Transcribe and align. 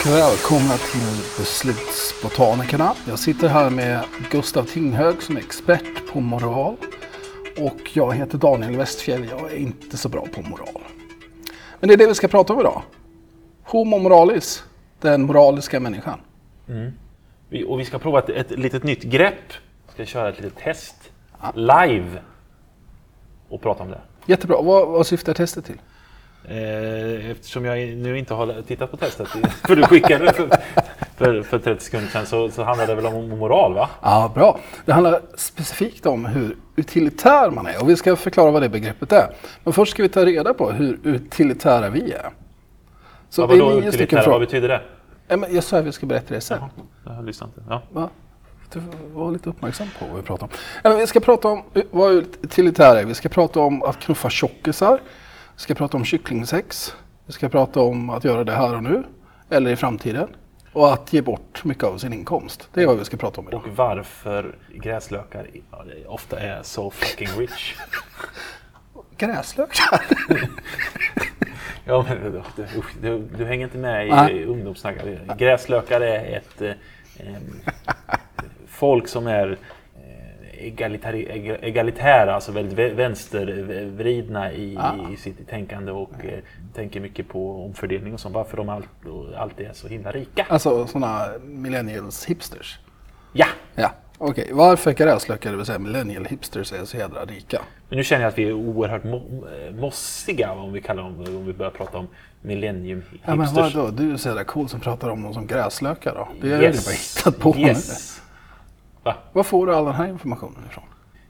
Och 0.00 0.06
välkomna 0.06 0.76
till 0.76 1.22
Beslutsbotanikerna. 1.38 2.94
Jag 3.08 3.18
sitter 3.18 3.48
här 3.48 3.70
med 3.70 4.04
Gustav 4.30 4.64
Tinghög 4.64 5.22
som 5.22 5.36
är 5.36 5.40
expert 5.40 6.12
på 6.12 6.20
moral. 6.20 6.76
Och 7.58 7.90
jag 7.92 8.14
heter 8.14 8.38
Daniel 8.38 8.76
Westfjell. 8.76 9.28
Jag 9.30 9.52
är 9.52 9.56
inte 9.56 9.96
så 9.96 10.08
bra 10.08 10.26
på 10.34 10.42
moral. 10.42 10.82
Men 11.80 11.88
det 11.88 11.94
är 11.94 11.98
det 11.98 12.06
vi 12.06 12.14
ska 12.14 12.28
prata 12.28 12.52
om 12.52 12.60
idag. 12.60 12.82
Homo 13.64 13.98
moralis, 13.98 14.64
den 15.00 15.22
moraliska 15.22 15.80
människan. 15.80 16.20
Vi, 17.48 17.64
och 17.64 17.80
vi 17.80 17.84
ska 17.84 17.98
prova 17.98 18.18
ett, 18.18 18.28
ett 18.28 18.58
litet 18.58 18.84
nytt 18.84 19.02
grepp. 19.02 19.52
Vi 19.86 19.92
ska 19.92 20.04
köra 20.04 20.28
ett 20.28 20.40
litet 20.40 20.58
test 20.58 20.96
live 21.54 22.22
och 23.48 23.62
prata 23.62 23.82
om 23.82 23.90
det. 23.90 24.00
Jättebra. 24.26 24.62
Vad, 24.62 24.88
vad 24.88 25.06
syftar 25.06 25.34
testet 25.34 25.64
till? 25.64 25.80
Eh, 26.48 27.30
eftersom 27.30 27.64
jag 27.64 27.78
nu 27.96 28.18
inte 28.18 28.34
har 28.34 28.62
tittat 28.62 28.90
på 28.90 28.96
testet, 28.96 29.28
för 29.66 29.76
du 29.76 29.82
skickade 29.82 30.24
det 30.24 30.32
för, 30.32 30.48
för, 31.16 31.42
för 31.42 31.58
30 31.58 31.84
sekunder 31.84 32.08
sedan, 32.08 32.26
så, 32.26 32.50
så 32.50 32.62
handlar 32.62 32.86
det 32.86 32.94
väl 32.94 33.06
om 33.06 33.28
moral 33.28 33.74
va? 33.74 33.90
Ja, 34.02 34.32
bra. 34.34 34.58
Det 34.84 34.92
handlar 34.92 35.20
specifikt 35.34 36.06
om 36.06 36.24
hur 36.24 36.56
utilitär 36.76 37.50
man 37.50 37.66
är 37.66 37.82
och 37.82 37.88
vi 37.90 37.96
ska 37.96 38.16
förklara 38.16 38.50
vad 38.50 38.62
det 38.62 38.68
begreppet 38.68 39.12
är. 39.12 39.34
Men 39.64 39.72
först 39.72 39.92
ska 39.92 40.02
vi 40.02 40.08
ta 40.08 40.24
reda 40.24 40.54
på 40.54 40.70
hur 40.70 40.98
utilitära 41.02 41.90
vi 41.90 42.12
är. 42.12 42.30
Så 43.28 43.42
Ja, 43.42 43.46
vadå 43.46 43.80
utilitära, 43.82 44.30
vad 44.30 44.40
betyder 44.40 44.68
det? 44.68 44.80
Jag 45.50 45.64
sa 45.64 45.78
att 45.78 45.84
vi 45.84 45.92
ska 45.92 46.06
berätta 46.06 46.34
det 46.34 46.40
sen. 46.40 46.58
Jaha, 46.60 46.70
jag 47.04 47.12
har 47.12 47.22
lyssnat 47.22 47.50
inte. 47.56 47.62
Ja. 47.70 47.82
Va? 47.92 48.08
Du 48.72 48.80
var 49.12 49.32
lite 49.32 49.50
uppmärksam 49.50 49.88
på 49.98 50.06
vad 50.06 50.16
vi 50.16 50.22
pratar 50.22 50.48
om. 50.84 50.96
Vi 50.98 51.06
ska 51.06 51.20
prata 51.20 51.48
om 51.48 51.62
vad 51.90 52.12
utilitär 52.12 52.96
är. 52.96 53.04
Vi 53.04 53.14
ska 53.14 53.28
prata 53.28 53.60
om 53.60 53.82
att 53.82 53.98
knuffa 54.00 54.30
tjockisar. 54.30 55.00
Vi 55.60 55.62
ska 55.62 55.74
prata 55.74 55.96
om 55.96 56.04
kycklingsex. 56.04 56.94
Vi 57.26 57.32
ska 57.32 57.48
prata 57.48 57.80
om 57.80 58.10
att 58.10 58.24
göra 58.24 58.44
det 58.44 58.52
här 58.52 58.74
och 58.74 58.82
nu. 58.82 59.04
Eller 59.50 59.70
i 59.70 59.76
framtiden. 59.76 60.28
Och 60.72 60.92
att 60.92 61.12
ge 61.12 61.22
bort 61.22 61.64
mycket 61.64 61.84
av 61.84 61.98
sin 61.98 62.12
inkomst. 62.12 62.68
Det 62.74 62.82
är 62.82 62.86
vad 62.86 62.98
vi 62.98 63.04
ska 63.04 63.16
prata 63.16 63.40
om 63.40 63.48
idag. 63.48 63.62
Och 63.64 63.76
varför 63.76 64.56
gräslökar 64.74 65.46
ofta 66.06 66.40
är 66.40 66.62
so 66.62 66.90
fucking 66.90 67.28
rich. 67.28 67.74
Gräslökar? 69.16 70.02
Ja, 71.84 72.04
men, 72.08 72.42
du, 72.56 72.64
du, 73.00 73.28
du, 73.38 73.44
hänger 73.44 73.64
inte 73.64 73.78
med 73.78 74.06
i 74.06 74.10
Nej. 74.10 74.44
ungdomssnack. 74.44 74.96
Gräslökar 75.38 76.00
är 76.00 76.36
ett 76.36 76.62
eh, 76.62 77.34
folk 78.66 79.08
som 79.08 79.26
är 79.26 79.58
eh, 80.60 80.66
egalitari- 80.72 81.28
eg- 81.32 81.58
egalitära, 81.64 82.34
alltså 82.34 82.52
väldigt 82.52 82.78
vä- 82.78 82.94
vänstervridna 82.94 84.52
i, 84.52 84.78
i 85.12 85.16
sitt 85.16 85.48
tänkande 85.48 85.92
och 85.92 86.24
eh, 86.24 86.38
tänker 86.74 87.00
mycket 87.00 87.28
på 87.28 87.64
omfördelning 87.64 88.14
och 88.14 88.20
sånt. 88.20 88.34
Varför 88.34 88.56
de 88.56 88.68
all, 88.68 88.82
alltid 89.36 89.66
är 89.66 89.72
så 89.72 89.88
himla 89.88 90.12
rika. 90.12 90.46
Alltså 90.48 90.86
sådana 90.86 91.26
millennials 91.44 92.24
hipsters. 92.24 92.78
Ja! 93.32 93.46
Ja, 93.74 93.92
okej. 94.18 94.48
Varför 94.52 94.92
gräslökar, 94.92 95.50
det 95.50 95.56
vill 95.56 95.66
säga 95.66 95.78
millennial 95.78 96.24
hipsters, 96.24 96.72
är 96.72 96.84
så 96.84 96.96
jädra 96.96 97.24
rika? 97.24 97.60
Men 97.88 97.96
nu 97.98 98.04
känner 98.04 98.22
jag 98.22 98.28
att 98.30 98.38
vi 98.38 98.48
är 98.48 98.52
oerhört 98.52 99.02
mo- 99.04 99.80
mossiga 99.80 100.52
om 100.52 100.72
vi 100.72 100.80
kallar 100.80 101.02
dem, 101.02 101.24
om 101.36 101.46
vi 101.46 101.52
börjar 101.52 101.70
prata 101.72 101.98
om 101.98 102.08
millennium 102.42 103.02
Ja, 103.12 103.18
men 103.34 103.40
hipsters. 103.40 103.74
vadå? 103.74 103.90
Du 103.90 104.12
är 104.12 104.16
så 104.16 104.28
jävla 104.28 104.44
cool 104.44 104.68
som 104.68 104.80
pratar 104.80 105.08
om 105.08 105.22
dem 105.22 105.34
som 105.34 105.46
gräslökar 105.46 106.14
då. 106.14 106.28
Det 106.40 106.52
är 106.52 106.58
ju 106.58 106.64
Yes. 106.64 106.84
bara 106.86 106.92
hittat 106.92 107.42
på 107.42 107.54
nu. 107.54 107.74
Va? 109.02 109.14
Var 109.32 109.42
får 109.42 109.66
du 109.66 109.74
all 109.74 109.84
den 109.84 109.94
här 109.94 110.08
informationen 110.08 110.64
ifrån? 110.70 110.84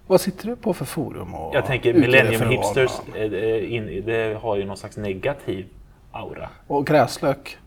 Vad 0.06 0.20
sitter 0.20 0.46
du 0.46 0.56
på 0.56 0.74
för 0.74 0.84
forum? 0.84 1.34
Och 1.34 1.54
Jag 1.54 1.66
tänker 1.66 1.94
millennium 1.94 2.50
hipsters, 2.50 2.90
eh, 3.14 3.22
eh, 3.22 3.72
in, 3.72 4.02
det 4.06 4.38
har 4.42 4.56
ju 4.56 4.64
någon 4.64 4.76
slags 4.76 4.96
negativ 4.96 5.66
aura. 6.12 6.48
Och 6.66 6.86
gräslök, 6.86 7.58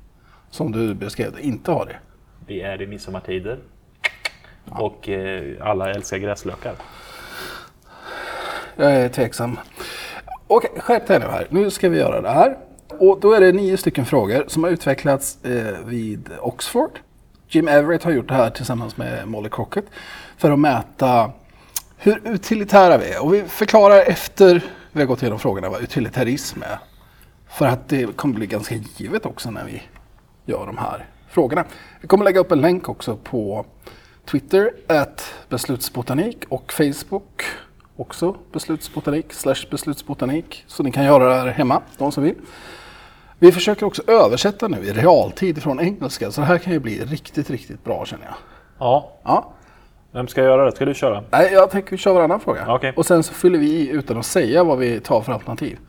som 0.50 0.72
du 0.72 0.94
beskrev 0.94 1.40
inte 1.40 1.72
har 1.72 1.86
det. 1.86 1.96
Vi 2.48 2.62
är 2.62 2.82
i 2.82 2.88
midsommartider. 2.88 3.60
Och 4.70 5.10
eh, 5.10 5.68
alla 5.68 5.90
älskar 5.92 6.18
gräslökar. 6.18 6.74
Jag 8.76 8.92
är 8.92 9.10
tveksam. 9.10 9.60
Okej, 10.48 10.72
skärp 10.78 11.08
dig 11.08 11.20
nu 11.20 11.26
här. 11.26 11.48
Nu 11.50 11.70
ska 11.72 11.90
vi 11.90 11.98
göra 11.98 12.22
det 12.22 12.30
här. 12.30 12.58
Och 13.00 13.20
då 13.20 13.34
är 13.34 13.42
det 13.42 13.52
nio 13.52 13.78
stycken 13.78 14.06
frågor 14.06 14.44
som 14.48 14.64
har 14.64 14.72
utvecklats 14.72 15.40
vid 15.86 16.30
Oxford. 16.42 17.00
Jim 17.56 17.68
Everett 17.68 18.04
har 18.04 18.12
gjort 18.12 18.28
det 18.28 18.34
här 18.34 18.50
tillsammans 18.50 18.98
med 18.98 19.28
Molly 19.28 19.50
Crockett 19.50 19.86
för 20.38 20.52
att 20.52 20.60
mäta 20.60 21.32
hur 21.98 22.22
utilitära 22.26 22.98
vi 22.98 23.12
är. 23.12 23.24
Och 23.24 23.34
vi 23.34 23.44
förklarar 23.44 24.04
efter 24.08 24.64
vi 24.92 25.00
har 25.00 25.08
gått 25.08 25.22
igenom 25.22 25.40
frågorna 25.40 25.70
vad 25.70 25.82
utilitarism 25.82 26.62
är. 26.62 26.80
För 27.50 27.66
att 27.66 27.90
det 27.90 28.18
kommer 28.18 28.36
bli 28.36 28.48
ganska 28.48 28.76
givet 28.76 29.26
också 29.26 29.52
när 29.52 29.66
vi 29.66 29.82
gör 30.46 30.66
de 30.66 30.78
här 30.78 31.06
frågorna. 31.30 31.66
Vi 32.02 32.08
kommer 32.08 32.26
lägga 32.26 32.40
upp 32.40 32.52
en 32.52 32.62
länk 32.62 32.90
också 32.90 33.16
på 33.16 33.66
Twitter, 34.26 34.72
at 34.88 35.34
beslutsbotanik 35.50 36.46
och 36.50 36.74
Facebook 36.74 37.44
också 37.96 38.38
beslutsbotanik, 38.52 39.34
slash 39.34 39.66
beslutsbotanik. 39.72 40.64
Så 40.68 40.84
ni 40.84 40.92
kan 40.92 41.06
göra 41.06 41.30
det 41.30 41.36
här 41.36 41.48
hemma, 41.48 41.82
de 41.98 42.12
som 42.12 42.24
vill. 42.24 42.36
Vi 43.44 43.52
försöker 43.52 43.86
också 43.86 44.02
översätta 44.08 44.68
nu 44.68 44.78
i 44.86 44.94
realtid 44.94 45.64
från 45.64 45.80
engelska, 45.80 46.32
så 46.32 46.42
det 46.42 46.48
här 46.48 46.58
kan 46.58 46.74
ju 46.74 46.80
bli 46.80 47.06
riktigt, 47.06 47.50
riktigt 47.50 47.84
bra 47.84 48.06
känner 48.06 48.26
jag. 48.26 48.34
Ja, 48.80 49.12
Ja. 49.24 49.54
vem 50.12 50.28
ska 50.28 50.44
göra 50.44 50.66
det? 50.66 50.72
Ska 50.72 50.86
du 50.86 50.94
köra? 50.94 51.24
Nej, 51.32 51.54
jag 51.54 51.70
tänker 51.72 51.92
vi 51.92 51.98
kör 51.98 52.14
varannan 52.14 52.40
fråga. 52.40 52.66
Okej. 52.68 52.94
Och 52.96 53.06
sen 53.06 53.24
så 53.24 53.34
fyller 53.34 53.60
vi 53.60 53.66
i 53.70 53.90
utan 53.90 54.18
att 54.18 54.26
säga 54.26 54.64
vad 54.64 54.78
vi 54.78 55.00
tar 55.00 55.22
för 55.22 55.34
alternativ. 55.34 55.80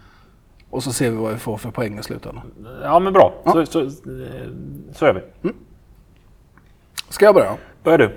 Och 0.71 0.83
så 0.83 0.93
ser 0.93 1.11
vi 1.11 1.17
vad 1.17 1.33
vi 1.33 1.39
får 1.39 1.57
för 1.57 1.71
poäng 1.71 1.99
i 1.99 2.03
slutändan. 2.03 2.43
Ja, 2.83 2.99
men 2.99 3.13
bra. 3.13 3.35
Så, 3.45 3.67
så, 3.67 3.81
eh, 3.81 3.89
så 4.95 5.05
gör 5.07 5.15
vi. 5.43 5.51
Ska 7.09 7.25
jag 7.25 7.35
börja? 7.35 7.57
Börjar 7.83 7.99
du? 7.99 8.17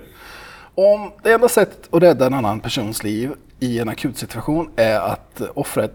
Om 0.75 1.11
det 1.23 1.31
enda 1.33 1.49
sättet 1.49 1.93
att 1.93 2.03
rädda 2.03 2.25
en 2.25 2.33
annan 2.33 2.59
persons 2.59 3.03
liv 3.03 3.31
i 3.59 3.79
en 3.79 3.89
akut 3.89 4.17
situation 4.17 4.69
är 4.75 4.99
att 4.99 5.41
offra 5.53 5.87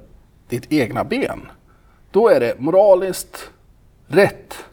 ditt 0.48 0.72
egna 0.72 1.04
ben. 1.04 1.40
Då 2.12 2.28
är 2.28 2.40
det 2.40 2.60
moraliskt 2.60 3.50
rätt. 4.06 4.64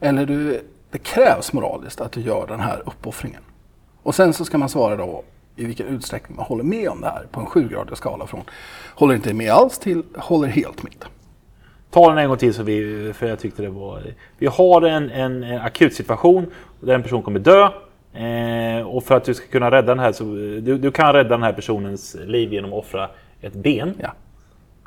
Eller 0.00 0.26
du, 0.26 0.60
det 0.90 0.98
krävs 0.98 1.52
moraliskt 1.52 2.00
att 2.00 2.12
du 2.12 2.20
gör 2.20 2.46
den 2.46 2.60
här 2.60 2.82
uppoffringen. 2.86 3.42
Och 4.02 4.14
sen 4.14 4.32
så 4.32 4.44
ska 4.44 4.58
man 4.58 4.68
svara 4.68 4.96
då 4.96 5.22
i 5.56 5.64
vilken 5.64 5.86
utsträckning 5.86 6.36
man 6.36 6.46
håller 6.46 6.64
med 6.64 6.88
om 6.88 7.00
det 7.00 7.06
här 7.06 7.26
på 7.30 7.40
en 7.40 7.46
sjugradig 7.46 7.96
skala 7.96 8.26
från 8.26 8.44
håller 8.94 9.14
inte 9.14 9.34
med 9.34 9.52
alls 9.52 9.78
till 9.78 10.02
håller 10.16 10.48
helt 10.48 10.82
med. 10.82 11.04
Ta 11.90 12.08
den 12.08 12.18
en 12.18 12.28
gång 12.28 12.38
till 12.38 12.54
så 12.54 12.62
vi, 12.62 13.12
för 13.14 13.26
jag 13.26 13.38
tyckte 13.38 13.62
det 13.62 13.68
var... 13.68 14.02
Vi 14.38 14.46
har 14.46 14.82
en, 14.82 15.10
en, 15.10 15.42
en 15.42 15.60
akut 15.60 15.94
situation 15.94 16.46
där 16.80 16.94
en 16.94 17.02
person 17.02 17.22
kommer 17.22 17.40
dö. 17.40 17.68
Eh, 18.20 18.86
och 18.86 19.04
för 19.04 19.14
att 19.14 19.24
du 19.24 19.34
ska 19.34 19.46
kunna 19.46 19.70
rädda 19.70 19.86
den 19.86 19.98
här 19.98 20.12
så... 20.12 20.24
Du, 20.24 20.78
du 20.78 20.90
kan 20.90 21.12
rädda 21.12 21.28
den 21.28 21.42
här 21.42 21.52
personens 21.52 22.16
liv 22.26 22.52
genom 22.52 22.72
att 22.72 22.78
offra 22.78 23.08
ett 23.40 23.54
ben. 23.54 23.94
Ja. 23.98 24.12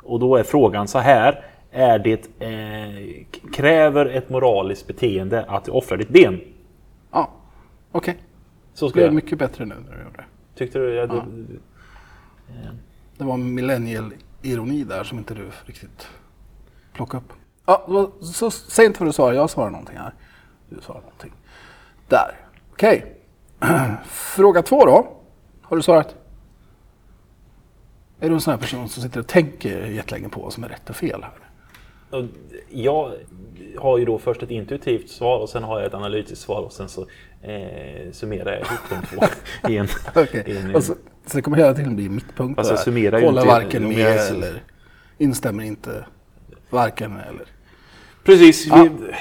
Och 0.02 0.20
då 0.20 0.36
är 0.36 0.42
frågan 0.42 0.88
så 0.88 0.98
här. 0.98 1.44
Är 1.72 1.98
det, 1.98 2.28
eh, 2.38 3.24
kräver 3.52 4.06
ett 4.06 4.30
moraliskt 4.30 4.86
beteende 4.86 5.44
att 5.48 5.64
du 5.64 5.70
offrar 5.70 5.98
ditt 5.98 6.08
ben? 6.08 6.40
Ja, 7.10 7.30
okej. 7.92 8.16
Så 8.74 8.86
Det 8.86 8.90
ska 8.90 9.00
jag. 9.00 9.14
mycket 9.14 9.38
bättre 9.38 9.64
nu 9.64 9.74
när 9.88 9.96
du 9.96 10.02
gjorde 10.02 10.16
det. 10.16 10.24
Tyckte 10.58 10.78
du? 10.78 10.94
Ja, 10.94 11.06
du 11.06 11.60
Det 13.18 13.24
var 13.24 13.34
en 13.34 13.54
millennial-ironi 13.54 14.84
där 14.84 15.04
som 15.04 15.18
inte 15.18 15.34
du 15.34 15.50
riktigt 15.64 16.08
plockade 16.92 17.22
upp. 17.24 17.32
Ja, 17.66 18.10
så 18.20 18.50
säg 18.50 18.86
inte 18.86 19.00
vad 19.00 19.08
du 19.08 19.12
svarar, 19.12 19.32
jag 19.34 19.50
svarar 19.50 19.70
någonting 19.70 19.96
här. 19.96 20.14
Du 20.68 20.80
svarar 20.80 21.00
någonting. 21.00 21.32
Där. 22.08 22.36
Okej. 22.72 23.16
Fråga 24.04 24.62
två 24.62 24.84
då. 24.84 25.08
Har 25.62 25.76
du 25.76 25.82
svarat? 25.82 26.14
Är 28.20 28.28
du 28.28 28.34
en 28.34 28.40
sån 28.40 28.50
här 28.52 28.58
person 28.58 28.88
som 28.88 29.02
sitter 29.02 29.20
och 29.20 29.26
tänker 29.26 29.86
jättelänge 29.86 30.28
på 30.28 30.40
vad 30.40 30.52
som 30.52 30.64
är 30.64 30.68
rätt 30.68 30.90
och 30.90 30.96
fel 30.96 31.22
här? 31.22 31.32
Jag 32.70 33.12
har 33.78 33.98
ju 33.98 34.04
då 34.04 34.18
först 34.18 34.42
ett 34.42 34.50
intuitivt 34.50 35.08
svar 35.10 35.38
och 35.38 35.48
sen 35.48 35.62
har 35.62 35.78
jag 35.78 35.86
ett 35.86 35.94
analytiskt 35.94 36.44
svar 36.44 36.60
och 36.62 36.72
sen 36.72 36.88
så 36.88 37.06
eh, 37.42 38.12
summerar 38.12 38.52
jag 38.52 38.60
ihop 38.60 38.80
de 38.90 39.06
två 39.16 39.26
i 39.70 39.76
en... 39.76 39.86
I 40.46 40.56
en- 40.56 40.74
Och 40.74 40.84
så, 40.84 40.94
så 41.26 41.36
det 41.36 41.42
kommer 41.42 41.56
hela 41.56 41.74
tiden 41.74 41.96
bli 41.96 42.08
mittpunkter 42.08 42.62
Fast 42.62 42.70
jag 42.70 42.80
summerar 42.80 43.20
Håller 43.22 43.46
varken 43.46 43.88
med 43.88 43.98
jag- 43.98 44.28
eller 44.28 44.62
instämmer 45.18 45.64
inte. 45.64 46.06
Varken 46.70 47.12
eller. 47.16 47.46
Precis. 48.24 48.66
Ja. 48.66 48.82
Vi, 48.82 49.14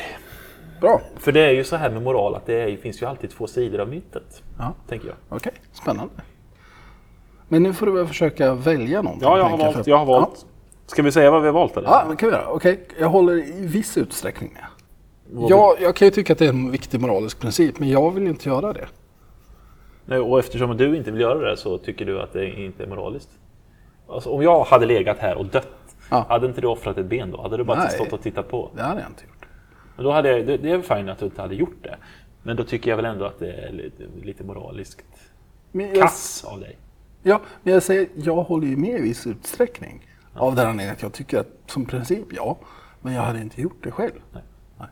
Bra. 0.81 1.01
för 1.18 1.31
det 1.31 1.40
är 1.46 1.51
ju 1.51 1.63
så 1.63 1.75
här 1.75 1.90
med 1.90 2.01
moral 2.01 2.36
att 2.36 2.46
det 2.46 2.54
är, 2.54 2.78
finns 2.78 3.01
ju 3.01 3.06
alltid 3.06 3.30
två 3.30 3.48
sidor 3.48 3.80
av 3.80 3.90
myntet. 3.90 4.44
Ja. 4.57 4.74
Tänker 4.88 5.07
jag. 5.07 5.16
Okej, 5.30 5.54
spännande. 5.74 6.13
Men 7.50 7.63
nu 7.63 7.74
får 7.74 7.86
du 7.86 7.92
väl 7.92 8.07
försöka 8.07 8.54
välja 8.54 9.01
någonting. 9.01 9.30
Ja, 9.30 9.38
jag 9.38 9.46
har 9.46 9.57
valt. 9.57 9.88
Jag 9.88 9.98
har 9.98 10.06
valt. 10.06 10.46
Ska 10.86 11.01
vi 11.04 11.12
säga 11.12 11.31
vad 11.31 11.42
vi 11.42 11.48
har 11.48 11.54
valt 11.54 11.78
eller? 11.78 11.88
Ja, 11.88 12.01
ja 12.06 12.12
det 12.12 12.16
kan 12.16 12.30
vi 12.30 12.36
göra. 12.36 12.48
Okej, 12.48 12.88
jag 13.00 13.10
håller 13.10 13.38
i 13.38 13.68
viss 13.68 13.98
utsträckning 13.98 14.54
med. 14.54 14.66
Jag, 15.50 15.81
jag 15.81 15.96
kan 15.96 16.06
ju 16.07 16.12
tycka 16.12 16.34
att 16.34 16.40
det 16.40 16.46
är 16.46 16.50
en 16.50 16.72
viktig 16.72 17.01
moralisk 17.01 17.40
princip, 17.40 17.80
men 17.80 17.90
jag 17.90 18.12
vill 18.12 18.28
inte 18.28 18.50
göra 18.50 18.74
det. 18.74 18.88
Nej, 20.06 20.19
Och 20.19 20.40
eftersom 20.40 20.78
du 20.78 20.98
inte 20.98 21.12
vill 21.12 21.22
göra 21.22 21.50
det 21.50 21.57
så 21.57 21.78
tycker 21.78 22.06
du 22.06 22.22
att 22.22 22.34
det 22.34 22.50
inte 22.50 22.84
är 22.84 22.88
moraliskt? 22.88 23.30
Alltså, 24.07 24.30
om 24.30 24.42
jag 24.44 24.63
hade 24.63 24.86
legat 24.86 25.18
här 25.18 25.38
och 25.38 25.46
dött, 25.46 25.68
Ja. 26.12 26.25
hade 26.30 26.48
inte 26.48 26.62
du 26.62 26.68
offrat 26.68 26.98
ett 26.98 27.06
ben 27.06 27.31
då? 27.31 27.42
Hade 27.42 27.57
du 27.57 27.63
bara 27.63 27.80
Nej. 27.80 27.90
stått 27.90 28.13
och 28.13 28.22
tittat 28.22 28.50
på? 28.50 28.69
Det 28.75 28.81
hade 28.81 29.01
jag 29.01 29.10
inte 29.10 29.24
gjort. 29.24 29.46
Men 29.96 30.06
då 30.06 30.12
hade 30.12 30.30
jag, 30.38 30.48
det, 30.48 30.57
det 30.57 30.72
är 30.72 30.81
fint 30.81 31.10
att 31.10 31.19
du 31.19 31.25
inte 31.25 31.42
hade 31.42 31.56
gjort 31.56 31.84
det. 31.84 31.96
Men 32.44 32.56
då 32.56 32.63
tycker 32.63 32.90
jag 32.90 32.96
väl 32.98 33.06
ändå 33.06 33.25
att 33.25 33.40
det 33.40 33.51
är 33.51 33.72
lite, 33.72 34.04
lite 34.24 34.44
moraliskt 34.44 35.06
Men 35.72 35.90
jag, 35.90 36.01
kass 36.01 36.46
av 36.48 36.60
dig. 36.60 36.78
Ja, 37.24 37.42
men 37.63 37.74
jag 37.74 37.83
säger, 37.83 38.07
jag 38.16 38.44
håller 38.44 38.68
ju 38.68 38.77
med 38.77 39.00
i 39.00 39.01
viss 39.01 39.27
utsträckning. 39.27 40.06
Av 40.33 40.56
den 40.56 40.68
anledningen 40.68 40.94
att 40.95 41.01
jag 41.01 41.13
tycker 41.13 41.39
att 41.39 41.48
som 41.68 41.86
princip 41.86 42.25
ja, 42.31 42.57
men 43.01 43.13
jag 43.13 43.21
hade 43.21 43.42
inte 43.42 43.62
gjort 43.62 43.83
det 43.83 43.92
själv. 43.92 44.21
Nej. 44.33 44.44
Nej. 44.77 44.88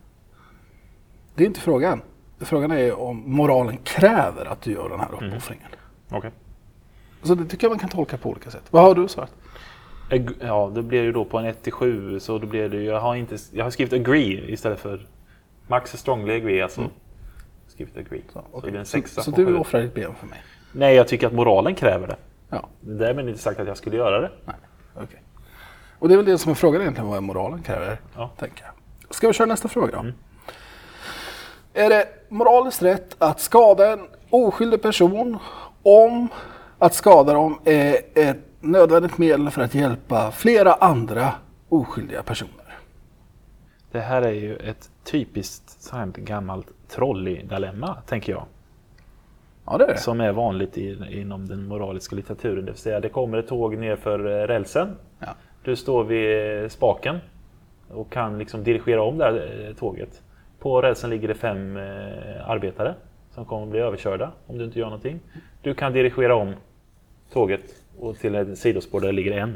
Det 1.35 1.43
är 1.43 1.47
inte 1.47 1.59
frågan. 1.59 2.01
Frågan 2.39 2.71
är 2.71 2.99
om 2.99 3.23
moralen 3.25 3.77
kräver 3.77 4.45
att 4.45 4.61
du 4.61 4.71
gör 4.71 4.89
den 4.89 4.99
här 4.99 5.09
uppoffringen. 5.11 5.67
Okej. 6.09 6.31
Så 7.23 7.35
det 7.35 7.45
tycker 7.45 7.65
jag 7.67 7.71
man 7.71 7.79
kan 7.79 7.89
tolka 7.89 8.17
på 8.17 8.29
olika 8.29 8.51
sätt. 8.51 8.63
Vad 8.69 8.83
har 8.83 8.95
du 8.95 9.07
svarat? 9.07 9.33
Ja, 10.39 10.71
det 10.75 10.83
blir 10.83 11.03
ju 11.03 11.11
då 11.11 11.25
på 11.25 11.37
en 11.37 11.45
1 11.45 11.63
till 11.63 11.73
7 11.73 12.19
så 12.19 12.37
då 12.39 12.47
blir 12.47 12.69
det 12.69 12.77
ju, 12.77 12.83
jag 12.83 12.99
har, 12.99 13.15
inte, 13.15 13.37
jag 13.51 13.63
har 13.63 13.71
skrivit 13.71 13.93
agree 13.93 14.51
istället 14.51 14.79
för 14.79 15.07
Max 15.67 15.93
är 15.93 15.97
strongly 15.97 16.33
agree 16.35 16.61
alltså. 16.61 16.89
Skrivit 17.67 17.97
agree. 17.97 18.21
Så, 18.33 18.43
Mm. 18.67 18.85
Så, 18.85 19.01
så 19.21 19.31
på 19.31 19.41
du 19.41 19.57
offrar 19.57 19.81
ditt 19.81 19.93
ben 19.93 20.15
för 20.15 20.27
mig? 20.27 20.39
Nej, 20.71 20.95
jag 20.95 21.07
tycker 21.07 21.27
att 21.27 21.33
moralen 21.33 21.75
kräver 21.75 22.07
det. 22.07 22.15
Ja, 22.49 22.67
Därmed 22.79 23.29
inte 23.29 23.41
sagt 23.41 23.59
att 23.59 23.67
jag 23.67 23.77
skulle 23.77 23.97
göra 23.97 24.19
det. 24.19 24.31
nej, 24.45 24.55
okej. 24.95 25.21
Och 25.99 26.07
det 26.07 26.13
är 26.13 26.17
väl 26.17 26.25
det 26.25 26.37
som 26.37 26.51
är 26.51 26.55
frågan 26.55 26.81
egentligen, 26.81 27.09
vad 27.09 27.23
moralen 27.23 27.61
kräver, 27.63 27.97
Ja. 28.15 28.29
tänker 28.39 28.63
jag. 28.65 28.73
Ska 29.15 29.27
vi 29.27 29.33
köra 29.33 29.47
nästa 29.47 29.67
fråga 29.67 30.01
då? 30.03 30.05
Är 31.73 31.89
det 31.89 32.07
moraliskt 32.29 32.81
rätt 32.81 33.15
att 33.19 33.39
skada 33.39 33.93
en 33.93 34.07
oskyldig 34.29 34.81
person 34.81 35.37
om 35.83 36.27
att 36.79 36.93
skada 36.93 37.33
dem 37.33 37.59
är 37.65 37.97
ett 38.15 38.37
nödvändigt 38.59 39.17
medel 39.17 39.49
för 39.49 39.61
att 39.61 39.73
hjälpa 39.75 40.31
flera 40.31 40.73
andra 40.73 41.31
oskyldiga 41.69 42.23
personer? 42.23 42.77
Det 43.91 43.99
här 43.99 44.21
är 44.21 44.31
ju 44.31 44.55
ett 44.55 44.89
typiskt 45.03 45.81
sånt 45.81 46.17
gammalt 46.17 46.67
trolley-dilemma, 46.89 47.95
tänker 48.07 48.31
jag. 48.33 48.45
Ja, 49.67 49.77
det 49.77 49.83
är 49.83 49.87
det. 49.87 49.97
Som 49.97 50.21
är 50.21 50.31
vanligt 50.31 50.77
i, 50.77 50.97
inom 51.21 51.47
den 51.47 51.67
moraliska 51.67 52.15
litteraturen. 52.15 52.65
Det 52.65 52.71
vill 52.71 52.79
säga, 52.79 52.99
det 52.99 53.09
kommer 53.09 53.37
ett 53.37 53.47
tåg 53.47 53.77
ner 53.77 53.95
för 53.95 54.19
eh, 54.19 54.47
rälsen. 54.47 54.95
Ja. 55.19 55.27
Du 55.63 55.75
står 55.75 56.03
vid 56.03 56.61
eh, 56.63 56.69
spaken 56.69 57.17
och 57.89 58.11
kan 58.11 58.37
liksom 58.39 58.63
dirigera 58.63 59.03
om 59.03 59.17
det 59.17 59.23
här 59.23 59.65
eh, 59.67 59.75
tåget. 59.75 60.21
På 60.59 60.81
rälsen 60.81 61.09
ligger 61.09 61.27
det 61.27 61.35
fem 61.35 61.77
arbetare 62.45 62.95
som 63.31 63.45
kommer 63.45 63.63
att 63.63 63.69
bli 63.69 63.79
överkörda 63.79 64.31
om 64.47 64.57
du 64.57 64.65
inte 64.65 64.79
gör 64.79 64.85
någonting. 64.85 65.19
Du 65.61 65.73
kan 65.73 65.93
dirigera 65.93 66.35
om 66.35 66.53
tåget 67.33 67.61
och 67.99 68.17
till 68.17 68.35
ett 68.35 68.57
sidospår 68.57 68.99
där 69.01 69.07
det 69.07 69.13
ligger 69.13 69.31
en 69.31 69.55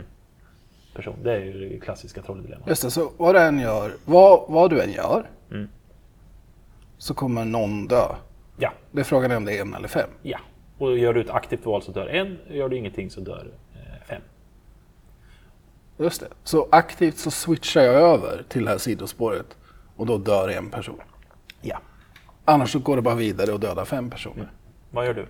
person. 0.96 1.16
Det 1.24 1.34
är 1.34 1.40
ju 1.40 1.70
det 1.70 1.80
klassiska 1.80 2.22
trolldilemmat. 2.22 2.68
Just 2.68 2.84
det, 2.84 2.92
så 2.92 3.12
vad 3.18 3.36
du 3.36 3.40
än 3.40 3.60
gör, 3.60 3.92
vad, 4.06 4.44
vad 4.48 4.70
du 4.70 4.82
än 4.82 4.92
gör, 4.92 5.30
Mm. 5.52 5.68
så 6.98 7.14
kommer 7.14 7.46
någon 7.46 7.88
dö. 7.88 8.06
Ja, 8.64 8.74
Det 8.92 9.00
är 9.00 9.04
frågan 9.04 9.32
om 9.32 9.46
det 9.46 9.58
är 9.58 9.62
en 9.62 9.74
eller 9.74 9.88
fem. 9.88 10.10
ja. 10.22 10.40
Och 10.78 10.98
gör 10.98 11.14
du 11.14 11.22
ett 11.22 11.30
aktivt 11.30 11.66
val 11.66 11.82
så 11.84 11.92
dör 11.92 12.08
en. 12.08 12.40
Gör 12.50 12.70
du 12.70 12.78
ingenting 12.78 13.10
så 13.10 13.22
dör 13.22 13.48
eh, 13.74 14.06
fem. 14.08 14.22
Just 15.98 16.22
det. 16.22 16.28
Så 16.44 16.68
aktivt 16.72 17.18
så 17.18 17.32
switchar 17.32 17.82
jag 17.82 17.94
över 17.96 18.44
till 18.50 18.66
det 18.66 18.72
här 18.72 18.78
sidospåret 18.78 19.58
och 19.96 20.06
då 20.06 20.18
dör 20.18 20.50
en 20.50 20.70
person. 20.70 21.02
Ja. 21.62 21.80
Annars 22.46 22.72
så 22.72 22.80
går 22.80 22.96
det 22.96 23.02
bara 23.02 23.16
vidare 23.16 23.52
och 23.52 23.60
dödar 23.60 23.86
fem 23.86 24.10
personer. 24.10 24.52
Vad 24.92 25.06
gör 25.06 25.14
du? 25.14 25.28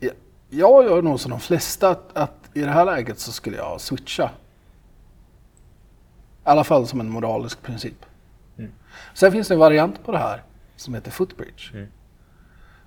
Ja, 0.00 0.10
Jag 0.50 0.84
gör 0.84 1.02
nog 1.02 1.20
som 1.20 1.30
de 1.30 1.40
flesta 1.40 1.88
att, 1.90 2.16
att 2.16 2.50
i 2.54 2.60
det 2.60 2.70
här 2.70 2.84
läget 2.84 3.18
så 3.18 3.32
skulle 3.32 3.56
jag 3.56 3.80
switcha. 3.80 4.24
I 4.24 4.28
alla 6.44 6.64
fall 6.64 6.86
som 6.86 7.00
en 7.00 7.08
moralisk 7.10 7.62
princip. 7.62 8.06
Sen 9.14 9.32
finns 9.32 9.48
det 9.48 9.54
en 9.54 9.60
variant 9.60 10.04
på 10.04 10.12
det 10.12 10.18
här 10.18 10.42
som 10.82 10.94
heter 10.94 11.10
footbridge. 11.10 11.86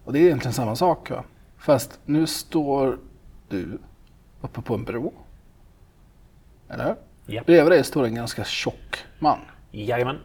Och 0.03 0.13
det 0.13 0.19
är 0.19 0.23
egentligen 0.23 0.53
samma 0.53 0.75
sak. 0.75 1.09
Va? 1.09 1.23
Fast 1.57 1.99
nu 2.05 2.27
står 2.27 2.99
du 3.49 3.77
uppe 4.41 4.61
på 4.61 4.73
en 4.73 4.83
bro. 4.83 5.13
Eller 6.69 6.85
hur? 6.85 6.95
Ja. 7.35 7.43
Bredvid 7.45 7.71
dig 7.71 7.83
står 7.83 8.05
en 8.05 8.15
ganska 8.15 8.43
tjock 8.43 9.05
man. 9.19 9.39
Jajamän. 9.71 10.19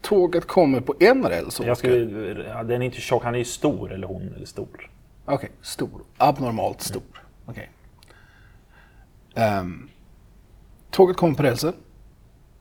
Tåget 0.00 0.46
kommer 0.46 0.80
på 0.80 0.94
en 1.00 1.24
räls 1.24 1.60
och 1.60 1.66
Jag 1.66 1.72
åker. 1.72 2.06
skulle, 2.08 2.44
ja, 2.48 2.62
den 2.62 2.82
är 2.82 2.86
inte 2.86 3.00
tjock, 3.00 3.24
han 3.24 3.34
är 3.34 3.38
ju 3.38 3.44
stor, 3.44 3.92
eller 3.92 4.06
hon 4.06 4.34
är 4.40 4.44
stor. 4.44 4.90
Okej, 5.24 5.50
stor. 5.62 6.02
Abnormalt 6.16 6.80
stor. 6.80 7.02
Okej. 7.46 7.70
Ehm, 9.34 9.88
tåget 10.90 11.16
kommer 11.16 11.34
på 11.34 11.42
rälsen. 11.42 11.72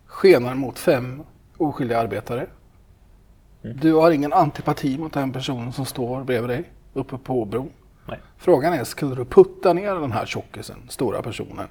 Skenar 0.05 0.55
mot 0.55 0.79
fem 0.79 1.23
oskyldiga 1.57 1.99
arbetare. 1.99 2.47
Du 3.63 3.93
har 3.93 4.11
ingen 4.11 4.33
antipati 4.33 4.97
mot 4.97 5.13
den 5.13 5.31
personen 5.33 5.71
som 5.73 5.85
står 5.85 6.23
bredvid 6.23 6.49
dig 6.49 6.63
uppe 6.93 7.17
på 7.17 7.45
bron. 7.45 7.69
Nej. 8.07 8.19
Frågan 8.37 8.73
är, 8.73 8.83
skulle 8.83 9.15
du 9.15 9.25
putta 9.25 9.73
ner 9.73 9.95
den 9.95 10.11
här 10.11 10.25
tjockisen, 10.25 10.77
stora 10.89 11.21
personen, 11.21 11.67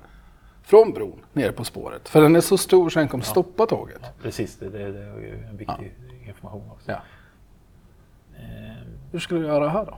från 0.62 0.92
bron 0.92 1.18
ner 1.32 1.52
på 1.52 1.64
spåret? 1.64 2.08
För 2.08 2.22
den 2.22 2.36
är 2.36 2.40
så 2.40 2.58
stor 2.58 2.90
så 2.90 2.98
den 2.98 3.08
kommer 3.08 3.24
stoppa 3.24 3.66
tåget. 3.66 4.00
Precis, 4.22 4.56
det, 4.56 4.68
det, 4.68 4.92
det 4.92 4.98
är 4.98 5.18
ju 5.20 5.44
en 5.50 5.56
viktig 5.56 5.92
information 6.26 6.70
också. 6.70 6.90
Ja. 6.90 6.98
Ehm, 8.38 8.76
Hur 9.12 9.18
skulle 9.18 9.40
du 9.40 9.46
göra 9.46 9.68
här 9.68 9.84
då? 9.86 9.94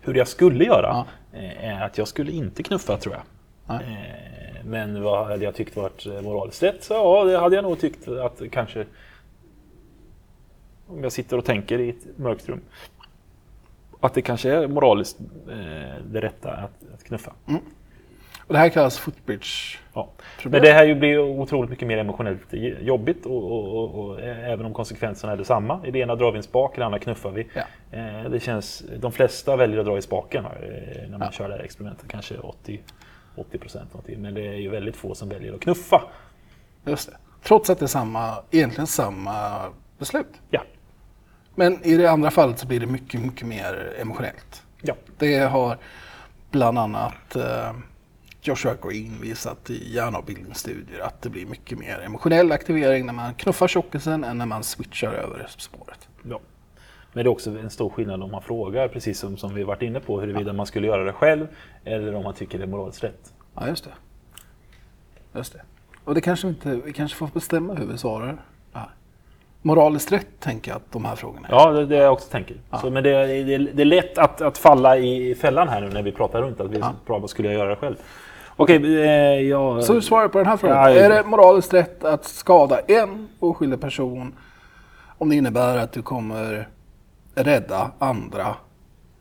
Hur 0.00 0.14
jag 0.14 0.28
skulle 0.28 0.64
göra 0.64 1.06
Ja. 1.32 1.38
eh, 1.38 1.64
är 1.64 1.84
att 1.86 1.98
jag 1.98 2.08
skulle 2.08 2.32
inte 2.32 2.62
knuffa 2.62 2.96
tror 2.96 3.14
jag. 3.14 3.22
Nej. 3.66 3.86
Eh, 4.58 4.64
Men 4.64 5.02
vad 5.02 5.26
hade 5.26 5.44
jag 5.44 5.54
tyckt 5.54 5.76
varit 5.76 6.06
moraliskt 6.24 6.62
rätt? 6.62 6.84
Så 6.84 6.94
ja, 6.94 7.24
det 7.24 7.38
hade 7.38 7.56
jag 7.56 7.62
nog 7.62 7.80
tyckt 7.80 8.08
att 8.08 8.42
kanske 8.52 8.86
om 10.92 11.02
jag 11.02 11.12
sitter 11.12 11.38
och 11.38 11.44
tänker 11.44 11.78
i 11.78 11.90
ett 11.90 12.18
mörkt 12.18 12.48
rum 12.48 12.60
att 14.00 14.14
det 14.14 14.22
kanske 14.22 14.50
är 14.50 14.68
moraliskt 14.68 15.18
eh, 15.50 16.04
det 16.10 16.20
rätta 16.20 16.50
att, 16.52 16.94
att 16.94 17.04
knuffa. 17.04 17.32
Och 18.46 18.52
det 18.54 18.58
här 18.58 18.68
kallas 18.68 18.98
footbridge. 18.98 19.78
Ja. 19.94 20.08
Men 20.44 20.62
det 20.62 20.72
här 20.72 20.84
ju 20.84 20.94
blir 20.94 21.18
otroligt 21.18 21.70
mycket 21.70 21.88
mer 21.88 21.98
emotionellt 21.98 22.46
jobbigt 22.80 23.26
och, 23.26 23.52
och, 23.52 23.76
och, 23.78 24.04
och 24.04 24.20
även 24.20 24.66
om 24.66 24.74
konsekvenserna 24.74 25.32
är 25.32 25.36
detsamma. 25.36 25.80
I 25.86 25.90
det 25.90 25.98
ena 25.98 26.14
drar 26.14 26.32
vi 26.32 26.36
en 26.36 26.42
spak, 26.42 26.76
i 26.76 26.80
det 26.80 26.86
andra 26.86 26.98
knuffar 26.98 27.30
vi. 27.30 27.46
Ja. 27.54 27.62
Eh, 27.98 28.30
det 28.30 28.40
känns, 28.40 28.84
de 28.98 29.12
flesta 29.12 29.56
väljer 29.56 29.78
att 29.78 29.86
dra 29.86 29.98
i 29.98 30.02
spaken 30.02 30.44
eh, 30.44 30.50
när 31.10 31.18
man 31.18 31.20
Ja. 31.20 31.32
kör 31.32 31.48
det 31.48 31.54
här 31.54 31.62
experimentet. 31.62 32.08
Kanske 32.08 32.38
80, 32.38 32.80
80 33.36 33.58
procent. 33.58 33.90
Men 34.16 34.34
det 34.34 34.46
är 34.48 34.56
ju 34.56 34.68
väldigt 34.68 34.96
få 34.96 35.14
som 35.14 35.28
väljer 35.28 35.54
att 35.54 35.60
knuffa. 35.60 36.02
Just 36.84 37.10
det. 37.10 37.16
Trots 37.42 37.70
att 37.70 37.78
det 37.78 37.84
är 37.84 37.86
samma, 37.86 38.34
egentligen 38.50 38.86
samma 38.86 39.60
beslut. 39.98 40.40
Ja. 40.50 40.62
Men 41.54 41.84
i 41.84 41.96
det 41.96 42.10
andra 42.10 42.30
fallet 42.30 42.58
så 42.58 42.66
blir 42.66 42.80
det 42.80 42.86
mycket, 42.86 43.20
mycket 43.20 43.46
mer 43.46 43.96
emotionellt. 44.00 44.62
ja. 44.82 44.94
Det 45.18 45.38
har 45.38 45.78
bland 46.50 46.78
annat 46.78 47.36
eh, 47.36 47.72
Joshua 48.42 48.74
Green 48.82 49.20
visat 49.20 49.70
i 49.70 49.94
hjärnavbildningsstudier 49.94 51.00
att 51.00 51.22
det 51.22 51.30
blir 51.30 51.46
mycket 51.46 51.78
mer 51.78 52.00
emotionell 52.00 52.52
aktivering 52.52 53.06
när 53.06 53.12
man 53.12 53.34
knuffar 53.34 53.68
tjockisen 53.68 54.24
än 54.24 54.38
när 54.38 54.46
man 54.46 54.62
switchar 54.62 55.12
över 55.12 55.46
spåret. 55.58 56.08
Ja. 56.22 56.40
Men 57.12 57.24
det 57.24 57.28
är 57.28 57.32
också 57.32 57.50
en 57.50 57.70
stor 57.70 57.90
skillnad 57.90 58.22
om 58.22 58.30
man 58.30 58.42
frågar, 58.42 58.88
precis 58.88 59.18
som, 59.18 59.36
som 59.36 59.54
vi 59.54 59.62
varit 59.62 59.82
inne 59.82 60.00
på, 60.00 60.20
huruvida 60.20 60.52
man 60.52 60.66
skulle 60.66 60.86
göra 60.86 61.04
det 61.04 61.12
själv 61.12 61.46
eller 61.84 62.14
om 62.14 62.24
man 62.24 62.34
tycker 62.34 62.58
det 62.58 62.64
är 62.64 62.68
moraliskt 62.68 63.04
rätt. 63.04 63.32
Ja, 63.54 63.68
just 63.68 63.84
det. 63.84 63.90
Just 65.38 65.52
det. 65.52 65.62
Och 66.04 66.14
det 66.14 66.20
kanske 66.20 66.48
inte, 66.48 66.80
vi 66.84 66.92
kanske 66.92 67.16
får 67.16 67.26
bestämma 67.26 67.74
hur 67.74 67.86
vi 67.86 67.98
svarar. 67.98 68.42
Ja. 69.62 69.68
Moraliskt 69.68 70.12
rätt 70.12 70.40
tänker 70.40 70.70
jag 70.70 70.76
att 70.76 70.92
de 70.92 71.04
här 71.04 71.16
frågorna 71.16 71.48
är. 71.48 71.52
Ja, 71.52 71.70
det 71.70 71.80
är 71.82 71.86
det 71.86 71.96
jag 71.96 72.12
också 72.12 72.28
tänker. 72.28 72.56
Så, 72.80 72.90
men 72.90 73.02
det, 73.02 73.10
är- 73.10 73.44
det, 73.44 73.58
det 73.58 73.82
är 73.82 73.86
lätt 73.86 74.18
att, 74.18 74.40
att 74.40 74.58
falla 74.58 74.96
i 74.96 75.34
fällan 75.34 75.68
här 75.68 75.80
nu 75.80 75.88
när 75.88 76.02
vi 76.02 76.12
pratar 76.12 76.42
runt. 76.42 76.60
Att 76.60 76.70
vi 76.70 76.78
Ja. 76.78 76.92
vad 77.06 77.30
skulle 77.30 77.48
jag 77.48 77.58
göra 77.66 77.76
själv? 77.76 77.96
Okej, 78.56 79.02
eh, 79.02 79.40
jag... 79.48 79.84
Så 79.84 79.92
du 79.92 80.00
svarar 80.02 80.28
på 80.28 80.38
den 80.38 80.46
här 80.46 80.56
frågan. 80.56 80.76
Ja, 80.76 80.90
jag- 80.90 80.98
är 81.04 81.10
det 81.10 81.22
moraliskt 81.28 81.74
rätt 81.74 82.04
att 82.04 82.24
skada 82.24 82.78
en 82.80 83.28
oskyldig 83.40 83.80
person 83.80 84.34
om 85.18 85.28
det 85.28 85.36
innebär 85.36 85.78
att 85.78 85.92
du 85.92 86.02
kommer 86.02 86.68
rädda 87.34 87.90
andra, 87.98 88.46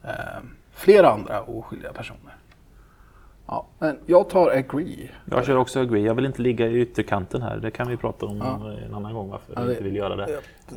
eh, 0.03 0.10
flera 0.75 1.10
andra 1.10 1.41
oskyldiga 1.41 1.93
personer? 1.93 2.30
Ja, 3.53 3.65
men 3.79 4.00
jag 4.05 4.29
tar 4.29 4.51
agree. 4.51 5.10
Jag 5.25 5.46
kör 5.46 5.55
också 5.55 5.79
agree. 5.79 6.05
Jag 6.05 6.13
vill 6.15 6.25
inte 6.25 6.41
ligga 6.41 6.67
i 6.67 6.79
ytterkanten 6.81 7.41
här. 7.41 7.58
Det 7.58 7.72
kan 7.72 7.88
vi 7.88 7.98
prata 7.98 8.25
om 8.25 8.38
Ja. 8.38 8.72
en 8.86 8.93
annan 8.93 9.13
gång 9.13 9.29
varför 9.29 9.53
Ja, 9.55 9.62
det- 9.62 9.72
inte 9.72 9.84
vill 9.84 9.96
göra 9.96 10.15
det. 10.15 10.24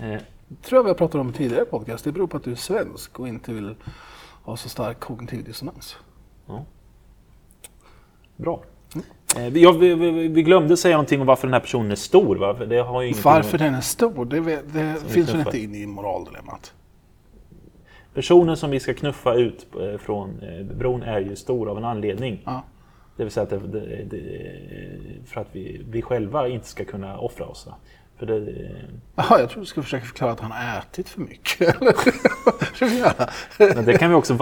Eh, 0.01 0.21
tror 0.63 0.79
jag 0.79 0.83
vi 0.83 0.89
har 0.91 0.95
pratat 0.95 1.15
om 1.21 1.33
tidigare 1.33 1.65
podcast. 1.65 2.05
Det 2.05 2.13
beror 2.13 2.27
på 2.27 2.37
att 2.37 2.45
du 2.45 2.51
är 2.51 2.55
svensk 2.55 3.21
och 3.21 3.29
inte 3.29 3.53
vill 3.53 3.75
ha 4.45 4.57
så 4.57 4.69
stark 4.69 5.01
kognitiv 5.01 5.45
dissonans. 5.45 5.97
bra. 8.37 8.63
Eh, 9.37 9.43
vi, 9.53 9.63
ja, 9.63 9.73
vi, 9.73 9.95
vi, 9.95 10.29
vi 10.29 10.43
glömde 10.43 10.77
säga 10.77 10.95
någonting 10.97 11.21
om 11.21 11.27
varför 11.27 11.47
den 11.47 11.53
här 11.55 11.61
personen 11.61 11.91
är 11.91 11.95
stor. 11.97 12.37
Va? 12.37 12.53
Det 12.53 12.79
har 12.79 13.03
ju 13.03 13.13
Varför 13.25 13.59
med- 13.59 13.67
den 13.69 13.75
är 13.75 13.81
stor, 13.81 14.25
det, 14.25 14.41
det 14.73 14.95
finns 15.07 15.29
väl 15.35 15.41
inte 15.41 15.59
inne 15.59 15.79
i 15.79 15.87
moraldilemmat. 15.87 16.73
Personen 18.15 18.57
som 18.57 18.71
vi 18.71 18.81
ska 18.81 18.95
knuffa 18.95 19.35
ut 19.35 19.67
eh, 19.81 19.99
från 19.99 20.41
eh, 20.43 20.77
bron 20.77 21.03
är 21.03 21.21
ju 21.21 21.37
stor 21.37 21.69
av 21.69 21.79
en 21.79 21.85
anledning. 21.85 22.43
Ja. 22.45 22.63
Det 23.17 23.25
vill 23.25 23.33
säga 23.33 23.45
att 23.45 23.51
det, 23.51 23.59
det, 23.59 24.05
det, 24.11 25.27
för 25.27 25.41
att 25.41 25.49
vi, 25.53 25.85
vi 25.89 26.03
själva 26.03 26.49
inte 26.49 26.67
ska 26.67 26.85
kunna 26.85 27.19
offra 27.19 27.47
oss. 27.47 27.69
För 28.19 28.27
det, 28.27 28.71
Jaha, 29.17 29.41
jag 29.41 29.51
tror 29.51 29.61
du 29.61 29.67
skulle 29.67 29.85
försöka 29.85 30.05
förklara 30.05 30.33
att 30.33 30.41
han 30.41 30.51
har 30.51 30.79
ätit 30.79 31.09
för 31.09 31.21
mycket. 31.21 31.81
Men 33.77 33.85
det 33.85 33.99
kan 33.99 34.11
vi 34.11 34.17
också... 34.17 34.37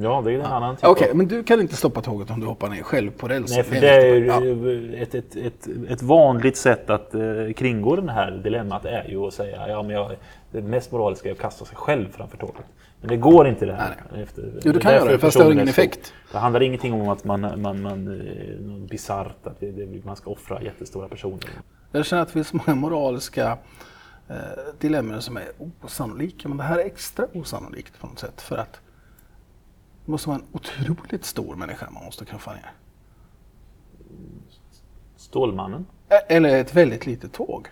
Ja, 0.00 0.22
det 0.24 0.32
är 0.32 0.38
en 0.38 0.44
annan 0.44 0.76
typ 0.76 0.84
Okej, 0.84 1.10
av... 1.10 1.16
men 1.16 1.28
du 1.28 1.42
kan 1.42 1.60
inte 1.60 1.76
stoppa 1.76 2.02
tåget 2.02 2.30
om 2.30 2.40
du 2.40 2.46
hoppar 2.46 2.68
ner 2.68 2.82
själv 2.82 3.10
på 3.10 3.28
rälsen. 3.28 3.54
Nej, 3.56 3.64
för 3.64 3.80
det 3.80 3.88
är 3.88 4.14
viktigt. 4.14 4.28
Ja. 4.28 4.44
ju 4.44 4.94
ett, 4.94 5.14
ett, 5.14 5.36
ett, 5.36 5.68
ett 5.88 6.02
vanligt 6.02 6.56
sätt 6.56 6.90
att 6.90 7.14
eh, 7.14 7.20
kringgå 7.56 7.96
det 7.96 8.12
här 8.12 8.30
dilemmat 8.30 8.84
är 8.84 9.04
ju 9.08 9.26
att 9.26 9.34
säga 9.34 9.68
ja, 9.68 9.82
men 9.82 9.90
jag, 9.90 10.10
det 10.50 10.62
mest 10.62 10.92
moraliska 10.92 11.28
är 11.28 11.32
att 11.32 11.40
kasta 11.40 11.64
sig 11.64 11.76
själv 11.76 12.08
framför 12.12 12.36
tåget. 12.36 12.64
Men 13.00 13.08
det 13.08 13.16
går 13.16 13.48
inte 13.48 13.66
det 13.66 13.74
här. 13.74 13.96
Nej, 14.12 14.22
Efter, 14.22 14.60
Jo, 14.62 14.72
du 14.72 14.80
kan 14.80 14.94
göra 14.94 15.12
det, 15.12 15.18
fast 15.18 15.38
det 15.38 15.44
har 15.44 15.52
ingen 15.52 15.68
effekt. 15.68 16.12
Det 16.32 16.38
handlar 16.38 16.62
ingenting 16.62 16.92
om 16.92 17.08
att 17.08 17.24
man, 17.24 17.40
man, 17.40 17.82
man 17.82 18.20
eh, 18.20 18.60
något 18.60 18.90
bisarrt, 18.90 19.46
att 19.46 19.60
det, 19.60 19.70
det, 19.70 20.04
man 20.04 20.16
ska 20.16 20.30
offra 20.30 20.62
jättestora 20.62 21.08
personer. 21.08 21.48
Jag 21.96 22.06
känner 22.06 22.22
att 22.22 22.28
det 22.28 22.32
finns 22.32 22.52
många 22.52 22.74
moraliska 22.80 23.58
eh, 24.28 24.36
dilemman 24.78 25.22
som 25.22 25.36
är 25.36 25.48
osannolika. 25.82 26.48
Men 26.48 26.56
det 26.56 26.64
här 26.64 26.78
är 26.78 26.84
extra 26.84 27.26
osannolikt 27.34 28.00
på 28.00 28.06
något 28.06 28.18
sätt. 28.18 28.40
För 28.40 28.56
att 28.56 28.80
det 30.04 30.10
måste 30.12 30.28
vara 30.28 30.38
en 30.38 30.44
otroligt 30.52 31.24
stor 31.24 31.56
människa 31.56 31.90
man 31.90 32.04
måste 32.04 32.24
knuffa 32.24 32.52
ner. 32.52 32.72
Stålmannen. 35.16 35.86
Ä- 36.08 36.14
Eller 36.28 36.56
ett 36.60 36.74
väldigt 36.76 37.06
litet 37.06 37.32
tåg. 37.32 37.68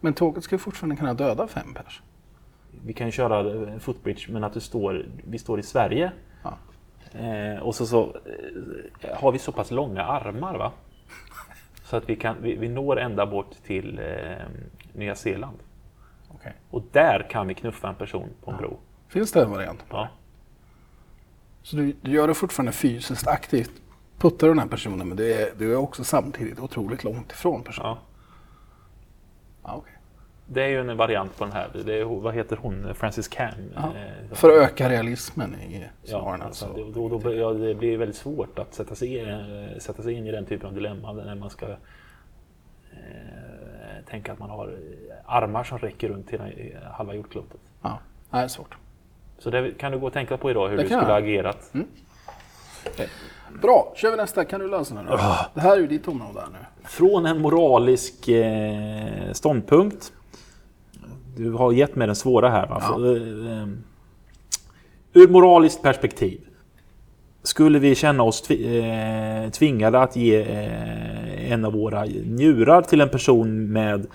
Men 0.00 0.14
tåget 0.14 0.44
ska 0.44 0.58
fortfarande 0.58 0.96
kunna 0.96 1.14
döda 1.14 1.46
fem 1.46 1.74
pers. 1.74 2.02
Vi 2.84 2.92
kan 2.92 3.06
ju 3.06 3.12
köra 3.12 3.68
eh, 3.72 3.78
footbridge 3.78 4.32
men 4.32 4.44
att 4.44 4.52
du 4.54 4.60
står, 4.60 5.06
vi 5.24 5.38
står 5.38 5.60
i 5.60 5.62
Sverige. 5.62 6.12
Ja. 6.42 6.58
Eh, 7.20 7.58
och 7.62 7.74
så, 7.74 7.86
så 7.86 8.16
eh, 9.00 9.16
har 9.20 9.32
vi 9.32 9.38
så 9.38 9.52
pass 9.52 9.70
långa 9.70 10.02
armar 10.04 10.58
va? 10.58 10.72
Så 11.84 11.96
att 11.96 12.08
vi, 12.08 12.16
kan, 12.16 12.36
vi, 12.42 12.56
vi 12.56 12.68
når 12.68 12.98
ända 13.00 13.26
bort 13.26 13.50
till 13.66 13.98
eh, 13.98 14.46
Nya 14.92 15.14
Zeeland. 15.14 15.58
Okej. 16.28 16.52
Och 16.70 16.82
där 16.92 17.26
kan 17.30 17.48
vi 17.48 17.54
knuffa 17.54 17.88
en 17.88 17.94
person 17.94 18.28
på 18.44 18.50
en 18.50 18.56
bro. 18.56 18.78
Finns 19.08 19.32
det 19.32 19.42
en 19.42 19.50
variant? 19.50 19.84
Ja. 19.90 20.08
Så 21.62 21.76
du, 21.76 21.94
du 22.00 22.10
gör 22.10 22.28
det 22.28 22.34
fortfarande 22.34 22.72
fysiskt 22.72 23.26
aktivt. 23.26 23.72
Puttar 24.18 24.48
den 24.48 24.58
här 24.58 24.66
personen 24.66 25.08
men 25.08 25.16
du 25.16 25.32
är, 25.32 25.52
du 25.58 25.72
är 25.72 25.76
också 25.76 26.04
samtidigt 26.04 26.60
otroligt 26.60 27.04
långt 27.04 27.32
ifrån 27.32 27.62
personen. 27.62 27.88
Ja. 27.88 27.98
Ja, 29.62 29.74
okej. 29.74 29.93
Det 30.46 30.62
är 30.62 30.68
ju 30.68 30.80
en 30.90 30.96
variant 30.96 31.38
på 31.38 31.44
den 31.44 31.52
här. 31.52 31.70
Det 31.84 32.00
är, 32.00 32.04
vad 32.04 32.34
heter 32.34 32.56
hon? 32.62 32.94
Francis 32.94 33.28
Cam. 33.28 33.48
Ja. 33.74 33.80
Eh, 33.82 34.34
För 34.36 34.48
att 34.48 34.54
öka 34.70 34.88
realismen 34.88 35.54
i 35.54 35.84
Ja, 36.02 36.08
svaren. 36.20 36.42
alltså, 36.42 36.66
alltså. 36.66 36.84
då, 36.84 37.08
då, 37.08 37.18
då, 37.18 37.34
ja, 37.34 37.52
det 37.52 37.74
blir 37.74 37.98
väldigt 37.98 38.16
svårt 38.16 38.58
att 38.58 38.74
sätta 38.74 38.94
sig, 38.94 39.20
eh, 39.20 39.78
sätta 39.78 40.02
sig 40.02 40.14
in 40.14 40.26
i 40.26 40.32
den 40.32 40.44
typen 40.46 40.66
av 40.68 40.74
dilemma 40.74 41.12
när 41.12 41.34
man 41.34 41.50
ska 41.50 41.66
eh, 41.66 41.76
tänka 44.10 44.32
att 44.32 44.38
man 44.38 44.50
har 44.50 44.78
armar 45.26 45.64
som 45.64 45.78
räcker 45.78 46.08
runt 46.08 46.30
hela 46.30 46.48
eh, 46.48 46.82
halva 46.92 47.14
jordklotet. 47.14 47.60
Ja, 47.82 47.98
det 48.30 48.36
är 48.36 48.48
svårt. 48.48 48.76
Så 49.38 49.50
det 49.50 49.78
kan 49.78 49.92
du 49.92 49.98
gå 49.98 50.06
och 50.06 50.12
tänka 50.12 50.36
på 50.36 50.50
idag 50.50 50.68
hur 50.68 50.76
Det 50.76 50.82
du 50.82 50.88
skulle 50.88 51.02
ha 51.02 51.18
agerat. 51.18 51.72
Bra, 53.62 53.92
kör 53.96 54.10
vi 54.10 54.16
nästa. 54.16 54.44
Kan 54.44 54.60
du 54.60 54.68
lösa 54.68 54.94
den? 54.94 55.06
då? 55.06 55.12
Ah. 55.12 55.46
Det 55.54 55.60
här 55.60 55.72
är 55.76 55.80
ju 55.80 55.86
ditt 55.86 56.08
område 56.08 56.40
här 56.40 56.48
nu. 56.52 56.58
Från 56.88 57.26
en 57.26 57.40
moralisk 57.40 58.28
eh, 58.28 59.32
ståndpunkt. 59.32 60.12
Du 61.36 61.52
har 61.52 61.72
gett 61.72 61.96
mig 61.96 62.06
den 62.06 62.16
svåra 62.16 62.48
här. 62.50 62.66
Va? 62.66 62.78
Ja. 62.80 63.06
Eh, 63.06 63.62
eh, 63.62 63.68
ur 65.12 65.28
moraliskt 65.28 65.82
perspektiv. 65.82 66.40
Skulle 67.42 67.78
vi 67.78 67.94
känna 67.94 68.22
oss 68.22 68.50
eh, 68.50 69.50
tvingade 69.50 70.00
att 70.00 70.16
ge 70.16 70.42
en 71.48 71.64
av 71.64 71.72
våra 71.72 72.04
njurar 72.24 72.82
till 72.82 73.00
en 73.00 73.08
person 73.08 73.72
med 73.72 74.06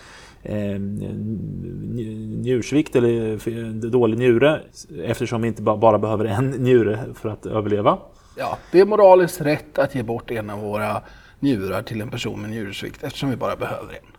nj- 0.44 2.42
njursvikt 2.42 2.96
eller 2.96 3.90
dålig 3.90 4.18
njure 4.18 4.62
eftersom 5.04 5.42
vi 5.42 5.48
inte 5.48 5.62
ba- 5.62 5.78
bara 5.78 6.00
behöver 6.00 6.26
en 6.26 6.50
njure 6.60 7.00
för 7.16 7.30
att 7.30 7.46
överleva. 7.46 7.98
Ja, 8.38 8.58
det 8.72 8.80
är 8.80 8.86
moraliskt 8.86 9.42
rätt 9.42 9.80
att 9.80 9.96
ge 9.96 10.04
bort 10.04 10.32
en 10.32 10.50
av 10.50 10.60
våra 10.62 11.02
njurar 11.40 11.82
till 11.82 12.02
en 12.02 12.10
person 12.10 12.42
med 12.42 12.50
njursvikt 12.50 13.04
eftersom 13.04 13.30
vi 13.30 13.36
bara 13.36 13.56
behöver 13.56 13.94
en. 13.94 14.19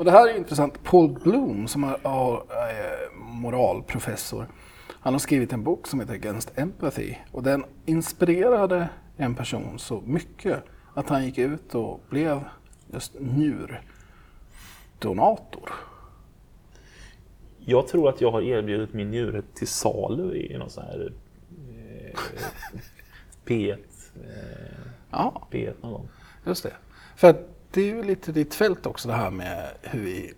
Och 0.00 0.06
det 0.06 0.12
här 0.12 0.28
är 0.28 0.36
intressant. 0.36 0.84
Paul 0.84 1.12
Bloom 1.12 1.68
som 1.68 1.84
är, 1.84 1.96
är 2.52 3.14
moralprofessor. 3.14 4.46
Han 4.88 5.14
har 5.14 5.18
skrivit 5.18 5.52
en 5.52 5.64
bok 5.64 5.86
som 5.86 6.00
heter 6.00 6.14
Against 6.14 6.58
Empathy 6.58 7.14
och 7.32 7.42
den 7.42 7.64
inspirerade 7.86 8.88
en 9.16 9.34
person 9.34 9.78
så 9.78 10.00
mycket 10.00 10.62
att 10.94 11.08
han 11.08 11.24
gick 11.24 11.38
ut 11.38 11.74
och 11.74 12.00
blev 12.08 12.44
just 12.92 13.14
njurdonator. 13.18 15.72
Jag 17.58 17.88
tror 17.88 18.08
att 18.08 18.20
jag 18.20 18.30
har 18.30 18.42
erbjudit 18.42 18.92
min 18.92 19.10
njure 19.10 19.42
till 19.54 19.68
salu 19.68 20.34
i 20.34 20.58
någon 20.58 20.70
sån 20.70 20.84
här 20.84 21.12
eh, 21.68 22.18
P1, 23.44 23.72
eh, 23.72 23.78
Ja, 25.10 25.46
P1 25.50 25.74
någon 25.80 25.92
gång. 25.92 26.08
just 26.44 26.62
det. 26.62 26.72
För 27.16 27.30
att 27.30 27.59
det 27.70 27.80
är 27.80 27.86
ju 27.86 28.02
lite 28.02 28.32
ditt 28.32 28.54
fält 28.54 28.86
också 28.86 29.08
det 29.08 29.14
här 29.14 29.30
med 29.30 29.70
hur 29.82 30.00
vi 30.00 30.34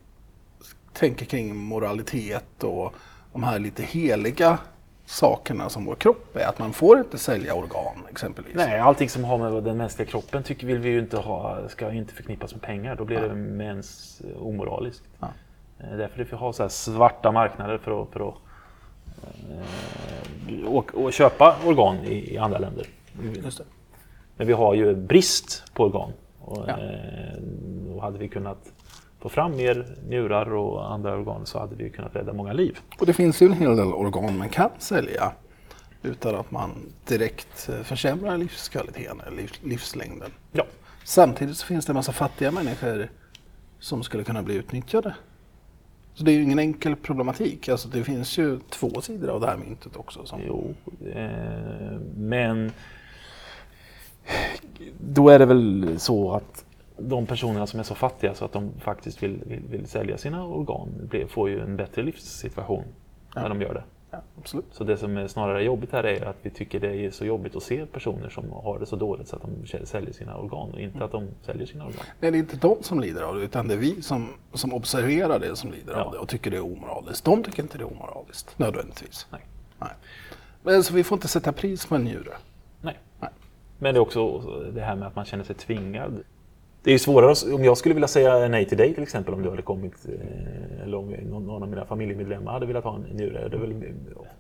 tänker 0.93 1.27
kring 1.27 1.57
moralitet 1.57 2.65
och 2.65 2.95
de 3.33 3.43
här 3.43 3.59
lite 3.59 3.83
heliga 3.83 4.59
sakerna 5.07 5.69
som 5.69 5.85
vår 5.85 5.95
kropp 5.95 6.37
är. 6.37 6.47
Att 6.47 6.59
man 6.59 6.73
får 6.73 6.99
inte 6.99 7.19
sälja 7.19 7.55
organ 7.55 8.07
exempelvis. 8.11 8.55
Nej, 8.55 8.79
allting 8.79 9.09
som 9.09 9.25
har 9.25 9.39
med 9.39 9.63
den 9.65 9.77
mänskliga 9.77 10.09
kroppen 10.09 10.43
tycker 10.43 10.67
vill 10.67 10.79
vi 10.79 10.89
ju 10.89 10.99
inte 10.99 11.17
ha, 11.17 11.69
ska 11.69 11.93
inte 11.93 12.15
förknippas 12.15 12.53
med 12.53 12.63
pengar. 12.63 12.97
Då 12.97 13.05
blir 13.05 13.21
det 13.21 13.35
mens 13.35 14.21
eh, 14.21 14.43
omoraliskt. 14.43 15.03
Ja. 15.21 15.29
Eh, 15.81 15.97
Därför 15.97 16.19
vi 16.19 16.25
får 16.25 16.37
ha 16.37 16.53
så 16.53 16.63
här 16.63 16.71
svarta 16.71 17.33
marknader 17.33 17.79
för 17.79 18.03
att, 18.03 18.09
för 18.13 18.29
att 18.29 18.35
eh, 20.49 20.67
och, 20.67 20.95
och 20.95 21.13
köpa 21.13 21.57
organ 21.65 21.97
i, 22.05 22.35
i 22.35 22.39
andra 22.39 22.59
länder. 22.59 22.87
Men 24.37 24.47
vi 24.47 24.53
har 24.53 24.75
ju 24.75 24.95
brist 24.95 25.63
på 25.75 25.85
organ. 25.85 26.13
Och, 26.45 26.65
Ja. 26.69 26.79
eh, 26.79 28.01
hade 28.03 28.19
vi 28.19 28.29
kunnat 28.29 28.73
få 29.21 29.29
fram 29.29 29.57
mer 29.57 29.97
njurar 30.09 30.55
och 30.55 30.93
andra 30.93 31.15
organ 31.17 31.47
så 31.47 31.59
hade 31.59 31.75
vi 31.77 31.91
kunnat 31.91 32.17
rädda 32.17 32.33
många 32.33 32.53
liv. 32.53 32.79
Och 33.01 33.07
det 33.07 33.13
finns 33.13 33.43
ju 33.43 33.47
en 33.47 33.53
hel 33.53 33.77
del 33.77 33.93
organ 33.93 34.39
man 34.39 34.49
kan 34.49 34.71
sälja 34.79 35.33
utan 36.03 36.35
att 36.35 36.51
man 36.51 36.71
direkt 37.09 37.69
eh, 37.69 37.83
försämrar 37.83 38.37
livskvaliteten 38.39 39.21
eller 39.27 39.37
liv, 39.37 39.51
livslängden. 39.63 40.31
Ja. 40.53 40.65
Samtidigt 41.05 41.57
så 41.57 41.67
finns 41.67 41.87
det 41.87 41.91
en 41.91 41.95
massa 41.97 42.13
fattiga 42.13 42.51
människor 42.51 43.09
som 43.79 44.03
skulle 44.03 44.25
kunna 44.25 44.43
bli 44.43 44.55
utnyttjade. 44.55 45.15
Så 46.15 46.25
det 46.25 46.31
är 46.31 46.35
ju 46.35 46.43
ingen 46.43 46.59
enkel 46.59 46.97
problematik. 46.97 47.69
Alltså 47.69 47.89
det 47.89 48.05
finns 48.05 48.39
ju 48.39 48.59
två 48.71 49.01
sidor 49.01 49.29
av 49.31 49.41
det 49.41 49.47
här 49.47 49.57
myntet 49.57 49.97
också. 49.97 50.27
Som... 50.27 50.41
Jo, 50.47 50.75
eh, 51.15 51.99
men 52.17 52.73
då 55.01 55.29
är 55.29 55.39
det 55.39 55.47
väl 55.47 55.95
så 55.99 56.33
att 56.33 56.65
de 56.99 57.27
personerna 57.27 57.67
som 57.67 57.81
är 57.81 57.85
så 57.85 57.95
fattiga 57.95 58.35
så 58.35 58.45
att 58.45 58.53
de 58.53 58.71
faktiskt 58.81 59.23
vill, 59.23 59.43
vill, 59.47 59.63
vill 59.71 59.87
sälja 59.87 60.19
sina 60.19 60.45
organ 60.47 60.89
blir- 61.11 61.27
får 61.27 61.49
ju 61.49 61.61
en 61.61 61.77
bättre 61.77 62.03
livssituation 62.03 62.85
när 63.35 63.49
de 63.49 63.63
gör 63.63 63.75
det. 63.75 63.83
Ja, 64.11 64.19
absolut. 64.39 64.65
Så 64.73 64.85
det 64.85 64.97
som 64.97 65.17
är 65.17 65.29
snarare 65.29 65.63
jobbigt 65.65 65.93
här 65.93 66.05
är 66.07 66.25
att 66.27 66.37
vi 66.43 66.51
tycker 66.51 66.81
det 66.81 66.97
är 67.07 67.11
så 67.11 67.25
jobbigt 67.25 67.57
att 67.57 67.63
se 67.63 67.87
personer 67.87 68.29
som 68.29 68.53
har 68.53 68.79
det 68.79 68.87
så 68.87 68.97
dåligt 68.97 69.29
så 69.29 69.37
att 69.37 69.43
de 69.43 69.87
säljer 69.87 70.13
sina 70.13 70.37
organ 70.37 70.71
och 70.73 70.81
inte 70.81 71.05
att 71.05 71.13
de 71.13 71.29
säljer 71.43 71.67
sina 71.67 71.85
organ. 71.85 72.01
Nej, 72.21 72.31
det 72.31 72.37
är 72.37 72.41
inte 72.41 72.57
de 72.57 72.77
som 72.83 73.01
lider 73.01 73.23
av 73.23 73.35
det 73.37 73.43
utan 73.45 73.69
det 73.69 73.75
är 73.75 73.79
vi 73.79 74.03
som, 74.03 74.29
som 74.55 74.75
observerar 74.75 75.39
det 75.39 75.57
som 75.57 75.71
lider 75.73 75.93
Ja. 75.93 76.03
av 76.03 76.13
det 76.13 76.19
och 76.19 76.29
tycker 76.29 76.51
det 76.51 76.57
är 76.57 76.65
omoraliskt. 76.65 77.25
De 77.25 77.43
tycker 77.45 77.63
inte 77.63 77.79
det 77.79 77.85
är 77.85 77.93
omoraliskt 77.93 78.59
nödvändigtvis. 78.59 79.27
Nej. 79.31 79.41
Nej. 79.79 79.91
Men 80.63 80.83
så 80.83 80.95
vi 80.95 81.05
får 81.05 81.17
inte 81.17 81.29
sätta 81.29 81.53
pris 81.53 81.87
på 81.87 81.95
en 81.95 82.05
njure. 82.05 82.33
Men 83.83 83.95
det 83.95 83.99
är 83.99 84.01
också 84.01 84.39
det 84.75 84.81
här 84.81 84.97
med 84.97 85.09
att 85.09 85.17
man 85.17 85.25
känner 85.25 85.45
sig 85.45 85.57
tvingad. 85.57 86.23
Det 86.83 86.91
är 86.91 86.93
ju 86.93 86.99
svårare 86.99 87.55
om 87.55 87.65
jag 87.65 87.79
skulle 87.79 87.95
vilja 87.95 88.09
säga 88.09 88.49
nej 88.49 88.65
till 88.65 88.79
dig 88.79 88.95
till 88.95 89.03
exempel 89.03 89.35
om 89.35 89.43
du 89.43 89.51
hade 89.51 89.63
kommit 89.63 89.95
eh, 90.09 90.83
eller 90.83 90.97
om 90.97 91.11
någon, 91.11 91.63
av 91.63 91.69
mina 91.69 91.85
familjemedlemmar 91.85 92.53
hade 92.53 92.67
velat 92.67 92.85
ha 92.85 92.95
en 92.95 93.03
njure. 93.03 93.49
Det 93.49 93.57
är 93.57 93.61
väl, 93.61 93.85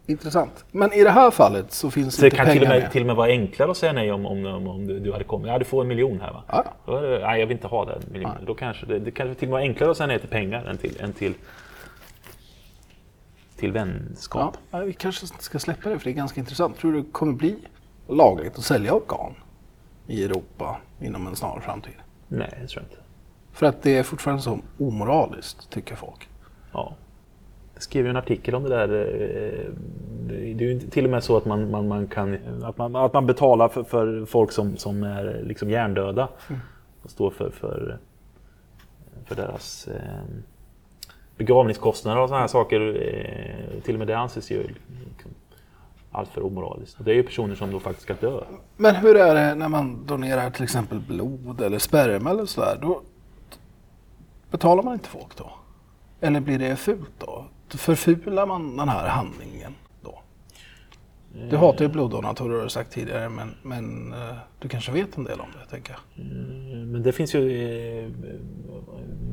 Intressant. 0.07 0.65
Men 0.71 0.93
i 0.93 1.05
det 1.05 1.11
här 1.11 1.31
fallet 1.31 1.73
så 1.73 1.91
finns 1.91 2.15
så 2.15 2.21
det 2.21 2.27
inte 2.27 2.37
kan 2.37 2.47
pengar 2.47 2.55
till 2.55 2.63
och, 2.63 2.69
med, 2.69 2.83
med. 2.83 2.93
till 2.93 3.03
och 3.03 3.07
med 3.07 3.17
vara 3.17 3.29
enklare 3.29 3.71
att 3.71 3.77
säga 3.77 3.93
nej 3.93 4.13
om, 4.13 4.27
om, 4.27 4.47
om, 4.47 4.69
om 4.69 4.87
du, 4.87 4.99
du 5.01 5.13
hade 5.13 5.25
kommit. 5.25 5.49
Ja, 5.49 5.59
du 5.59 5.65
får 5.65 5.83
en 5.83 5.89
miljon 5.89 6.21
här 6.21 6.33
va? 6.33 6.45
Ja. 6.49 6.65
Då 6.87 7.01
det, 7.01 7.19
nej, 7.19 7.41
jag 7.41 7.47
vill 7.47 7.57
inte 7.57 7.69
ha 7.69 7.85
den 7.85 8.03
miljonen. 8.13 8.45
Då 8.47 8.55
kanske 8.55 8.87
det, 8.87 8.99
det 8.99 9.11
kanske 9.11 9.35
till 9.35 9.49
och 9.49 9.51
med 9.51 9.61
var 9.61 9.69
enklare 9.69 9.91
att 9.91 9.97
säga 9.97 10.07
nej 10.07 10.19
till 10.19 10.29
pengar 10.29 10.65
än 10.65 10.79
till, 10.79 11.01
än 11.01 11.13
till, 11.13 11.35
till 13.57 13.73
vänskap. 13.73 14.57
Ja, 14.71 14.79
ja, 14.79 14.85
vi 14.85 14.93
kanske 14.93 15.27
ska 15.27 15.59
släppa 15.59 15.89
det 15.89 15.99
för 15.99 16.05
det 16.05 16.11
är 16.11 16.15
ganska 16.15 16.41
intressant. 16.41 16.79
Tror 16.79 16.93
du 16.93 17.01
det 17.01 17.13
kommer 17.13 17.33
bli 17.33 17.57
lagligt 18.17 18.59
att 18.59 18.65
sälja 18.65 18.95
organ 18.95 19.35
i 20.07 20.25
Europa 20.25 20.77
inom 21.01 21.27
en 21.27 21.37
snar 21.37 21.61
framtid? 21.61 21.95
Nej, 22.29 22.59
det 22.61 22.67
tror 22.67 22.83
jag 22.83 22.91
inte. 22.93 23.03
För 23.53 23.67
att 23.67 23.83
det 23.83 23.99
är 23.99 24.03
fortfarande 24.03 24.43
så 24.43 24.59
omoraliskt, 24.79 25.71
tycker 25.71 25.95
folk. 25.97 26.29
Ja. 26.73 26.95
Jag 27.75 27.83
skrev 27.83 28.05
ju 28.05 28.11
en 28.11 28.17
artikel 28.17 28.55
om 28.55 28.63
det 28.63 28.69
där. 28.69 28.89
eh, 28.89 29.71
Det 30.29 30.35
är 30.35 30.55
ju 30.63 30.73
inte- 30.73 30.91
till 30.91 31.05
och 31.05 31.11
med 31.11 31.25
så 31.25 31.37
att 31.37 31.45
man, 31.45 31.71
man, 31.71 31.89
man 31.89 32.07
kan 32.07 32.39
att 32.65 32.79
man, 32.79 32.97
att 32.97 33.13
man 33.13 33.27
betalar 33.27 33.69
för, 33.69 33.83
för 33.85 34.25
folk 34.27 34.53
som, 34.53 34.77
som 34.77 35.03
är 35.03 35.41
liksom 35.45 35.71
hjärndöda. 35.71 36.29
Och 37.03 37.11
står 37.11 37.31
för, 37.31 37.51
för, 37.51 37.99
för 39.25 39.35
deras 39.35 39.89
eh, 39.89 40.25
begravningskostnader 41.37 42.21
och 42.21 42.29
sådana 42.29 42.41
här 42.41 42.49
saker, 42.49 42.81
eh, 42.81 43.83
till 43.83 43.95
och 43.95 43.99
med 43.99 44.09
det 44.09 44.19
anses 44.19 44.51
ju 44.51 44.63
liksom, 44.63 45.31
alltför 46.13 46.43
omoraliskt. 46.43 46.97
Det 47.05 47.11
är 47.11 47.15
ju 47.15 47.23
personer 47.23 47.55
som 47.55 47.71
då 47.71 47.81
faktiskt 47.81 48.03
ska 48.03 48.15
dö. 48.15 48.41
Men 48.77 48.95
hur 48.95 49.17
är 49.17 49.35
det 49.35 49.55
när 49.55 49.69
man 49.69 50.07
donerar 50.07 50.51
till 50.51 50.63
exempel 50.65 51.01
blod 51.01 51.61
eller 51.61 51.79
sperma 51.79 52.31
eller 52.31 52.47
sådär? 52.47 52.79
Då 52.83 53.03
betalar 54.51 54.83
man 54.83 54.93
inte 54.95 55.09
folk 55.09 55.37
då? 55.37 55.51
Eller 56.21 56.41
blir 56.41 56.59
det 56.59 56.77
fult 56.77 57.11
då? 57.19 57.45
Förfular 57.69 58.47
man 58.47 58.77
den 58.77 58.89
här 58.89 59.09
handlingen 59.09 59.75
då? 60.03 60.19
Du 61.51 61.57
hatar 61.57 61.85
ju 61.85 61.91
bloddonatorer 61.91 62.57
har 62.57 62.63
du 62.65 62.71
sagt 62.71 62.93
tidigare 62.93 63.29
men, 63.29 63.55
men 63.63 64.13
eh, 64.13 64.35
du 64.59 64.69
kanske 64.69 64.93
vet 64.93 65.17
en 65.17 65.25
del 65.25 65.41
om 65.41 65.47
det 65.63 65.71
tänker 65.71 65.93
jag. 65.93 66.25
Mm, 66.25 66.93
Men 66.93 67.03
det 67.03 67.13
finns 67.13 67.35
ju, 67.35 67.69
eh, 68.05 68.11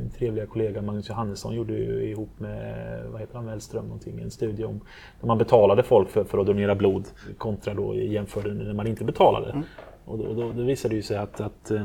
min 0.09 0.17
trevliga 0.17 0.45
kollega 0.45 0.81
Magnus 0.81 1.09
Johannesson 1.09 1.55
gjorde 1.55 1.73
ju 1.73 2.09
ihop 2.09 2.29
med, 2.37 3.03
vad 3.11 3.21
heter 3.21 3.35
han, 3.35 3.45
Wellström 3.45 3.85
någonting, 3.85 4.19
en 4.21 4.31
studie 4.31 4.63
om 4.63 4.79
när 5.19 5.27
man 5.27 5.37
betalade 5.37 5.83
folk 5.83 6.09
för, 6.09 6.23
för 6.23 6.37
att 6.37 6.47
donera 6.47 6.75
blod 6.75 7.07
kontra 7.37 7.73
då 7.73 7.95
jämförde 7.95 8.53
när 8.53 8.73
man 8.73 8.87
inte 8.87 9.03
betalade. 9.03 9.63
Och 10.05 10.17
då, 10.17 10.33
då, 10.33 10.51
då 10.51 10.63
visade 10.63 10.93
det 10.93 10.95
ju 10.95 11.01
sig 11.01 11.17
att, 11.17 11.41
att 11.41 11.71
eh, 11.71 11.83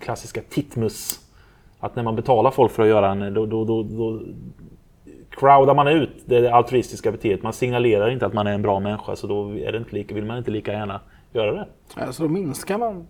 klassiska 0.00 0.40
titmus, 0.48 1.20
att 1.80 1.96
när 1.96 2.02
man 2.02 2.16
betalar 2.16 2.50
folk 2.50 2.72
för 2.72 2.82
att 2.82 2.88
göra 2.88 3.10
en, 3.10 3.34
då, 3.34 3.46
då, 3.46 3.64
då, 3.64 3.82
då 3.82 4.20
crowdar 5.30 5.74
man 5.74 5.88
ut 5.88 6.10
det 6.24 6.48
altruistiska 6.48 7.12
beteendet. 7.12 7.42
Man 7.42 7.52
signalerar 7.52 8.10
inte 8.10 8.26
att 8.26 8.34
man 8.34 8.46
är 8.46 8.52
en 8.52 8.62
bra 8.62 8.80
människa 8.80 9.16
så 9.16 9.26
då 9.26 9.58
är 9.58 9.72
det 9.72 9.78
inte 9.78 9.94
lika, 9.94 10.14
vill 10.14 10.24
man 10.24 10.38
inte 10.38 10.50
lika 10.50 10.72
gärna 10.72 11.00
göra 11.32 11.52
det. 11.52 11.66
Alltså 11.94 12.22
då 12.22 12.28
minskar 12.28 12.78
man 12.78 13.06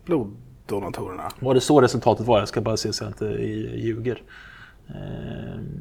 bloddonatorerna. 0.73 1.31
Var 1.41 1.55
det 1.55 1.61
så 1.61 1.81
resultatet 1.81 2.27
var? 2.27 2.39
Jag 2.39 2.49
ska 2.49 2.61
bara 2.61 2.77
se 2.77 2.93
så 2.93 3.05
jag 3.05 3.11
inte 3.11 3.25
ljuger. 3.77 4.23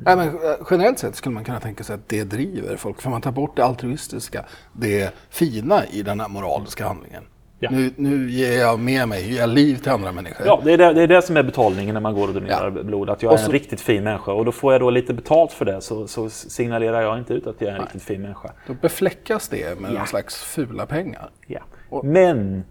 Nej, 0.06 0.16
men 0.16 0.28
eh, 0.28 0.34
generellt 0.72 1.00
sett 1.00 1.16
skulle 1.16 1.34
man 1.36 1.44
kunna 1.44 1.60
tänka 1.60 1.84
sig 1.84 1.94
att 1.96 2.10
det 2.10 2.24
driver 2.24 2.76
folk. 2.76 3.02
För 3.02 3.10
man 3.10 3.22
tar 3.22 3.32
bort 3.32 3.56
det 3.56 3.66
altruistiska, 3.66 4.46
det 4.74 5.14
fina 5.30 5.86
i 5.86 6.02
den 6.02 6.20
här 6.20 6.28
moraliska 6.30 6.86
handlingen. 6.88 7.24
Ja. 7.60 7.70
Nu, 7.72 7.92
nu 7.96 8.32
ger 8.32 8.60
jag 8.60 8.80
med 8.80 9.08
mig, 9.08 9.32
ger 9.34 9.40
jag 9.40 9.50
liv 9.50 9.76
till 9.76 9.92
andra 9.92 10.12
människor. 10.12 10.46
Ja, 10.48 10.62
det 10.64 10.74
är 10.74 10.78
det, 10.78 10.94
det 10.94 11.02
är 11.02 11.08
det 11.08 11.22
som 11.22 11.38
är 11.38 11.44
betalningen 11.44 11.94
när 11.94 12.02
man 12.02 12.14
går 12.14 12.28
och 12.28 12.34
donerar 12.34 12.74
Ja. 12.78 12.84
blod. 12.84 13.10
Att 13.10 13.24
jag 13.24 13.34
är 13.34 13.38
så- 13.38 13.46
en 13.46 13.52
riktigt 13.52 13.82
fin 13.82 14.04
människa. 14.04 14.32
Och 14.32 14.46
då 14.46 14.52
får 14.52 14.74
jag 14.74 14.82
då 14.82 14.90
lite 14.90 15.14
betalt 15.14 15.52
för 15.52 15.66
det 15.66 15.82
så, 15.82 16.08
så 16.08 16.30
signalerar 16.30 17.02
jag 17.02 17.18
inte 17.18 17.34
ut 17.34 17.48
att 17.48 17.56
jag 17.62 17.70
är 17.70 17.76
en 17.76 17.82
riktigt 17.82 18.04
fin 18.04 18.22
människa. 18.22 18.52
Då 18.68 18.74
befläckas 18.82 19.48
det 19.48 19.80
med 19.80 19.92
Ja. 19.92 19.98
någon 19.98 20.08
slags 20.08 20.36
fula 20.44 20.86
pengar. 20.86 21.30
Ja. 21.48 21.60
Och- 21.90 22.06
Men 22.06 22.64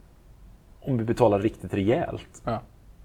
om 0.81 0.99
vi 0.99 1.05
betalar 1.05 1.39
riktigt 1.39 1.75
rejält 1.75 2.43
Ja. 2.45 2.61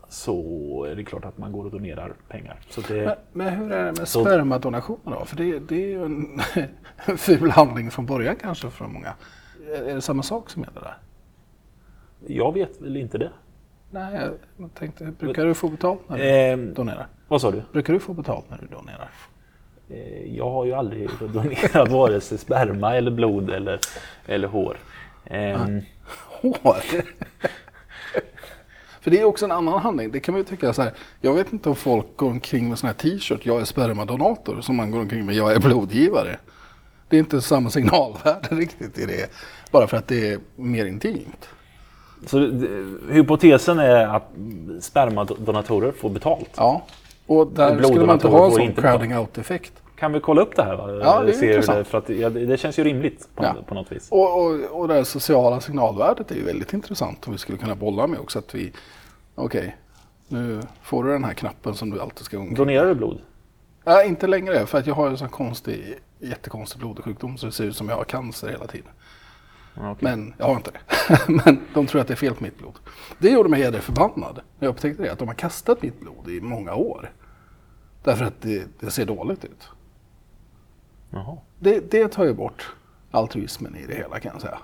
så 0.10 0.84
är 0.91 0.96
det 0.96 1.03
klart 1.03 1.25
att 1.25 1.38
man 1.38 1.51
går 1.51 1.65
och 1.65 1.72
donerar 1.72 2.13
pengar. 2.27 2.60
Det, 2.88 3.05
Men, 3.05 3.15
men 3.34 3.53
hur 3.53 3.72
är 3.72 3.86
det 3.86 3.91
med 4.00 4.08
Så- 4.08 4.22
spermadonationer 4.25 5.15
då? 5.20 5.25
För 5.25 5.36
det, 5.36 5.60
det 5.60 5.75
är 5.84 5.88
ju 5.88 6.05
en, 6.05 6.39
en 7.05 7.17
ful 7.17 7.51
handling 7.51 7.91
från 7.91 8.05
början 8.05 8.36
kanske 8.41 8.70
för 8.70 8.86
många. 8.88 9.13
Är 9.88 9.96
det 9.96 10.01
samma 10.01 10.24
sak 10.24 10.50
som 10.50 10.63
gäller 10.63 10.82
där? 10.82 10.98
jag 12.27 12.53
vet 12.53 12.82
väl 12.82 12.98
inte 12.98 13.17
det. 13.17 13.32
Nej, 13.91 14.29
jag 14.58 14.74
tänkte, 14.74 15.05
brukar 15.20 15.46
du 15.46 15.53
få 15.53 15.70
betalt 15.70 16.10
när 16.10 16.17
du 16.17 16.24
Ehm, 16.29 16.74
donerar? 16.74 17.08
vad 17.27 17.41
sa 17.41 17.51
du? 17.51 17.63
Brukar 17.72 17.94
du 17.94 18.00
få 18.00 18.13
betalt 18.13 18.50
när 18.50 18.58
du 18.58 18.67
donerar? 18.67 19.10
Eh, 19.89 20.36
Jag 20.38 20.50
har 20.50 20.65
ju 20.65 20.74
aldrig 20.74 21.10
donerat 21.34 21.89
vare 21.91 22.22
sig 22.22 22.38
sperma 22.38 22.96
eller 22.96 23.11
blod 23.11 23.50
eller, 23.50 23.79
eller 24.25 24.48
hår. 24.48 24.77
Ehm, 25.25 25.81
Hår? 26.42 26.75
För 29.05 29.11
det 29.11 29.20
är 29.20 29.24
också 29.24 29.46
en 29.46 29.51
annan 29.51 29.79
handling. 29.79 30.11
Det 30.11 30.20
kan 30.20 30.33
man 30.33 30.39
ju 30.39 30.46
tycka 30.46 30.74
så 30.74 30.81
här. 30.81 30.91
Jag 31.22 31.33
vet 31.33 31.53
inte 31.53 31.70
om 31.70 31.75
folk 31.75 32.05
går 32.15 32.29
omkring 32.29 32.70
med 32.70 32.79
sån 32.79 32.87
här 32.87 32.94
t-shirt, 32.94 33.46
jag 33.46 33.61
är 33.61 33.65
spermadonator, 33.65 34.61
som 34.61 34.75
man 34.75 34.91
går 34.91 35.00
omkring 35.00 35.25
med, 35.25 35.35
jag 35.35 35.51
är 35.51 35.59
blodgivare. 35.59 36.37
Det 37.09 37.15
är 37.15 37.20
inte 37.20 37.41
samma 37.41 37.70
signalvärde 37.70 38.48
riktigt 38.55 38.98
i 38.98 39.05
det. 39.05 39.29
Bara 39.72 39.87
för 39.87 39.98
att 39.98 40.07
det 40.07 40.29
är 40.29 40.39
mer 40.55 40.85
intimt. 40.85 41.50
Så 42.25 42.39
hypotesen 43.09 43.79
är 43.79 44.07
att 44.07 44.31
spermadonatorer 44.81 45.91
får 45.91 46.09
betalt. 46.09 46.51
Ja. 46.55 46.85
Och 47.25 47.48
där 47.48 47.83
skulle 47.83 48.05
man 48.05 48.15
inte 48.15 48.27
ha 48.27 48.46
en 48.46 48.51
sån 48.51 48.74
crowding 48.74 49.18
out-effekt. 49.18 49.74
Kan 49.96 50.14
vi 50.14 50.20
kolla 50.20 50.42
upp 50.42 50.55
det 50.55 50.64
här? 50.64 50.75
Va? 50.75 50.92
Ja, 50.92 51.22
det 51.24 51.29
är 51.31 51.34
Se 51.34 51.48
intressant. 51.48 51.77
det, 51.77 51.84
för 51.84 51.98
att, 51.98 52.10
ja, 52.10 52.29
det 52.29 52.58
känns 52.58 52.79
ju 52.79 52.84
rimligt 52.84 53.29
på, 53.36 53.44
Ja. 53.44 53.55
på 53.68 53.74
något 53.75 53.92
vis. 53.92 54.08
Och, 54.12 54.46
och, 54.46 54.60
och 54.81 54.88
det 54.88 54.94
här 54.94 55.03
sociala 55.03 55.62
signalvärdet 55.62 56.31
är 56.31 56.36
ju 56.36 56.44
väldigt 56.44 56.74
intressant 56.74 57.27
om 57.27 57.34
vi 57.34 57.40
skulle 57.40 57.58
kunna 57.58 57.75
bolla 57.75 58.08
med 58.08 58.20
också. 58.20 58.40
Att 58.40 58.55
vi, 58.55 58.72
okej, 59.36 59.75
nu 60.27 60.62
får 60.81 61.03
du 61.03 61.12
den 61.12 61.24
här 61.24 61.34
knappen 61.34 61.74
som 61.75 61.90
du 61.90 62.01
alltid 62.01 62.25
ska 62.25 62.38
gå 62.38 62.42
omkring 62.44 62.58
Donerar 62.58 62.86
du 62.88 62.96
blod? 62.96 63.22
Nej, 63.84 64.08
inte 64.08 64.27
längre. 64.27 64.66
För 64.66 64.77
att 64.77 64.88
jag 64.88 64.96
har 64.96 65.08
en 65.08 65.18
sån 65.18 65.29
konstig, 65.29 65.96
jättekonstig 66.20 66.79
blodsjukdom 66.79 67.38
så 67.38 67.46
det 67.46 67.51
ser 67.51 67.64
ut 67.64 67.75
som 67.75 67.90
jag 67.90 67.96
har 67.96 68.03
cancer 68.03 68.48
hela 68.50 68.68
tiden. 68.68 68.90
Okej. 69.77 69.96
Men 70.00 70.34
jag 70.38 70.46
har 70.46 70.55
inte 70.55 70.72
det. 70.72 71.20
Men 71.46 71.60
de 71.74 71.88
tror 71.88 72.01
att 72.01 72.08
det 72.08 72.14
är 72.14 72.16
fel 72.16 72.34
på 72.34 72.44
mitt 72.44 72.58
blod. 72.58 72.74
Det 73.20 73.29
gjorde 73.29 73.50
mig 73.50 73.62
jädreförbannad. 73.62 74.36
när 74.60 74.68
Jag 74.68 74.70
upptäckte 74.70 75.03
det, 75.03 75.12
att 75.12 75.20
de 75.20 75.27
har 75.27 75.36
kastat 75.36 75.81
mitt 75.81 76.00
blod 76.00 76.27
i 76.29 76.42
många 76.42 76.74
år. 76.75 77.12
Därför 78.03 78.25
att 78.25 78.42
det, 78.42 78.64
det 78.79 78.92
ser 78.92 79.05
dåligt 79.05 79.46
ut. 79.46 79.70
Jaha. 81.15 81.37
Det, 81.59 81.91
det 81.91 82.07
tar 82.07 82.23
ju 82.25 82.33
bort 82.33 82.73
altruismen 83.11 83.75
i 83.75 83.85
det 83.85 83.95
hela 83.95 84.19
kan 84.19 84.31
jag 84.33 84.41
säga. 84.41 84.57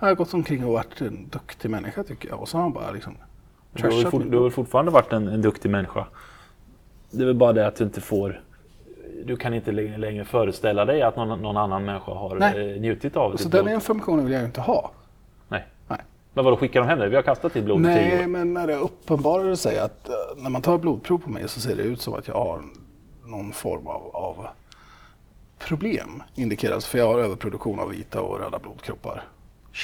Jag 0.00 0.08
har 0.08 0.14
gått 0.14 0.34
omkring 0.34 0.64
och 0.66 0.72
varit 0.72 1.00
en 1.00 1.28
duktig 1.28 1.70
människa 1.70 2.02
tycker 2.04 2.28
jag. 2.28 2.40
Och 2.40 2.48
så 2.48 2.56
har 2.56 2.62
han 2.62 2.72
bara 2.72 2.90
liksom 2.90 3.14
Du 3.72 3.82
har, 3.82 4.10
fort, 4.10 4.22
du 4.30 4.38
har 4.38 4.50
fortfarande 4.50 4.90
varit 4.90 5.12
en, 5.12 5.28
en 5.28 5.42
duktig 5.42 5.70
människa? 5.70 6.06
Det 7.10 7.22
är 7.22 7.26
väl 7.26 7.34
bara 7.34 7.52
det 7.52 7.66
att 7.66 7.76
du 7.76 7.84
inte 7.84 8.00
får... 8.00 8.40
Du 9.24 9.36
kan 9.36 9.54
inte 9.54 9.72
längre, 9.72 10.24
föreställa 10.24 10.84
dig 10.84 11.02
att 11.02 11.16
någon, 11.16 11.42
någon 11.42 11.56
annan 11.56 11.84
människa 11.84 12.12
har 12.14 12.36
Nej. 12.36 12.74
eh, 12.74 12.80
njutit 12.80 13.16
av 13.16 13.30
Så 13.30 13.36
ditt 13.36 13.52
den 13.52 13.64
blod. 13.64 13.74
informationen 13.74 14.24
vill 14.24 14.34
jag 14.34 14.44
inte 14.44 14.60
ha. 14.60 14.90
Nej. 15.48 15.66
Nej. 15.88 15.98
Men 16.34 16.44
vadå, 16.44 16.56
skickar 16.56 16.80
de 16.80 16.86
hem 16.88 16.98
det? 16.98 17.08
Vi 17.08 17.16
har 17.16 17.22
kastat 17.22 17.54
ditt 17.54 17.64
blod 17.64 17.80
i 17.80 17.84
tio 17.84 17.94
Nej, 17.94 18.24
år. 18.24 18.28
men 18.28 18.54
när 18.54 18.66
det 18.66 18.76
uppenbarade 18.76 19.56
sig 19.56 19.78
att 19.78 20.08
eh, 20.08 20.14
när 20.36 20.50
man 20.50 20.62
tar 20.62 20.78
blodprov 20.78 21.18
på 21.18 21.30
mig 21.30 21.48
så 21.48 21.60
ser 21.60 21.76
det 21.76 21.82
ut 21.82 22.00
som 22.00 22.14
att 22.14 22.28
jag 22.28 22.34
har 22.34 22.62
någon 23.26 23.52
form 23.52 23.86
av, 23.86 24.10
av 24.16 24.46
problem 25.58 26.22
indikeras. 26.34 26.86
För 26.86 26.98
jag 26.98 27.06
har 27.06 27.18
överproduktion 27.18 27.78
av 27.78 27.88
vita 27.88 28.20
och 28.20 28.38
röda 28.38 28.58
blodkroppar. 28.58 29.24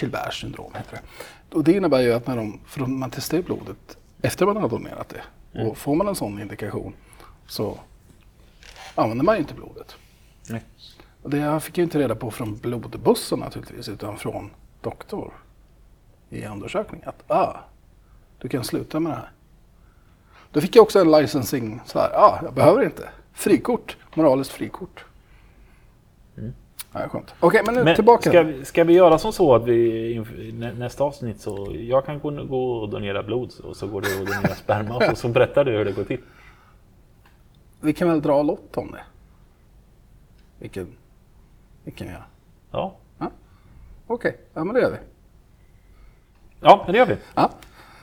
Gilberts 0.00 0.40
syndrom 0.40 0.74
heter 0.74 0.92
det. 0.92 1.56
Och 1.56 1.64
det 1.64 1.72
innebär 1.72 2.00
ju 2.00 2.12
att 2.12 2.26
när 2.26 2.36
de, 2.36 2.60
för 2.66 2.80
man 2.80 3.10
testar 3.10 3.36
ju 3.36 3.42
blodet 3.42 3.96
efter 4.22 4.46
man 4.46 4.56
har 4.56 4.68
donerat 4.68 5.08
det. 5.08 5.22
Och 5.64 5.78
får 5.78 5.94
man 5.94 6.08
en 6.08 6.14
sån 6.14 6.40
indikation 6.40 6.94
så 7.46 7.78
använder 8.94 9.24
man 9.24 9.34
ju 9.34 9.40
inte 9.40 9.54
blodet. 9.54 9.96
Nej. 10.48 10.62
Och 11.22 11.30
det 11.30 11.60
fick 11.60 11.78
jag 11.78 11.84
inte 11.84 11.98
reda 11.98 12.14
på 12.14 12.30
från 12.30 12.56
blodbussen 12.56 13.38
naturligtvis, 13.38 13.88
utan 13.88 14.16
från 14.16 14.50
doktor 14.80 15.32
i 16.30 16.46
undersökning. 16.46 17.02
Att 17.04 17.30
ah, 17.30 17.56
du 18.38 18.48
kan 18.48 18.64
sluta 18.64 19.00
med 19.00 19.12
det 19.12 19.16
här. 19.16 19.30
Då 20.50 20.60
fick 20.60 20.76
jag 20.76 20.82
också 20.82 21.00
en 21.00 21.10
licensing, 21.10 21.80
så 21.86 21.98
här, 21.98 22.10
ah, 22.14 22.40
jag 22.42 22.54
behöver 22.54 22.84
inte. 22.84 23.08
Frikort, 23.32 23.96
moraliskt 24.14 24.52
frikort. 24.52 25.04
Ja, 26.94 27.08
skönt. 27.08 27.34
Okej, 27.40 27.62
men 27.66 27.74
nu 27.74 27.84
Men 27.84 27.94
tillbaka. 27.94 28.30
ska, 28.30 28.42
vi- 28.42 28.64
ska 28.64 28.84
vi 28.84 28.92
göra 28.92 29.18
som 29.18 29.32
så 29.32 29.54
att 29.54 29.64
vi 29.64 30.24
nästa 30.76 31.04
avsnitt 31.04 31.40
så 31.40 31.68
jag 31.80 32.04
kan 32.06 32.18
gå, 32.20 32.30
gå 32.30 32.72
och 32.72 32.88
donera 32.88 33.22
blod 33.22 33.52
och 33.64 33.76
så 33.76 33.86
går 33.86 34.00
du 34.00 34.20
och 34.20 34.26
donerar 34.26 34.54
sperma 34.54 34.96
och 35.10 35.18
så, 35.18 35.28
berättar 35.28 35.64
du 35.64 35.72
hur 35.72 35.84
det 35.84 35.92
går 35.92 36.04
till. 36.04 36.20
Vi 37.80 37.92
kan 37.92 38.08
väl 38.08 38.22
dra 38.22 38.42
lott 38.42 38.76
om 38.76 38.90
det. 38.90 39.00
Vilken, 40.58 40.96
vilken 41.84 42.06
jag. 42.08 42.22
Ja, 42.70 42.96
Okej, 44.06 44.36
ja 44.54 44.64
men 44.64 44.74
det 44.74 44.80
gör 44.80 44.90
vi. 44.90 44.96
ja 46.60 46.82
men 46.84 46.92
det 46.92 46.98
gör 46.98 47.06
vi. 47.06 47.16
Ja, 47.34 47.50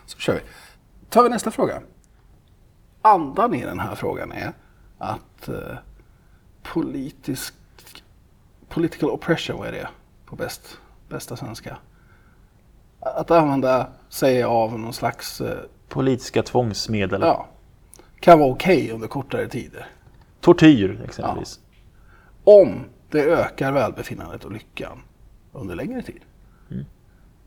så 0.06 0.18
kör 0.18 0.34
vi. 0.34 0.40
tar 1.10 1.24
vi 1.24 1.30
nästa 1.30 1.52
fråga. 1.52 1.82
Andan 3.02 3.54
i 3.54 3.66
den 3.66 3.80
här 3.80 3.96
frågan 3.96 4.32
är 4.32 4.54
att 4.98 5.50
eh, 5.50 5.78
politisk, 6.64 7.54
political 8.72 9.10
oppression, 9.10 9.58
vad 9.58 9.68
är 9.68 9.72
det 9.72 9.88
på 10.26 10.36
bäst, 10.36 10.78
bästa 11.10 11.36
svenska? 11.36 11.78
Att 13.00 13.32
använda 13.32 13.88
sig 14.10 14.44
av 14.44 14.80
någon 14.80 14.94
slags, 14.94 15.42
eh, 15.42 15.58
Politiska 15.90 16.44
tvångsmedel. 16.44 17.22
ja, 17.22 17.48
kan 18.20 18.40
vara 18.40 18.50
okej 18.52 18.92
under 18.92 19.08
kortare 19.08 19.48
tider. 19.48 19.86
Tortyr 20.40 21.02
exempelvis. 21.06 21.60
Om 22.44 22.80
det 23.10 23.22
ökar 23.22 23.72
välbefinnandet 23.72 24.46
och 24.46 24.52
lyckan 24.52 25.02
under 25.52 25.76
längre 25.76 26.02
tid. 26.02 26.22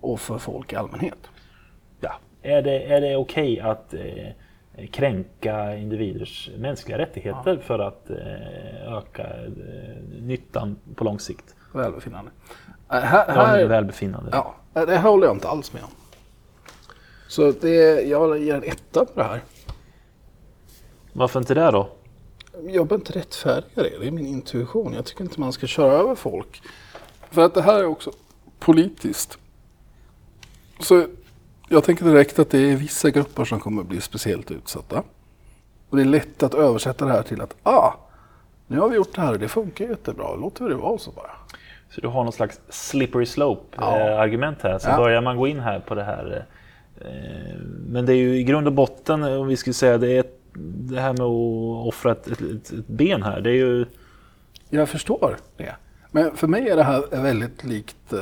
Och 0.01 0.21
för 0.21 0.39
folk 0.39 0.73
i 0.73 0.77
allmänhet. 0.77 1.19
Ja. 2.01 2.15
Är 2.43 2.63
det, 2.63 2.83
är 2.95 3.01
det 3.01 3.17
okej 3.17 3.61
att 3.61 3.95
eh, 3.95 4.01
kränka 4.91 5.77
individers 5.77 6.51
mänskliga 6.59 6.99
rättigheter 6.99 7.59
för 7.59 7.79
att 7.79 8.11
eh, 8.11 8.97
öka 8.97 9.23
eh, 9.23 10.21
nyttan 10.21 10.77
på 10.95 11.05
lång 11.05 11.19
sikt? 11.19 11.55
Välbefinnande. 11.73 12.31
Äh, 12.91 12.99
här, 12.99 13.25
Ja, 13.29 13.45
här, 13.45 13.67
välbefinnande. 13.67 14.31
Ja, 14.33 14.55
det 14.73 14.97
här 14.97 15.11
håller 15.11 15.27
jag 15.27 15.37
inte 15.37 15.49
alls 15.49 15.73
med 15.73 15.83
om. 15.83 15.91
Så 17.29 17.53
det, 17.61 18.01
jag 18.03 18.39
ger 18.39 18.55
en 18.55 18.65
etta 18.65 19.05
på 19.05 19.21
det 19.21 19.25
här. 19.25 19.41
Varför 21.13 21.41
inte 21.41 21.55
det 21.55 21.71
då? 21.71 21.89
Jag 22.53 22.87
behöver 22.87 22.95
inte 22.95 23.19
rättfärdiga 23.19 23.83
det, 23.83 23.99
det 24.01 24.07
är 24.07 24.11
min 24.11 24.27
intuition. 24.27 24.93
Jag 24.95 25.05
tycker 25.05 25.25
inte 25.25 25.41
man 25.41 25.53
ska 25.53 25.67
köra 25.67 25.93
över 25.93 26.15
folk. 26.15 26.63
För 27.31 27.43
att 27.43 27.55
det 27.55 27.63
här 27.63 27.79
är 27.79 27.85
också 27.85 28.11
politiskt. 28.59 29.39
Så 30.81 31.07
jag 31.69 31.85
tänker 31.85 32.05
direkt 32.05 32.39
att 32.39 32.51
det 32.51 32.59
är 32.59 32.77
vissa 32.77 33.11
grupper 33.11 33.45
som 33.45 33.61
kommer 33.61 33.83
bli 33.83 34.01
speciellt 34.01 34.51
utsatta. 34.51 35.03
Och 35.91 35.97
det 35.97 36.03
är 36.03 36.07
lätt 36.07 36.43
att 36.43 36.55
översätta 36.55 37.05
det 37.05 37.13
här 37.13 37.23
till 37.23 37.41
att 37.41 37.57
ah, 37.63 37.93
nu 38.67 38.79
har 38.79 38.89
vi 38.89 38.97
gjort 38.97 39.15
det 39.15 39.21
här 39.21 39.33
och 39.33 39.39
det 39.39 39.49
funkar 39.49 39.85
jättebra, 39.85 40.35
låter 40.35 40.69
det 40.69 40.75
vara 40.75 40.99
så 40.99 41.11
bara. 41.11 41.31
Så 41.91 42.01
du 42.01 42.09
har 42.09 42.25
någon 42.25 42.33
slags 42.33 42.61
slippery 42.69 43.27
slope 43.27 43.77
Ja. 43.81 43.99
eh, 44.01 44.21
argument 44.21 44.59
här. 44.63 44.79
Så 44.79 44.89
Ja. 44.89 44.97
börjar 44.97 45.21
man 45.23 45.37
gå 45.37 45.47
in 45.47 45.61
här 45.61 45.81
på 45.81 45.95
det 45.95 46.05
här. 46.05 46.47
Eh, 47.01 47.61
men 47.87 48.07
det 48.07 48.13
är 48.13 48.17
ju 48.17 48.37
i 48.37 48.45
grund 48.45 48.67
och 48.67 48.73
botten, 48.73 49.23
eh, 49.23 49.41
om 49.41 49.47
vi 49.47 49.57
skulle 49.57 49.75
säga 49.75 49.99
det, 49.99 50.17
är 50.19 50.25
det 50.59 51.01
här 51.01 51.13
med 51.13 51.21
att 51.21 51.87
offra 51.89 52.13
ett, 52.13 52.27
ett, 52.27 52.41
ett, 52.73 52.87
ben 52.87 53.23
här. 53.23 53.41
Det 53.41 53.51
är 53.51 53.55
ju... 53.55 53.87
Jag 54.71 54.89
förstår 54.89 55.37
det. 55.57 55.75
Men 56.11 56.37
för 56.37 56.47
mig 56.47 56.69
är 56.69 56.77
det 56.77 56.83
här 56.83 57.23
väldigt 57.23 57.65
likt 57.65 58.13
eh, 58.13 58.19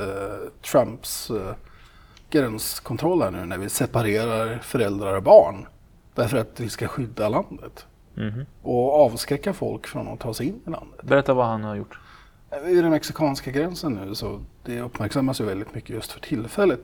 Trumps 2.33 2.35
eh, 2.35 2.41
gränskontroller 2.41 3.31
nu 3.31 3.47
när 3.47 3.59
vi 3.59 3.69
separerar 3.69 4.59
föräldrar 4.59 5.17
och 5.17 5.23
barn. 5.23 5.67
Därför 6.15 6.39
att 6.39 6.61
vi 6.61 6.69
ska 6.69 6.89
skydda 6.89 7.29
landet. 7.29 7.87
Mhm. 8.15 8.47
Och 8.63 8.93
avskräcka 8.95 9.53
folk 9.53 9.87
från 9.87 10.09
att 10.09 10.21
ta 10.21 10.35
sig 10.35 10.47
in 10.47 10.61
i 10.67 10.71
landet. 10.71 11.03
Berätta 11.03 11.35
vad 11.35 11.47
han 11.47 11.65
har 11.65 11.77
gjort. 11.77 11.99
Vid 12.65 12.85
den 12.85 12.91
mexikanska 12.91 13.51
gränsen 13.51 13.93
nu, 13.93 14.15
så 14.15 14.41
det 14.65 14.81
uppmärksammas 14.81 15.41
ju 15.41 15.45
väldigt 15.45 15.75
mycket 15.75 15.91
just 15.91 16.13
för 16.13 16.21
tillfället, 16.21 16.81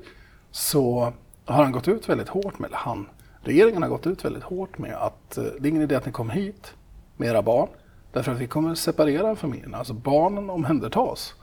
så 0.51 1.13
har 1.45 1.63
han 1.63 1.73
gått 1.73 1.89
ut 1.89 2.09
väldigt 2.09 2.29
hårt 2.29 2.59
med, 2.59 2.69
eller 2.69 2.79
han, 2.79 3.09
regeringen 3.43 3.83
har 3.83 3.89
gått 3.89 4.07
ut 4.07 4.25
väldigt 4.25 4.43
hårt 4.43 4.79
med 4.79 4.95
att 4.95 5.39
eh, 5.39 5.45
det 5.45 5.69
är 5.69 5.71
ingen 5.71 5.83
idé 5.83 5.95
att 5.95 6.07
ni 6.07 6.13
kommer 6.13 6.35
hit 6.35 6.75
med 7.17 7.29
era 7.29 7.43
barn, 7.43 7.69
därför 8.13 8.33
att 8.33 8.39
vi 8.39 8.47
kommer 8.47 8.75
separera 8.75 9.37
familjerna, 9.37 9.79
alltså 9.79 9.95
barnen 9.95 10.51
omhändertas 10.51 11.35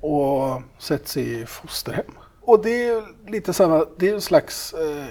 och 0.00 0.62
sätts 0.78 1.16
i 1.16 1.46
fosterhem. 1.46 2.12
Och 2.48 2.62
det 2.62 2.88
är 2.88 3.04
lite 3.30 3.52
samma, 3.52 3.86
det 3.96 4.08
är 4.08 4.14
en 4.14 4.20
slags 4.20 4.72
eh, 4.72 5.06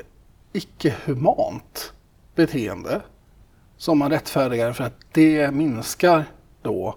icke-humant 0.54 1.93
beteende 2.36 3.02
som 3.78 3.97
man 3.97 4.12
rättfärdigar 4.12 4.73
för 4.73 4.84
att 4.84 4.93
det 5.12 5.54
minskar 5.54 6.26
då 6.62 6.95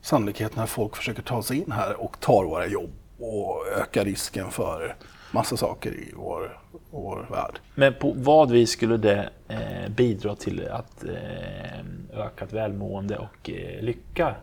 sannolikheten 0.00 0.62
att 0.62 0.70
folk 0.70 0.96
försöker 0.96 1.22
ta 1.22 1.42
sig 1.42 1.58
in 1.58 1.72
här 1.72 2.00
och 2.00 2.20
tar 2.20 2.44
våra 2.44 2.66
jobb 2.66 2.90
och 3.18 3.66
ökar 3.80 4.04
risken 4.04 4.50
för 4.50 4.96
massa 5.32 5.56
saker 5.56 5.90
i 5.90 6.12
vår, 6.16 6.60
vår 6.90 7.26
värld. 7.30 7.60
Men 7.74 7.94
på 7.94 8.12
vad 8.16 8.50
vis 8.50 8.70
skulle 8.70 8.96
det 8.96 9.30
eh, 9.48 9.88
bidra 9.88 10.36
till 10.36 10.68
att 10.68 11.04
eh, 11.04 12.20
ökat 12.20 12.52
välmående 12.52 13.18
och 13.18 13.50
eh, 13.50 13.82
lycka? 13.82 14.34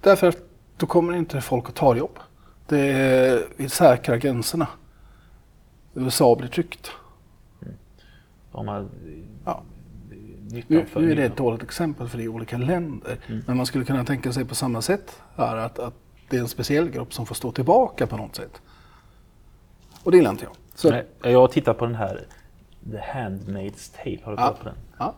Därför 0.00 0.28
att 0.28 0.38
då 0.76 0.86
kommer 0.86 1.12
inte 1.16 1.40
folk 1.40 1.68
att 1.68 1.74
ta 1.74 1.96
jobb. 1.96 2.18
Det 2.68 2.78
är, 2.92 3.44
vi 3.56 3.68
säkrar 3.68 4.16
gränserna. 4.16 4.66
USA 5.94 6.36
blir 6.36 6.48
tryggt. 6.48 6.90
Om 8.52 8.66
man, 8.66 8.90
Ja. 9.44 9.62
nyttan 10.50 10.64
Nu, 10.68 10.86
nu 10.94 11.12
är 11.12 11.16
det 11.16 11.24
ett 11.24 11.36
dåligt 11.36 11.62
exempel 11.62 12.08
för 12.08 12.18
det 12.18 12.24
är 12.24 12.28
olika 12.28 12.58
länder. 12.58 13.18
Men 13.46 13.56
man 13.56 13.66
skulle 13.66 13.84
kunna 13.84 14.04
tänka 14.04 14.32
sig 14.32 14.44
på 14.44 14.54
samma 14.54 14.82
sätt 14.82 15.22
här 15.36 15.56
att, 15.56 15.78
att 15.78 15.94
det 16.30 16.36
är 16.36 16.40
en 16.40 16.48
speciell 16.48 16.90
grupp 16.90 17.14
som 17.14 17.26
får 17.26 17.34
stå 17.34 17.52
tillbaka 17.52 18.06
på 18.06 18.16
något 18.16 18.36
sätt. 18.36 18.60
Och 20.02 20.10
det 20.10 20.16
gillar 20.16 20.30
inte 20.30 20.44
jag. 20.44 20.52
Så, 20.74 20.90
Nej, 20.90 21.06
jag 21.22 21.50
tittar 21.52 21.74
på 21.74 21.86
den 21.86 21.94
här 21.94 22.26
The 22.90 22.98
Handmaid's 22.98 23.96
Tale. 23.96 24.18
Har 24.24 24.36
du 24.36 24.42
Ja. 24.42 24.46
kollat 24.46 24.58
på 24.58 24.64
den? 24.64 24.74
ja, 24.98 25.14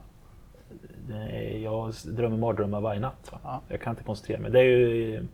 Jag 1.63 1.95
drömmer 2.17 2.37
mardrömmar 2.37 2.81
varje 2.81 3.01
natt. 3.01 3.31
Ja. 3.43 3.61
Jag 3.69 3.81
kan 3.81 3.91
inte 3.91 4.03
koncentrera 4.05 4.41
mig. 4.41 4.51
Det 4.51 4.61
är 4.61 4.65
ju... 4.65 5.27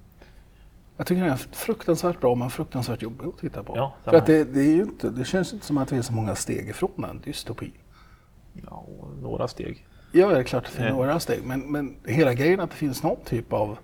jag 0.97 1.07
tycker 1.07 1.23
den 1.23 1.31
är 1.33 1.37
fruktansvärt 1.37 2.21
bra 2.21 2.35
men 2.35 2.51
fruktansvärt 2.51 3.03
jobbig 3.03 3.27
att 3.29 3.39
titta 3.39 3.63
på. 3.63 3.77
Ja, 3.77 3.95
för 4.05 4.13
att 4.17 4.27
det, 4.27 4.45
det, 4.45 4.61
är 4.61 4.75
ju 4.77 4.83
inte, 4.83 5.11
det 5.11 5.25
känns 5.25 5.53
inte 5.53 5.67
som 5.67 5.79
att 5.79 5.93
vi 5.93 5.97
är 5.99 6.03
så 6.03 6.13
många 6.13 6.35
steg 6.35 6.69
ifrån 6.69 7.05
en 7.11 7.21
dystopi. 7.25 7.73
Ja, 8.71 8.87
några 9.23 9.49
steg. 9.49 9.87
Ja, 10.13 10.29
det 10.29 10.39
är 10.39 10.43
klart 10.43 10.67
att 10.67 10.77
det 10.77 10.83
är 10.83 10.89
Ja. 10.89 10.95
några 10.95 11.21
steg. 11.21 11.41
Men, 11.45 11.61
men 11.61 11.97
hela 12.07 12.35
grejen 12.35 12.61
att 12.61 12.71
det 12.71 12.77
finns 12.77 13.03
någon 13.03 13.17
typ 13.25 13.53
av... 13.53 13.79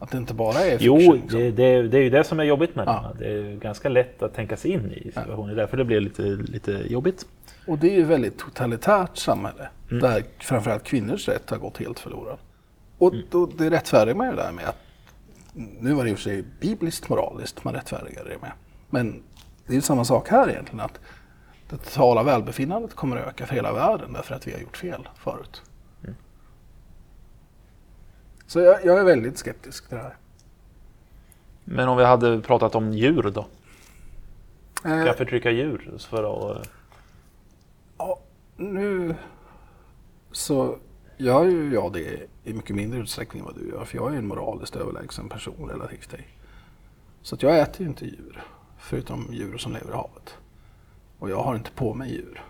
Att 0.00 0.10
det 0.10 0.18
inte 0.18 0.34
bara 0.34 0.58
är 0.58 0.76
Jo, 0.80 0.96
fiction, 0.98 1.14
liksom. 1.16 1.40
det, 1.40 1.50
det, 1.50 1.88
det 1.88 1.98
är 1.98 2.02
ju 2.02 2.10
det 2.10 2.24
som 2.24 2.40
är 2.40 2.44
jobbigt 2.44 2.74
med 2.76 2.86
Ja. 2.88 3.02
den. 3.08 3.18
Det 3.18 3.26
är 3.52 3.56
ganska 3.56 3.88
lätt 3.88 4.22
att 4.22 4.34
tänka 4.34 4.56
sig 4.56 4.70
in 4.70 4.92
i 4.92 5.02
situationen. 5.14 5.56
Därför 5.56 5.76
det 5.76 5.84
blir 5.84 6.00
lite, 6.00 6.22
lite 6.22 6.72
jobbigt. 6.72 7.26
Och 7.66 7.78
det 7.78 7.90
är 7.90 7.94
ju 7.96 8.02
ett 8.02 8.08
väldigt 8.08 8.38
totalitärt 8.38 9.16
samhälle. 9.16 9.68
Mm. 9.90 10.02
Där 10.02 10.22
framförallt 10.38 10.84
kvinnors 10.84 11.28
rätt 11.28 11.50
har 11.50 11.58
gått 11.58 11.78
helt 11.78 11.98
förlorad. 11.98 12.38
Och 12.98 13.12
Mm. 13.14 13.26
då, 13.30 13.46
det 13.46 13.70
rättfärdigar 13.70 14.16
man 14.16 14.26
ju 14.30 14.36
det 14.36 14.42
där 14.42 14.52
med 14.52 14.64
att... 14.68 14.76
Nu 15.58 15.94
var 15.94 16.04
det 16.04 16.10
i 16.10 16.14
och 16.14 16.16
för 16.16 16.22
sig 16.22 16.44
bibliskt 16.60 17.08
moraliskt 17.08 17.64
man 17.64 17.74
rättfärdigar 17.74 18.24
det 18.24 18.38
med. 18.40 18.52
Men 18.90 19.22
det 19.66 19.72
är 19.72 19.74
ju 19.74 19.80
samma 19.80 20.04
sak 20.04 20.28
här 20.28 20.50
egentligen. 20.50 20.80
Att 20.80 21.00
det 21.70 21.76
totala 21.76 22.22
välbefinnandet 22.22 22.94
kommer 22.94 23.16
att 23.16 23.26
öka 23.26 23.46
för 23.46 23.54
hela 23.54 23.72
världen 23.72 24.12
därför 24.12 24.34
att 24.34 24.46
vi 24.46 24.52
har 24.52 24.60
gjort 24.60 24.76
fel 24.76 25.08
förut. 25.16 25.62
Mm. 26.02 26.14
Så 28.46 28.60
jag, 28.60 28.84
jag 28.84 28.98
är 28.98 29.04
väldigt 29.04 29.38
skeptisk 29.38 29.88
till 29.88 29.96
det 29.96 30.02
här. 30.02 30.16
Men 31.64 31.88
om 31.88 31.96
vi 31.96 32.04
hade 32.04 32.40
pratat 32.40 32.74
om 32.74 32.92
djur 32.92 33.22
då? 33.34 33.46
Eh, 34.84 35.04
Kan 35.04 35.14
förtrycka 35.14 35.50
djur 35.50 35.94
för 35.98 36.50
att... 36.58 36.68
Ja, 37.98 38.20
nu 38.56 39.14
så 40.32 40.78
gör 41.16 41.44
ju 41.44 41.74
jag 41.74 41.92
det 41.92 42.26
i 42.48 42.54
mycket 42.54 42.76
mindre 42.76 43.00
utsträckning 43.00 43.40
än 43.40 43.46
vad 43.46 43.56
du 43.56 43.68
gör. 43.68 43.84
För 43.84 43.96
jag 43.96 44.14
är 44.14 44.18
en 44.18 44.26
moraliskt 44.26 44.76
överlägsen 44.76 45.28
person 45.28 45.68
relativt 45.68 46.10
dig. 46.10 46.28
Så 47.22 47.34
att 47.34 47.42
jag 47.42 47.58
äter 47.58 47.80
ju 47.80 47.88
inte 47.88 48.04
djur. 48.04 48.42
Förutom 48.78 49.28
djur 49.32 49.58
som 49.58 49.72
lever 49.72 49.90
i 49.90 49.94
havet. 49.94 50.38
Och 51.18 51.30
jag 51.30 51.42
har 51.42 51.56
inte 51.56 51.70
på 51.70 51.94
mig 51.94 52.12
djur. 52.12 52.42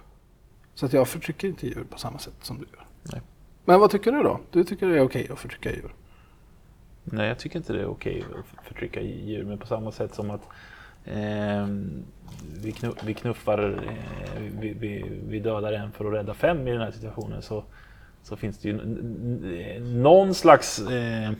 Så 0.74 0.87
att 0.87 0.92
jag 0.92 1.08
förtrycker 1.08 1.48
inte 1.48 1.66
djur 1.66 1.84
på 1.90 1.98
samma 1.98 2.18
sätt 2.18 2.34
som 2.40 2.58
du 2.58 2.64
gör. 2.72 2.87
Nej. 3.02 3.22
Men 3.64 3.80
vad 3.80 3.90
tycker 3.90 4.12
du 4.12 4.22
då? 4.22 4.40
Du 4.50 4.64
tycker 4.64 4.87
det 4.87 4.96
är 4.96 5.02
okej 5.02 5.28
att 5.32 5.38
förtrycka 5.38 5.70
djur? 5.70 5.94
Nej, 7.04 7.28
jag 7.28 7.38
tycker 7.38 7.58
inte 7.58 7.72
det 7.72 7.80
är 7.80 7.87
okej 7.87 8.24
att 8.38 8.66
förtrycka 8.66 9.00
djur. 9.00 9.44
Men 9.44 9.58
på 9.58 9.66
samma 9.66 9.92
sätt 9.92 10.14
som 10.14 10.30
att 10.30 10.48
eh, 11.04 11.66
vi, 12.62 12.72
knu, 12.72 12.92
vi 13.04 13.14
knuffar, 13.14 13.84
eh, 13.88 14.42
vi, 14.61 14.72
vi, 14.72 15.04
vi 15.28 15.40
dödar 15.40 15.72
en 15.72 15.92
för 15.92 16.04
att 16.04 16.12
rädda 16.12 16.34
fem 16.34 16.68
i 16.68 16.70
den 16.70 16.80
här 16.80 16.90
situationen. 16.90 17.42
Så, 17.42 17.64
så 18.28 18.36
finns 18.36 18.58
det 18.58 18.68
ju 18.68 18.78
någon 19.80 20.34
slags 20.34 20.78
eh, 20.78 21.32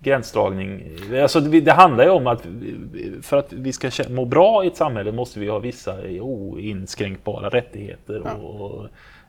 gränsdragning. 0.00 0.96
Alltså 1.22 1.40
det, 1.40 1.60
det 1.60 1.72
handlar 1.72 2.04
ju 2.04 2.10
om 2.10 2.26
att 2.26 2.46
för 3.22 3.36
att 3.36 3.52
vi 3.52 3.72
ska 3.72 3.90
må 4.10 4.24
bra 4.24 4.64
i 4.64 4.66
ett 4.66 4.76
samhälle 4.76 5.12
måste 5.12 5.40
vi 5.40 5.48
ha 5.48 5.58
vissa 5.58 5.96
oinskränkbara 6.20 7.48
rättigheter. 7.48 8.22
Ja. 8.24 8.32
Och, 8.34 8.86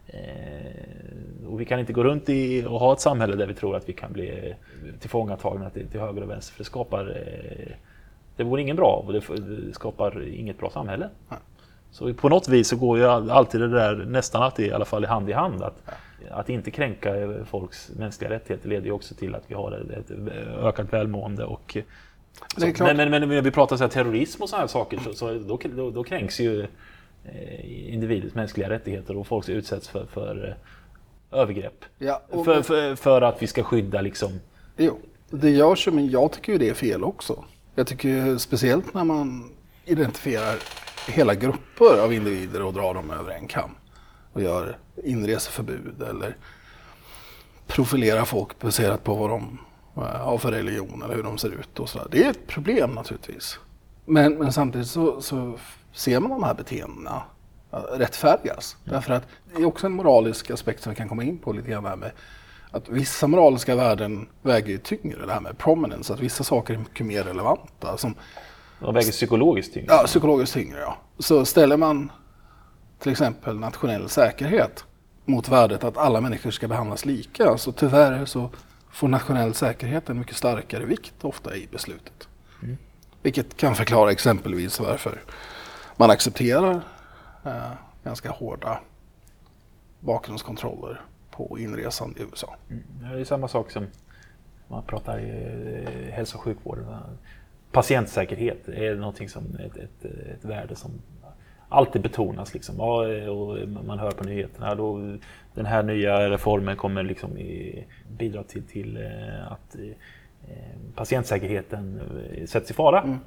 eh, 0.08 1.48
och 1.48 1.62
vi 1.62 1.66
kan 1.66 1.80
inte 1.80 1.94
gå 1.94 2.04
runt 2.04 2.30
i 2.30 2.66
och 2.66 2.80
ha 2.80 2.94
ett 2.94 3.00
samhälle 3.00 3.36
där 3.36 3.48
vi 3.48 3.54
tror 3.54 3.76
att 3.76 3.90
vi 3.90 3.94
kan 3.94 4.14
bli 4.14 4.54
tillfångatagna 5.00 5.70
till, 5.70 5.88
till 5.88 6.00
höger 6.00 6.24
och 6.24 6.30
vänster. 6.30 6.54
För 6.54 6.60
det 6.60 6.66
skapar 6.66 7.10
eh, 7.10 7.74
det 8.36 8.44
vore 8.44 8.62
ingen 8.62 8.76
bra 8.76 9.04
och 9.08 9.14
det, 9.14 9.20
det 9.20 9.74
skapar 9.74 10.28
inget 10.28 10.60
bra 10.60 10.70
samhälle. 10.70 11.10
Nej. 11.30 11.40
Så 11.94 12.14
på 12.14 12.30
något 12.30 12.48
vis 12.48 12.68
så 12.68 12.76
går 12.76 12.98
ju 12.98 13.06
all- 13.06 13.32
alltid 13.32 13.62
det 13.62 13.68
där, 13.68 13.96
nästan 13.96 14.44
alltid 14.44 14.66
i 14.66 14.72
alla 14.72 14.86
fall, 14.86 15.04
i 15.04 15.08
hand 15.08 15.30
i 15.30 15.34
hand. 15.34 15.64
Att, 15.64 15.84
att 16.32 16.50
inte 16.50 16.72
kränka 16.72 17.12
folks 17.46 17.92
mänskliga 17.98 18.30
rättigheter 18.30 18.70
leder 18.70 18.86
ju 18.86 18.92
också 18.92 19.16
till 19.16 19.36
att 19.36 19.44
vi 19.48 19.56
har 19.56 19.72
ett, 19.72 20.12
ett 20.12 20.18
ökat 20.64 20.94
välmående. 20.94 21.46
Och, 21.46 21.78
men, 22.80 22.98
men, 22.98 23.12
men 23.12 23.30
när 23.30 23.42
vi 23.42 23.52
pratar 23.52 23.78
så 23.78 23.84
här, 23.84 23.90
terrorism 23.90 24.44
och 24.44 24.50
sådana 24.50 24.62
här 24.62 24.68
saker 24.68 25.00
så, 25.00 25.14
så 25.14 25.34
då, 25.34 25.60
då, 25.76 25.92
då 25.92 26.04
kränks 26.04 26.40
ju 26.40 26.62
eh, 27.26 27.94
individens 27.94 28.36
mänskliga 28.36 28.70
rättigheter 28.70 29.18
och 29.18 29.28
folk 29.28 29.50
utsätts 29.50 29.90
för, 29.90 30.06
för 30.06 30.48
eh, 31.32 31.40
övergrepp. 31.40 31.86
Ja, 31.98 32.22
För, 32.46 32.62
för, 32.62 32.96
för 32.96 33.22
att 33.22 33.42
vi 33.42 33.48
ska 33.48 33.64
skydda 33.64 34.02
liksom 34.02 34.32
Jo, 34.78 35.00
det 35.30 35.50
görs 35.50 35.88
ju, 35.88 35.92
men 35.92 36.10
jag 36.10 36.32
tycker 36.32 36.52
ju 36.52 36.58
det 36.58 36.70
är 36.70 36.74
fel 36.74 37.04
också. 37.04 37.44
Jag 37.76 37.88
tycker 37.88 38.10
ju 38.10 38.40
speciellt 38.40 38.94
när 38.94 39.04
man 39.04 39.52
identifierar 39.86 40.56
hela 41.08 41.36
grupper 41.36 41.98
av 42.04 42.14
individer 42.14 42.62
och 42.62 42.74
drar 42.74 42.94
dem 42.94 43.12
över 43.12 43.32
en 43.32 43.48
kam. 43.48 43.72
Och 44.34 44.42
gör 44.42 44.78
inreseförbud 45.04 46.02
eller 46.02 46.38
profilerar 47.68 48.26
folk 48.26 48.60
baserat 48.60 49.04
på 49.04 49.16
vad 49.16 49.30
de 49.30 49.58
eh, 49.98 50.02
har 50.02 50.38
för 50.38 50.52
religion 50.52 51.02
eller 51.04 51.16
hur 51.16 51.24
de 51.24 51.38
ser 51.38 51.50
ut 51.50 51.80
och 51.80 51.90
sådär. 51.90 52.08
Det 52.12 52.24
är 52.24 52.30
ett 52.30 52.48
problem 52.48 52.92
naturligtvis. 52.92 53.60
Men, 54.06 54.34
men 54.34 54.54
samtidigt 54.54 54.88
så, 54.88 55.22
så 55.22 55.58
ser 55.94 56.20
man 56.20 56.30
de 56.30 56.44
här 56.44 56.54
beteendena 56.54 57.24
eh, 57.72 57.78
rättfärdigas. 57.78 58.78
Därför 58.84 59.14
att 59.14 59.24
det 59.56 59.62
är 59.62 59.66
också 59.66 59.86
en 59.86 59.94
moralisk 59.94 60.52
aspekt 60.52 60.84
som 60.84 60.90
vi 60.90 60.96
kan 60.96 61.10
komma 61.10 61.24
in 61.24 61.38
på 61.38 61.54
lite 61.54 61.70
grann 61.72 61.86
här 61.86 61.96
med 61.96 62.12
att 62.72 62.90
vissa 62.90 63.28
moraliska 63.28 63.76
värden 63.76 64.28
väger 64.42 64.78
tyngre, 64.78 65.26
det 65.26 65.34
här 65.34 65.42
med 65.42 65.58
prominence, 65.58 66.14
att 66.14 66.20
vissa 66.20 66.44
saker 66.44 66.74
är 66.74 66.78
mycket 66.78 67.06
mer 67.06 67.24
relevanta. 67.24 67.98
Som, 67.98 68.16
de 68.84 68.94
väger 68.94 69.12
psykologiskt 69.12 69.74
tyngre. 69.74 69.94
ja, 69.94 70.04
psykologiskt 70.06 70.54
tyngre 70.54 70.80
ja. 70.80 70.98
Så 71.20 71.46
ställer 71.46 71.78
man 71.78 72.12
till 73.00 73.12
exempel 73.12 73.60
nationell 73.60 74.10
säkerhet 74.10 74.86
mot 75.26 75.50
värdet 75.50 75.84
att 75.84 75.98
alla 75.98 76.22
människor 76.22 76.52
ska 76.52 76.68
behandlas 76.68 77.06
lika. 77.06 77.58
Så 77.58 77.72
tyvärr 77.72 78.26
så 78.26 78.50
får 78.92 79.08
nationell 79.08 79.54
säkerhet 79.54 80.10
en 80.10 80.20
mycket 80.20 80.36
starkare 80.36 80.86
vikt 80.86 81.14
ofta 81.22 81.56
i 81.56 81.68
beslutet. 81.72 82.28
Mm. 82.64 82.78
Vilket 83.22 83.58
kan 83.58 83.76
förklara 83.76 84.12
exempelvis 84.12 84.80
varför 84.80 85.22
man 85.98 86.12
accepterar 86.12 86.82
eh, 87.46 87.72
ganska 88.04 88.32
hårda 88.32 88.80
bakgrundskontroller 90.00 91.02
på 91.32 91.60
inresan 91.60 92.16
i 92.18 92.22
USA. 92.22 92.56
Mm. 92.70 92.84
Det 93.02 93.22
är 93.22 93.26
samma 93.26 93.48
sak 93.48 93.72
som 93.72 93.88
man 94.68 94.84
pratar 94.84 95.20
i 95.20 96.12
hälso 96.12 96.38
och 96.38 96.44
sjukvården. 96.44 96.86
Patientsäkerhet 97.74 98.68
är 98.68 98.96
någonting 98.96 99.30
som 99.30 99.44
ett, 99.56 99.78
ett, 99.78 100.06
ett 100.06 100.46
värde 100.46 100.76
som 100.76 100.92
alltid 101.70 102.02
betonas. 102.02 102.54
Liksom. 102.54 102.76
Ja, 102.78 103.06
man 103.86 104.00
hör 104.00 104.12
på 104.12 104.24
nyheterna 104.24 104.76
då 104.76 105.18
den 105.54 105.66
här 105.66 105.84
nya 105.84 106.30
reformen 106.30 106.76
kommer 106.78 107.04
liksom 107.04 107.38
bidra 108.18 108.44
till, 108.44 108.64
till 108.64 108.98
eh, 108.98 109.52
att 109.52 109.76
eh, 109.76 110.56
patientsäkerheten 110.96 112.02
eh, 112.34 112.46
sätts 112.46 112.72
i 112.72 112.74
fara. 112.74 113.02
Mm. 113.02 113.18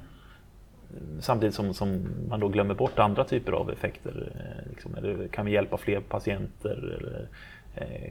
Samtidigt 1.19 1.55
som, 1.55 1.73
som, 1.73 2.07
man 2.29 2.39
då 2.39 2.47
glömmer 2.47 2.73
bort 2.73 2.99
andra 2.99 3.23
typer 3.23 3.51
av 3.51 3.71
effekter. 3.71 4.31
Liksom, 4.69 4.95
kan 5.31 5.45
vi 5.45 5.51
hjälpa 5.51 5.77
fler 5.77 5.99
patienter? 5.99 6.97
Eller, 6.99 7.27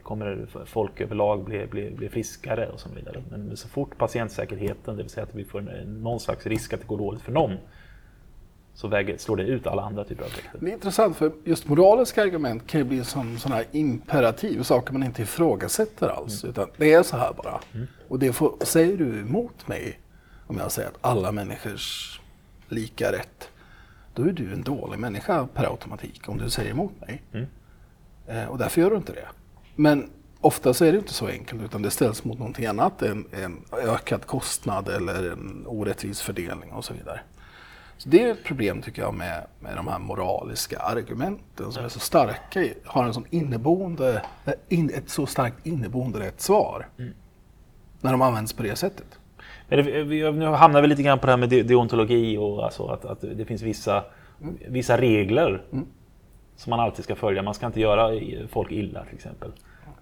kommer 0.02 0.46
folk 0.64 1.00
överlag 1.00 1.44
bli, 1.44 1.66
bli, 1.66 1.90
bli 1.90 2.08
friskare 2.08 2.68
och 2.68 2.80
så 2.80 2.88
vidare. 2.88 3.22
Men 3.30 3.56
så 3.56 3.68
fort 3.68 3.98
patientsäkerheten, 3.98 4.96
det 4.96 5.02
vill 5.02 5.10
säga 5.10 5.24
att 5.24 5.34
vi 5.34 5.44
får 5.44 5.60
någon 5.86 6.20
slags 6.20 6.46
risk 6.46 6.72
att 6.72 6.80
det 6.80 6.86
går 6.86 6.98
dåligt 6.98 7.22
för 7.22 7.32
någon, 7.32 7.56
så 8.74 8.88
väger, 8.88 9.16
slår 9.16 9.36
det 9.36 9.42
ut 9.42 9.66
alla 9.66 9.82
andra 9.82 10.04
typer 10.04 10.22
av 10.22 10.28
effekter. 10.28 10.58
Det 10.60 10.70
är 10.70 10.74
intressant 10.74 11.16
för 11.16 11.32
just 11.44 11.68
moraliska 11.68 12.22
argument 12.22 12.66
kan 12.66 12.80
ju 12.80 12.84
bli 12.84 13.04
som 13.04 13.38
sådana 13.38 13.56
här 13.56 13.66
imperativ, 13.72 14.62
saker 14.62 14.92
man 14.92 15.02
inte 15.02 15.22
ifrågasätter 15.22 16.08
alls. 16.08 16.44
Mm. 16.44 16.50
Utan 16.50 16.68
det 16.76 16.92
är 16.92 17.02
så 17.02 17.16
här 17.16 17.32
bara. 17.32 17.60
Mm. 17.74 17.86
Och 18.08 18.18
det 18.18 18.32
får, 18.32 18.54
säger 18.60 18.96
du 18.96 19.20
emot 19.20 19.68
mig 19.68 20.00
om 20.46 20.58
jag 20.58 20.72
säger 20.72 20.88
att 20.88 20.98
alla 21.00 21.32
människors 21.32 22.20
lika 22.68 23.12
rätt, 23.12 23.48
då 24.14 24.22
är 24.22 24.32
du 24.32 24.52
en 24.52 24.62
dålig 24.62 24.98
människa 24.98 25.48
per 25.54 25.64
automatik 25.64 26.28
om 26.28 26.38
du 26.38 26.50
säger 26.50 26.70
emot 26.70 27.00
mig. 27.00 27.22
Mm. 27.32 27.46
Eh, 28.26 28.44
och 28.44 28.58
därför 28.58 28.80
gör 28.80 28.90
du 28.90 28.96
inte 28.96 29.12
det. 29.12 29.28
Men 29.76 30.10
ofta 30.40 30.74
så 30.74 30.84
är 30.84 30.92
det 30.92 30.98
inte 30.98 31.12
så 31.12 31.26
enkelt 31.26 31.62
utan 31.62 31.82
det 31.82 31.90
ställs 31.90 32.24
mot 32.24 32.38
någonting 32.38 32.66
annat, 32.66 33.02
en, 33.02 33.26
en 33.32 33.64
ökad 33.72 34.26
kostnad 34.26 34.88
eller 34.88 35.32
en 35.32 35.64
orättvis 35.66 36.20
fördelning 36.20 36.72
och 36.72 36.84
så 36.84 36.94
vidare. 36.94 37.20
Så 37.98 38.08
det 38.08 38.22
är 38.22 38.32
ett 38.32 38.44
problem 38.44 38.82
tycker 38.82 39.02
jag 39.02 39.14
med, 39.14 39.46
med 39.60 39.76
de 39.76 39.88
här 39.88 39.98
moraliska 39.98 40.78
argumenten 40.78 41.72
som 41.72 41.84
är 41.84 41.88
så 41.88 41.98
starka, 41.98 42.64
har 42.84 43.04
en 43.04 43.14
sån 43.14 43.26
inneboende, 43.30 44.22
in, 44.68 44.90
ett 44.94 45.10
så 45.10 45.26
starkt 45.26 45.66
inneboende 45.66 46.20
rätt 46.20 46.40
svar. 46.40 46.88
Mm. 46.98 47.14
När 48.00 48.12
de 48.12 48.22
används 48.22 48.52
på 48.52 48.62
det 48.62 48.76
sättet. 48.76 49.18
Men 49.68 49.84
det, 49.84 50.02
vi, 50.02 50.32
nu 50.32 50.46
hamnar 50.46 50.82
vi 50.82 50.88
lite 50.88 51.02
grann 51.02 51.18
på 51.18 51.26
det 51.26 51.32
här 51.32 51.36
med 51.36 51.48
deontologi 51.48 52.38
och 52.38 52.64
alltså 52.64 52.86
att, 52.86 53.04
att 53.04 53.20
det 53.20 53.44
finns 53.44 53.62
vissa, 53.62 54.04
mm. 54.40 54.56
vissa 54.68 55.00
regler 55.00 55.62
mm. 55.72 55.86
Som 56.56 56.70
man 56.70 56.80
alltid 56.80 57.04
ska 57.04 57.14
följa. 57.14 57.42
Man 57.42 57.54
ska 57.54 57.66
inte 57.66 57.80
göra 57.80 58.10
folk 58.48 58.72
illa 58.72 59.04
till 59.04 59.14
exempel. 59.14 59.52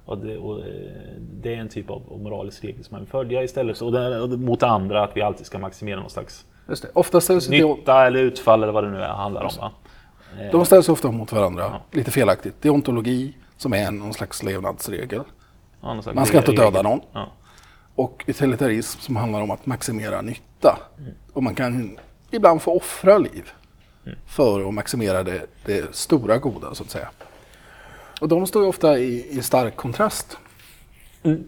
Och 0.05 0.19
det, 0.19 0.39
och 0.39 0.61
eh, 0.61 0.67
det 1.19 1.55
är 1.55 1.59
en 1.59 1.69
typ 1.69 1.91
av 1.91 2.21
moralisk 2.23 2.65
regel 2.65 2.85
som 2.85 2.95
man 2.95 3.01
vill 3.01 3.11
följa 3.11 3.43
istället. 3.43 3.83
Och, 3.83 3.93
det, 3.93 4.21
och 4.21 4.31
mot 4.31 4.63
andra 4.63 5.05
att 5.05 5.17
vi 5.17 5.23
alltid 5.23 5.47
ska 5.47 5.59
maximera 5.59 6.01
någon 6.01 6.11
slags 6.11 6.45
Just 6.69 6.83
det. 6.83 6.89
Nytta 7.51 8.07
eller 8.07 8.21
utfall 8.21 8.63
eller 8.63 8.73
vad 8.73 8.85
det 8.85 8.91
nu 8.91 9.03
är, 9.03 9.09
handlar 9.09 9.43
om. 9.43 9.51
Va? 9.61 9.73
De 10.53 10.67
ställs 10.67 10.89
ofta 10.89 11.11
mot 11.11 11.33
varandra, 11.33 11.63
ja. 11.63 11.81
lite 11.91 12.11
felaktigt. 12.11 12.63
Deontologi, 12.63 13.35
som 13.57 13.73
är 13.73 13.91
någon 13.91 14.15
slags 14.15 14.43
levnadsregel. 14.43 15.23
Ja, 15.81 16.03
slags 16.03 16.17
Man 16.17 16.27
ska 16.27 16.39
inte 16.39 16.53
döda 16.53 16.83
någon. 16.83 17.01
Ja. 17.13 17.29
Och 17.95 18.25
utilitarism 18.27 19.01
som 19.01 19.17
handlar 19.17 19.43
om 19.43 19.51
att 19.51 19.67
maximera 19.67 20.23
nytta. 20.23 20.79
Mm. 20.99 21.13
Och 21.33 21.43
man 21.43 21.55
kan 21.55 21.99
ibland 22.31 22.63
få 22.63 22.77
offra 22.77 23.19
liv 23.19 23.51
mm. 24.07 24.19
för 24.27 24.69
att 24.69 24.75
maximera 24.75 25.23
det, 25.23 25.47
det, 25.65 25.95
stora 25.95 26.39
goda, 26.39 26.75
så 26.75 26.83
att 26.83 26.91
säga. 26.91 27.09
Och 28.21 28.29
de 28.29 28.47
står 28.47 28.63
ju 28.63 28.69
ofta 28.69 28.99
i, 28.99 29.39
i 29.39 29.43
stark 29.43 29.77
kontrast. 29.77 30.39
Mm. 31.23 31.45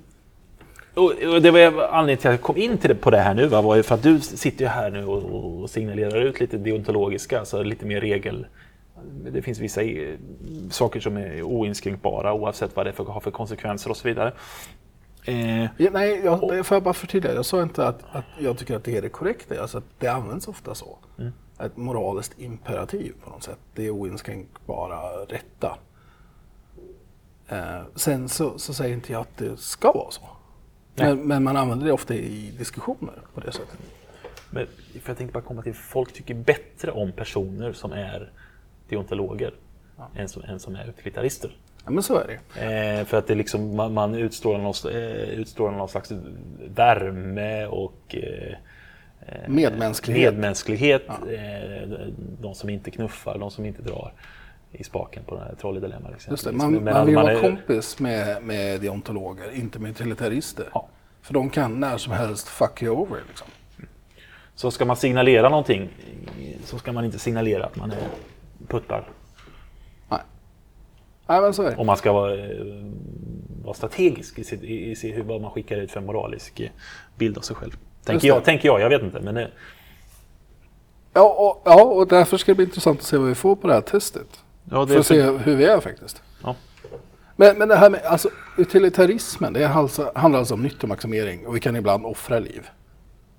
Och, 0.95 1.42
det 1.42 1.51
var 1.51 1.61
anledningen 1.83 2.19
till 2.19 2.29
att 2.29 2.35
jag 2.35 2.42
kom 2.42 2.57
in 2.57 2.79
till 2.79 2.88
det, 2.88 2.95
på 2.95 3.11
det 3.11 3.19
här 3.19 3.35
nu 3.35 3.47
va, 3.47 3.62
var 3.62 3.77
ju 3.77 3.83
för 3.83 3.95
att 3.95 4.03
du 4.03 4.21
sitter 4.21 4.64
ju 4.64 4.69
här 4.69 4.90
nu 4.90 5.05
och, 5.07 5.62
och 5.62 5.71
signalerar 5.71 6.21
ut 6.21 6.40
lite 6.40 6.59
deontologiska, 6.59 7.38
alltså 7.38 7.62
lite 7.62 7.87
mer 7.87 8.01
regel. 8.01 8.47
Det 9.31 9.42
finns 9.42 9.59
vissa 9.59 9.81
saker 10.71 11.01
som 11.01 11.16
är 11.16 11.42
oinskränkbara 11.42 12.33
oavsett 12.33 12.77
vad 12.77 12.87
det 12.87 12.99
har 12.99 13.21
för 13.21 13.31
konsekvenser 13.31 13.90
och 13.90 13.97
så 13.97 14.09
vidare. 14.09 14.33
Eh, 15.25 15.62
ja, 15.62 15.90
nej, 15.92 16.21
jag, 16.25 16.49
det 16.49 16.64
får 16.64 16.75
jag 16.75 16.83
bara 16.83 16.95
förtydliga. 16.95 17.35
Jag 17.35 17.45
sa 17.45 17.62
inte 17.62 17.88
att, 17.88 18.03
att 18.12 18.25
jag 18.38 18.59
tycker 18.59 18.77
att 18.77 18.85
det 18.85 18.97
är 18.97 19.03
det 19.03 19.09
korrekta. 19.09 19.61
Alltså 19.61 19.79
att 19.79 19.85
det 19.99 20.09
används 20.09 20.49
ofta 20.49 20.75
så. 20.75 20.99
Mm. 21.19 21.33
Ett 21.61 21.77
moraliskt 21.77 22.40
imperativ 22.40 23.14
på 23.25 23.31
något 23.31 23.42
sätt. 23.42 23.59
Det 23.75 23.87
är 23.87 23.90
oinskränkbara 23.90 25.01
rätta. 25.29 25.79
Eh, 27.49 27.83
sen 27.95 28.29
så, 28.29 28.59
så 28.59 28.75
säger 28.75 28.95
inte 28.95 29.12
jag 29.12 29.21
att 29.21 29.37
det 29.37 29.57
ska 29.57 29.92
vara 29.92 30.11
så. 30.11 30.23
Men, 30.95 31.19
men, 31.19 31.42
man 31.42 31.57
använder 31.57 31.87
det 31.87 31.92
ofta 31.92 32.14
i 32.14 32.55
diskussioner 32.59 33.14
på 33.35 33.40
det 33.40 33.53
sättet. 33.53 33.79
Men 34.51 34.66
för 35.01 35.11
jag 35.11 35.19
tänkte 35.19 35.33
bara 35.33 35.42
komma 35.42 35.62
till, 35.62 35.75
folk 35.75 36.12
tycker 36.12 36.35
bättre 36.35 36.90
om 36.90 37.12
personer 37.12 37.73
som 37.73 37.92
är 37.92 38.33
deontologer 38.88 39.55
ja. 39.97 40.09
än, 40.16 40.29
som, 40.29 40.42
än 40.42 40.61
som 40.61 40.77
är 40.77 40.88
utilitarister. 40.88 41.57
Ja, 41.85 41.90
men 41.90 42.03
så 42.03 42.19
är 42.19 42.27
det. 42.27 42.64
Eh, 42.64 43.05
för 43.05 43.16
att 43.16 43.27
det 43.27 43.35
liksom, 43.35 43.77
man, 43.77 43.95
man 43.95 44.14
utstrålar, 44.14 44.61
någon, 44.61 44.75
eh, 44.92 45.29
utstrålar 45.29 45.79
någon 45.79 45.88
slags 45.88 46.12
värme 46.75 47.66
och 47.66 48.14
eh, 48.14 48.57
medmänsklighet. 49.47 50.35
medmänsklighet. 50.35 51.03
Ja. 51.07 51.33
Eh, 51.33 51.89
de 52.41 52.55
som 52.55 52.71
inte 52.71 52.91
knuffar, 52.91 53.39
de 53.39 53.51
som 53.51 53.65
inte 53.65 53.83
drar 53.83 54.12
i 54.73 54.85
spaken 54.85 55.23
på 55.25 55.35
den 55.35 55.45
här 55.45 55.55
trolleydilemma. 55.55 56.11
Just 56.31 56.45
det, 56.45 56.53
man, 56.53 56.85
man 56.85 57.07
vill 57.07 57.15
man 57.15 57.25
vara 57.25 57.33
är... 57.33 57.41
kompis 57.41 57.99
med, 57.99 58.43
med 58.43 58.81
deontologer, 58.81 59.51
inte 59.55 59.79
med 59.79 59.91
utilitarister. 59.91 60.69
Ja. 60.75 60.89
För 61.23 61.35
de 61.35 61.51
kan 61.51 61.81
när 61.81 61.97
som 61.99 62.12
helst 62.12 62.49
fuck 62.49 62.83
you 62.83 62.97
over. 62.97 63.21
Liksom. 63.29 63.47
Så 64.55 64.71
ska 64.71 64.85
man 64.85 64.97
signalera 64.97 65.49
någonting 65.49 65.89
så 66.65 66.79
ska 66.79 66.93
man 66.93 67.05
inte 67.05 67.19
signalera 67.19 67.65
att 67.65 67.77
man 67.77 67.91
är 67.91 68.09
puttar. 68.69 69.09
Nej. 70.09 70.21
Nej 71.27 71.41
men 71.41 71.55
så 71.55 71.62
är 71.62 71.71
det. 71.71 71.77
Om 71.77 71.87
man 71.87 71.97
ska 71.97 72.12
vara, 72.12 72.37
vara 73.65 73.75
strategisk 73.75 74.39
i, 74.39 74.45
sitt, 74.45 74.62
i, 74.62 74.91
i 75.03 75.12
hur, 75.12 75.23
vad 75.23 75.41
man 75.41 75.51
skickar 75.51 75.77
ut 75.77 75.91
för 75.91 76.01
moralisk 76.01 76.71
bild 77.17 77.39
av 77.39 77.43
sig 77.43 77.57
själv. 77.57 77.77
Tänker 78.07 78.29
jag, 78.29 78.45
tänker 78.45 78.69
jag, 78.69 78.81
jag 78.81 78.88
vet 78.88 79.03
inte. 79.03 79.21
Men 79.21 79.35
det... 79.35 79.51
ja, 81.12 81.35
och, 81.38 81.62
ja, 81.64 81.85
och 81.85 82.09
därför 82.09 82.37
ska 82.37 82.53
det 82.53 82.57
bli 82.57 82.64
intressant 82.64 83.01
att 83.01 83.07
se 83.07 83.16
vad 83.16 83.29
vi 83.29 83.35
får 83.35 83.57
på 83.57 83.66
det 83.66 83.75
här 83.75 83.81
testet. 83.81 84.45
Ja, 84.71 84.87
för 84.87 84.99
att 84.99 85.07
se 85.07 85.23
hur 85.23 85.57
vi 85.57 85.64
är 85.64 85.81
faktiskt. 85.81 86.23
Ja. 86.42 86.55
Men, 87.37 87.59
men 87.59 87.69
det 87.69 87.77
här 87.77 87.90
med 87.90 88.03
alltså, 88.05 88.29
utilitarismen, 88.59 89.53
det 89.53 89.69
alltså, 89.69 90.12
handlar 90.14 90.38
alltså 90.38 90.55
om 90.55 90.62
nyttomaximering 90.62 91.47
och 91.47 91.57
vi 91.57 91.61
kan 91.61 91.77
ibland 91.77 92.07
offra 92.07 92.38
liv. 92.38 92.66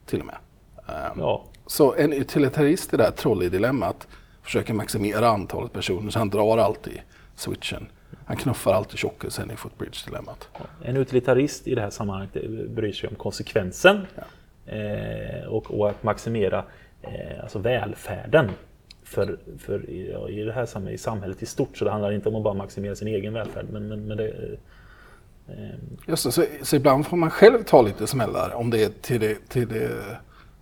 Till 0.05 0.19
och 0.19 0.25
med. 0.25 0.37
Um, 0.75 1.19
ja. 1.19 1.45
Så 1.65 1.95
en 1.95 2.13
utilitarist 2.13 2.93
i 2.93 2.97
det 2.97 3.03
här 3.03 3.11
trolley-dilemmat 3.11 4.07
försöker 4.43 4.73
maximera 4.73 5.29
antalet 5.29 5.73
personer 5.73 6.11
så 6.11 6.19
han 6.19 6.29
drar 6.29 6.57
alltid 6.57 7.01
switchen. 7.35 7.87
Han 8.25 8.37
knuffar 8.37 8.73
alltid 8.73 8.99
tjockisen 8.99 9.51
i 9.51 9.55
footbridge-dilemmat. 9.55 10.47
En 10.83 10.97
utilitarist 10.97 11.67
i 11.67 11.75
det 11.75 11.81
här 11.81 11.89
sammanhanget 11.89 12.69
bryr 12.69 12.91
sig 12.91 13.09
om 13.09 13.15
konsekvensen 13.15 14.05
ja. 14.15 14.23
Eh, 14.67 15.47
och, 15.47 15.79
och, 15.79 15.89
att 15.89 16.03
maximera 16.03 16.63
eh, 17.01 17.41
alltså 17.41 17.59
välfärden 17.59 18.51
för, 19.03 19.39
för 19.57 19.85
ja, 20.11 20.29
i 20.29 20.43
det 20.43 20.53
här 20.53 20.65
samhället, 20.65 20.99
i 20.99 21.03
samhället 21.03 21.43
i 21.43 21.45
stort. 21.45 21.77
Så 21.77 21.85
det 21.85 21.91
handlar 21.91 22.11
inte 22.11 22.29
om 22.29 22.35
att 22.35 22.43
bara 22.43 22.53
maximera 22.53 22.95
sin 22.95 23.07
egen 23.07 23.33
välfärd. 23.33 23.65
Men, 23.71 23.87
men, 23.87 24.07
men 24.07 24.17
det, 24.17 24.27
eh, 25.47 25.75
Just 26.07 26.23
det, 26.23 26.31
så, 26.31 26.43
så, 26.61 26.75
ibland 26.75 27.07
får 27.07 27.17
man 27.17 27.29
själv 27.29 27.63
ta 27.63 27.81
lite 27.81 28.07
smällar 28.07 28.53
om 28.55 28.69
det 28.69 28.83
är 28.83 28.89
till 29.01 29.19
det, 29.19 29.49
till 29.49 29.67
det 29.67 29.91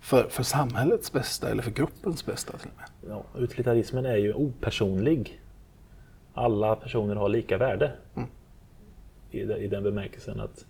för, 0.00 0.28
för 0.28 0.42
samhällets 0.42 1.12
bästa 1.12 1.50
eller 1.50 1.62
för 1.62 1.70
gruppens 1.70 2.26
bästa. 2.26 2.58
Till 2.58 2.70
och 2.70 2.76
med. 2.76 3.14
Ja, 3.14 3.40
utilitarismen 3.40 4.06
är 4.06 4.16
ju 4.16 4.34
opersonlig. 4.34 5.40
Alla 6.34 6.76
personer 6.76 7.14
har 7.14 7.28
lika 7.28 7.58
värde. 7.58 7.92
Mm. 8.14 8.28
I, 9.30 9.40
I 9.40 9.68
den 9.68 9.82
bemärkelsen 9.82 10.40
att 10.40 10.64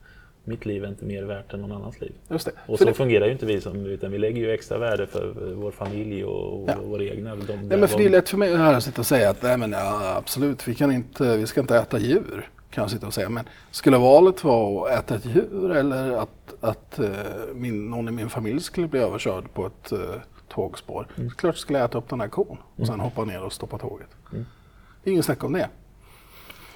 mitt 0.46 0.66
liv 0.66 0.84
är 0.84 0.88
inte 0.88 1.04
mer 1.04 1.22
värt 1.22 1.52
än 1.52 1.60
någon 1.60 1.72
annans 1.72 2.00
liv. 2.00 2.12
Just 2.28 2.46
det. 2.46 2.52
Och 2.66 2.78
så 2.78 2.84
det... 2.84 2.94
fungerar 2.94 3.26
ju 3.26 3.32
inte 3.32 3.46
vi, 3.46 3.60
som, 3.60 3.86
utan 3.86 4.10
vi 4.12 4.18
lägger 4.18 4.40
ju 4.40 4.50
extra 4.50 4.78
värde 4.78 5.06
för 5.06 5.52
vår 5.54 5.70
familj 5.70 6.24
och, 6.24 6.68
ja. 6.68 6.74
våra 6.84 7.04
egna. 7.04 7.36
De, 7.36 7.52
nej, 7.52 7.78
men 7.78 7.88
för 7.88 7.98
de... 7.98 8.04
Det 8.04 8.08
är 8.08 8.10
lätt 8.10 8.28
för 8.28 8.38
mig 8.38 8.56
här 8.56 8.74
att 8.74 8.84
sitta 8.84 9.00
och 9.00 9.06
säga 9.06 9.30
att 9.30 9.42
nej, 9.42 9.56
men, 9.56 9.72
ja, 9.72 10.14
absolut, 10.16 10.68
vi, 10.68 10.74
kan 10.74 10.92
inte, 10.92 11.36
vi 11.36 11.46
ska 11.46 11.60
inte 11.60 11.76
äta 11.76 11.98
djur. 11.98 12.50
Kan 12.70 12.82
jag 12.82 12.90
sitta 12.90 13.06
och 13.06 13.14
säga. 13.14 13.28
Men 13.28 13.44
skulle 13.70 13.98
valet 13.98 14.44
vara 14.44 14.92
att 14.92 14.98
äta 14.98 15.14
ett 15.14 15.26
djur 15.26 15.70
eller 15.70 16.12
att, 16.12 16.54
att 16.60 17.00
uh, 17.02 17.08
min, 17.54 17.90
någon 17.90 18.08
i 18.08 18.10
min 18.10 18.28
familj 18.28 18.60
skulle 18.60 18.88
bli 18.88 19.00
överkörd 19.00 19.44
på 19.54 19.66
ett 19.66 19.92
uh, 19.92 19.98
tågspår. 20.48 21.08
Mm. 21.16 21.30
Så 21.30 21.36
klart 21.36 21.56
skulle 21.56 21.78
jag 21.78 21.88
äta 21.88 21.98
upp 21.98 22.08
den 22.08 22.20
här 22.20 22.28
kon 22.28 22.56
och 22.76 22.86
sen 22.86 22.94
mm. 22.94 23.00
hoppa 23.00 23.24
ner 23.24 23.42
och 23.42 23.52
stoppa 23.52 23.78
tåget. 23.78 24.08
Mm. 24.32 24.46
Det 25.04 25.10
är 25.10 25.12
ingen 25.12 25.22
snack 25.22 25.44
om 25.44 25.52
det. 25.52 25.68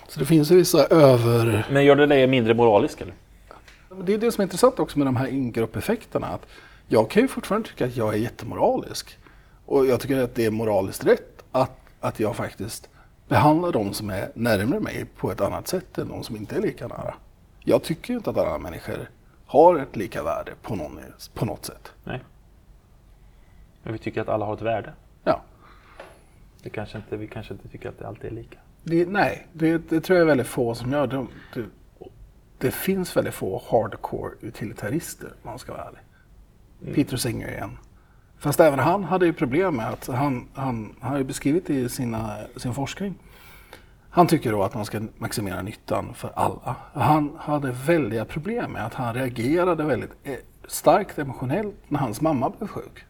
Så 0.09 0.21
det 0.21 0.27
finns 0.27 0.51
ju 0.51 0.57
vissa 0.57 0.87
över... 0.87 1.67
Men 1.73 1.85
gör 1.85 1.97
det 1.97 2.07
dig 2.07 2.27
mindre 2.27 2.55
moralisk 2.55 3.01
eller? 3.01 3.15
Det 3.97 4.15
är 4.15 4.19
det 4.19 4.33
som 4.33 4.43
är 4.43 4.45
intressant 4.45 4.79
också 4.79 4.99
med 4.99 5.07
de 5.07 5.17
här 5.17 5.27
ingruppeffekterna. 5.27 6.27
Att 6.27 6.47
jag 6.89 7.11
kan 7.11 7.23
ju 7.23 7.29
fortfarande 7.29 7.69
tycka 7.69 7.85
att 7.85 7.97
jag 7.97 8.15
är 8.15 8.19
jättemoralisk. 8.19 9.19
Och 9.67 9.87
jag 9.87 10.01
tycker 10.01 10.23
att 10.23 10.35
det 10.35 10.47
är 10.47 10.51
moraliskt 10.51 11.07
rätt 11.07 11.45
att, 11.53 11.81
att 12.01 12.21
jag 12.21 12.37
faktiskt 12.37 12.89
behandlar 13.29 13.73
de 13.73 13.95
som 13.95 14.11
är 14.11 14.31
närmare 14.35 14.81
mig 14.81 15.07
på 15.17 15.31
ett 15.33 15.41
annat 15.41 15.69
sätt 15.69 15.99
än 15.99 16.09
de 16.09 16.23
som 16.23 16.37
inte 16.37 16.57
är 16.57 16.61
lika 16.61 16.89
nära. 16.89 17.15
Jag 17.61 17.83
tycker 17.83 18.13
ju 18.13 18.17
inte 18.17 18.31
att 18.31 18.37
alla 18.37 18.59
människor 18.59 19.11
har 19.47 19.79
ett 19.79 19.97
lika 19.97 20.23
värde 20.23 20.53
på, 20.63 20.77
någon, 20.77 21.01
på 21.35 21.45
något 21.45 21.65
sätt. 21.65 21.93
Nej. 22.05 22.21
Men 23.83 23.93
vi 23.93 23.99
tycker 23.99 24.21
att 24.21 24.29
alla 24.29 24.45
har 24.47 24.55
ett 24.55 24.63
värde. 24.63 24.93
Ja. 25.25 25.43
Det 26.63 26.71
kanske 26.71 26.99
inte, 26.99 27.17
vi 27.17 27.27
kanske 27.27 27.55
inte 27.55 27.69
tycker 27.69 27.89
att 27.89 27.99
det 27.99 28.09
alltid 28.09 28.33
är 28.33 28.35
lika. 28.35 28.59
Det, 28.83 29.07
nej, 29.09 29.47
det, 29.53 29.79
det 29.89 30.01
tror 30.01 30.19
jag 30.19 30.25
är 30.25 30.29
väldigt 30.29 30.47
få 30.47 30.75
som 30.75 30.93
gör. 30.93 31.07
Det, 31.07 31.27
det, 31.55 31.65
det 32.61 32.71
finns 32.71 33.17
väldigt 33.17 33.35
få 33.35 33.63
hardcore 33.71 34.33
utilitarister 34.41 35.27
om 35.27 35.51
man 35.51 35.59
ska 35.59 35.73
vara 35.73 35.85
ärlig. 35.85 36.95
Peter 36.95 37.17
Singer 37.17 37.49
igen. 37.49 37.79
Fast 38.39 38.61
även 38.61 38.79
han 38.79 39.05
hade 39.05 39.27
ju 39.27 39.33
problem 39.33 39.77
med 39.77 39.89
att 39.89 40.07
han, 40.07 40.49
han 40.55 40.97
har 41.01 41.19
ju 41.19 41.25
beskrivit 41.25 41.71
i 41.71 41.89
sina, 41.89 42.37
sin 42.57 42.75
forskning. 42.75 43.15
Han 44.11 44.27
tycker 44.27 44.53
då 44.53 44.63
att 44.63 44.75
man 44.75 44.85
ska 44.85 45.01
maximera 45.19 45.63
nyttan 45.63 46.15
för 46.15 46.33
alla. 46.35 46.77
Han 46.93 47.37
hade 47.39 47.73
väldiga 47.73 48.25
problem 48.25 48.73
med 48.73 48.87
att 48.87 48.95
han 48.95 49.15
reagerade 49.15 49.85
väldigt 49.85 50.11
eh, 50.23 50.35
starkt 50.69 51.19
emotionellt 51.19 51.77
när 51.89 51.99
hans 51.99 52.21
mamma 52.21 52.51
blev 52.51 52.69
sjuk. 52.69 53.05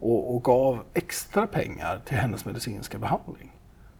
Och, 0.00 0.34
och 0.34 0.44
gav 0.44 0.84
extra 0.94 1.46
pengar 1.46 2.00
till 2.04 2.16
hennes 2.16 2.44
medicinska 2.44 2.98
behandling. 2.98 3.52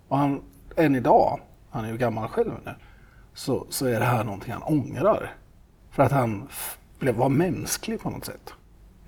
Och 0.09 0.19
han, 0.19 0.43
än 0.77 0.95
idag, 0.95 1.41
han 1.71 1.85
är 1.85 1.91
ju 1.93 1.97
gammal 1.97 2.29
själv 2.29 2.53
nu, 2.65 2.75
så, 3.35 3.67
så 3.69 3.87
är 3.87 3.99
det 4.01 4.05
här 4.07 4.25
någonting 4.25 4.53
han 4.53 4.63
ångrar. 4.63 5.33
För 5.91 6.03
att 6.03 6.13
han 6.13 6.49
blev, 6.99 7.15
var 7.15 7.29
mänsklig 7.29 8.01
på 8.01 8.11
något 8.11 8.25
sätt. 8.25 8.55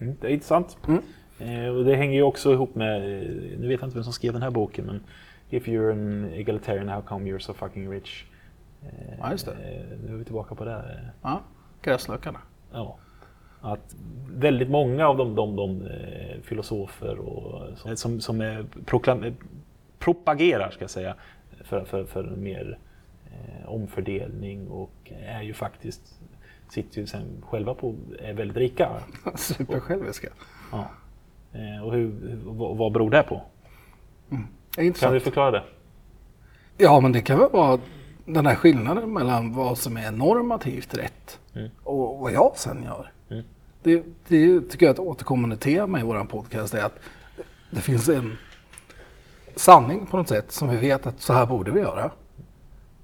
Mm, 0.01 0.17
det 0.21 0.27
är 0.27 0.31
intressant. 0.31 0.79
Mm. 0.89 1.03
Eh, 1.39 1.69
och 1.77 1.85
det 1.85 1.97
hänger 1.97 2.15
ju 2.15 2.23
också 2.23 2.53
ihop 2.53 2.75
med, 2.75 2.97
eh, 2.97 3.59
nu 3.59 3.69
vet 3.69 3.81
jag 3.81 3.87
inte 3.87 3.95
vem 3.97 4.05
som 4.05 4.13
skrev 4.13 4.33
den 4.33 4.43
här 4.43 4.51
boken, 4.51 4.85
men 4.87 5.01
If 5.51 5.67
you're 5.69 5.93
an 5.93 6.31
egalitarian, 6.33 6.89
how 6.89 7.03
come 7.03 7.31
you're 7.31 7.39
so 7.39 7.53
fucking 7.53 7.91
rich? 7.93 8.25
Eh, 8.83 9.15
Ja, 9.21 9.31
just 9.33 9.47
det. 9.47 9.53
eh, 9.53 9.99
Nu 10.07 10.13
är 10.13 10.17
vi 10.17 10.25
tillbaka 10.25 10.55
på 10.55 10.65
det. 10.65 10.71
här. 10.71 11.13
Ja, 11.23 11.41
gräslökarna. 11.83 12.39
Ja. 12.73 12.97
Att 13.61 13.97
väldigt 14.31 14.71
många 14.71 15.07
av 15.09 15.17
de, 15.17 15.35
de, 15.35 15.57
de 15.57 15.87
eh, 15.87 16.41
filosofer 16.43 17.19
och, 17.19 17.79
som, 17.79 17.97
som, 17.97 18.21
som 18.21 18.41
är 18.41 18.67
proklam, 18.87 19.23
eh, 19.25 19.33
propagerar 19.99 20.71
ska 20.71 20.83
jag 20.83 20.91
säga, 20.91 21.15
för, 21.65 21.85
för, 21.85 22.05
för 22.05 22.23
mer 22.25 22.71
eh, 22.71 22.86
omfördelning 23.67 24.69
och 24.69 25.13
är 25.27 25.43
ju 25.43 25.55
faktiskt 25.55 26.21
sitter 26.69 27.01
ju 27.01 27.07
sen 27.07 27.43
själva 27.47 27.75
på, 27.75 27.95
är 28.19 28.35
väldigt 28.35 28.57
rika. 28.57 28.91
Supersjälviska. 29.35 30.29
Ja. 30.73 30.89
Eh, 31.53 31.85
och 31.85 31.93
hur, 31.93 32.37
vad, 32.45 32.77
vad 32.77 32.93
beror 32.93 33.11
det 33.11 33.23
på? 33.23 33.43
Är 34.79 34.93
Kan 34.93 35.13
du 35.13 35.21
förklara 35.21 35.51
det? 35.51 35.63
Ja, 36.79 37.01
men 37.01 37.13
det 37.13 37.21
kan 37.21 37.39
väl 37.39 37.51
vara 37.51 37.81
den 38.25 38.47
här 38.47 38.55
skillnaden 38.55 39.13
mellan 39.13 39.53
vad 39.55 39.79
som 39.79 39.97
är 39.97 40.11
normativt 40.11 40.95
rätt 40.95 41.41
Mm. 41.55 41.71
och 41.83 42.19
vad 42.19 42.33
jag 42.33 42.53
sen 42.57 42.83
gör. 42.83 43.13
Mm. 43.31 43.45
Det, 43.83 44.05
det 44.29 44.61
tycker 44.61 44.87
jag 44.87 44.91
är 44.91 44.95
ett 44.95 44.99
återkommande 44.99 45.57
tema 45.57 46.01
i 46.01 46.03
vår 46.03 46.25
podcast 46.25 46.75
är 46.75 46.85
att 46.85 46.99
det 47.71 47.81
finns 47.81 48.09
en 48.09 48.37
sanning 49.57 50.07
på 50.07 50.17
något 50.17 50.29
sätt 50.29 50.53
som 50.53 50.69
vi 50.69 50.77
vet 50.77 51.07
att 51.07 51.21
så 51.21 51.33
här 51.33 51.47
borde 51.47 51.71
vi 51.71 51.81
göra. 51.81 52.11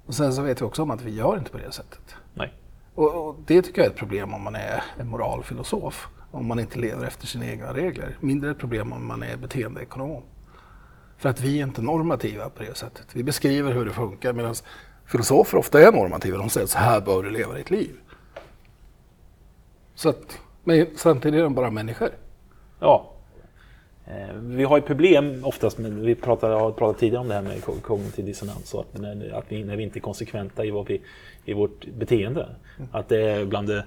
Och 0.07 0.15
sen 0.15 0.33
så 0.33 0.43
vet 0.43 0.61
vi 0.61 0.65
också 0.65 0.83
om 0.83 0.91
att 0.91 1.03
vi 1.03 1.11
gör 1.11 1.39
inte 1.39 1.51
på 1.51 1.59
det 1.59 1.73
sättet. 1.73 2.15
Nej. 2.35 2.55
Och, 2.95 3.29
och 3.29 3.37
det 3.47 3.63
tycker 3.63 3.81
jag 3.81 3.87
är 3.87 3.91
ett 3.91 3.99
problem 3.99 4.35
om 4.35 4.43
man 4.43 4.55
är 4.55 4.83
en 4.99 5.09
moralfilosof. 5.09 6.09
Om 6.31 6.47
man 6.47 6.59
inte 6.59 6.79
lever 6.79 7.07
efter 7.07 7.27
sina 7.27 7.47
egna 7.47 7.75
regler. 7.75 8.17
Mindre 8.21 8.51
ett 8.51 8.59
problem 8.59 8.93
om 8.93 9.07
man 9.07 9.23
är 9.23 9.37
beteendeekonom. 9.37 10.23
För 11.19 11.29
att 11.29 11.41
vi 11.41 11.61
är 11.61 11.67
inte 11.67 11.83
normativa 11.83 12.49
på 12.49 12.63
det 12.63 12.77
sättet. 12.77 13.07
Vi 13.13 13.23
beskriver 13.23 13.73
hur 13.73 13.85
det 13.85 13.91
funkar 13.91 14.33
medan 14.33 14.55
filosofer 15.07 15.59
ofta 15.59 15.81
är 15.81 15.93
normativa. 15.93 16.39
De 16.39 16.51
säger 16.51 16.67
så 16.67 16.79
här 16.79 17.01
bör 17.01 17.23
du 17.23 17.31
leva 17.31 17.55
ditt 17.55 17.71
liv. 17.71 17.97
Så 19.95 20.09
att, 20.09 20.39
men 20.65 20.87
samtidigt 20.97 21.39
är 21.39 21.43
de 21.43 21.55
bara 21.55 21.71
människor. 21.71 22.11
Ja. 22.81 23.12
Eh, 24.07 24.35
Vi 24.35 24.65
har 24.65 24.77
ju 24.77 24.83
problem 24.83 25.45
oftast, 25.45 25.79
med, 25.79 25.93
vi 25.93 26.15
pratade, 26.15 26.55
har 26.55 26.73
pratat 26.73 27.01
tidigare 27.01 27.21
om 27.23 27.29
det 27.29 27.35
här 27.35 27.43
med 27.43 27.65
ko- 27.65 27.81
kognitiv 27.83 28.25
dissonans 28.25 28.75
och 28.75 28.81
att, 28.81 29.01
när, 29.01 29.33
att 29.35 29.45
vi, 29.53 29.65
när 29.65 29.77
vi 29.77 29.83
inte 29.83 29.99
är 29.99 30.01
konsekventa 30.01 30.65
i, 30.65 30.71
vad 30.71 30.87
vi, 30.87 31.01
i 31.45 31.53
vårt 31.53 31.87
beteende. 31.87 32.49
Att 32.93 33.09
det 33.09 33.31
är 33.31 33.45
bland 33.45 33.69
det, 33.69 33.85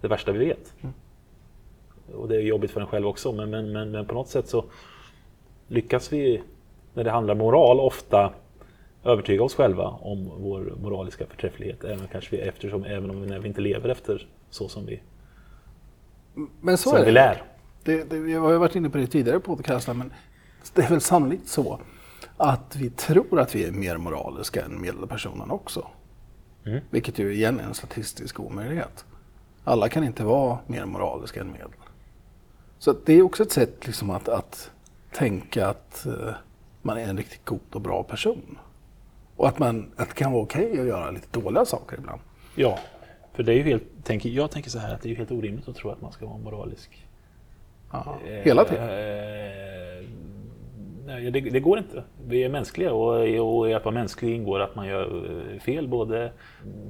det 0.00 0.08
värsta 0.08 0.32
vi 0.32 0.38
vet. 0.38 0.74
Och 2.14 2.28
det 2.28 2.36
är 2.36 2.40
jobbigt 2.40 2.70
för 2.70 2.80
en 2.80 2.86
själv 2.86 3.06
också, 3.06 3.32
men, 3.32 3.50
men, 3.50 3.72
men, 3.72 3.90
men 3.90 4.06
på 4.06 4.14
något 4.14 4.28
sätt 4.28 4.48
så 4.48 4.64
lyckas 5.68 6.12
vi, 6.12 6.42
när 6.94 7.04
det 7.04 7.10
handlar 7.10 7.34
om 7.34 7.38
moral, 7.38 7.80
ofta 7.80 8.32
övertyga 9.04 9.42
oss 9.44 9.54
själva 9.54 9.88
om 9.88 10.30
vår 10.38 10.72
moraliska 10.82 11.26
förträfflighet. 11.26 11.84
Även, 11.84 12.08
kanske 12.12 12.36
vi, 12.36 12.42
eftersom, 12.42 12.84
även 12.84 13.10
om 13.10 13.20
vi, 13.22 13.26
när 13.28 13.38
vi 13.38 13.48
inte 13.48 13.60
lever 13.60 13.88
efter 13.88 14.26
så 14.50 14.68
som 14.68 14.86
vi, 14.86 15.00
Men 16.60 16.78
så 16.78 16.88
som 16.90 16.96
är 16.98 17.00
vi 17.00 17.06
det. 17.06 17.12
lär. 17.12 17.42
Det, 17.84 18.10
det, 18.10 18.18
vi 18.18 18.34
har 18.34 18.52
varit 18.52 18.76
inne 18.76 18.90
på 18.90 18.98
det 18.98 19.06
tidigare 19.06 19.40
på 19.40 19.56
podcasten, 19.56 19.98
men 19.98 20.12
det 20.74 20.82
är 20.82 20.88
väl 20.88 21.00
sannolikt 21.00 21.48
så 21.48 21.80
att 22.36 22.76
vi 22.76 22.90
tror 22.90 23.40
att 23.40 23.54
vi 23.54 23.64
är 23.64 23.72
mer 23.72 23.96
moraliska 23.96 24.64
än 24.64 24.80
medelpersonen 24.80 25.50
också. 25.50 25.88
Mm. 26.64 26.80
Vilket 26.90 27.18
ju 27.18 27.34
igen 27.34 27.60
är 27.60 27.64
en 27.64 27.74
statistisk 27.74 28.40
omöjlighet. 28.40 29.04
Alla 29.64 29.88
kan 29.88 30.04
inte 30.04 30.24
vara 30.24 30.58
mer 30.66 30.84
moraliska 30.84 31.40
än 31.40 31.52
medel. 31.52 31.70
Så 32.78 32.94
det 33.04 33.12
är 33.12 33.22
också 33.22 33.42
ett 33.42 33.52
sätt 33.52 33.86
liksom 33.86 34.10
att, 34.10 34.28
att 34.28 34.70
tänka 35.12 35.68
att 35.68 36.06
eh, 36.06 36.34
man 36.82 36.98
är 36.98 37.08
en 37.08 37.16
riktigt 37.16 37.44
god 37.44 37.60
och 37.72 37.80
bra 37.80 38.02
person. 38.02 38.58
Och 39.36 39.48
att, 39.48 39.58
man, 39.58 39.92
att 39.96 40.08
det 40.08 40.14
kan 40.14 40.32
vara 40.32 40.42
okej 40.42 40.80
att 40.80 40.86
göra 40.86 41.10
lite 41.10 41.40
dåliga 41.40 41.64
saker 41.64 41.98
ibland. 41.98 42.20
Ja, 42.54 42.78
för 43.32 43.42
det 43.42 43.52
är 43.52 43.56
ju 43.56 43.62
helt, 43.62 44.04
tänker, 44.04 44.28
jag 44.28 44.50
tänker 44.50 44.70
så 44.70 44.78
här 44.78 44.94
att 44.94 45.02
det 45.02 45.10
är 45.10 45.16
helt 45.16 45.30
orimligt 45.30 45.68
att 45.68 45.76
tro 45.76 45.90
att 45.90 46.02
man 46.02 46.12
ska 46.12 46.26
vara 46.26 46.38
moralisk. 46.38 47.06
Ja, 48.06 48.18
Eh, 48.26 48.32
hela 48.44 48.64
tiden. 48.64 48.82
eh, 48.88 50.08
nej, 51.06 51.30
det, 51.30 51.40
det 51.40 51.60
går 51.60 51.78
inte. 51.78 52.04
Vi 52.26 52.44
är 52.44 52.48
mänskliga 52.48 52.92
och, 52.92 53.14
och 53.58 53.70
i 53.70 53.74
att 53.74 53.84
vara 53.84 53.94
mänsklig 53.94 54.34
ingår 54.34 54.60
att 54.60 54.74
man 54.76 54.86
gör 54.86 55.30
eh, 55.54 55.60
fel, 55.60 55.88
både 55.88 56.32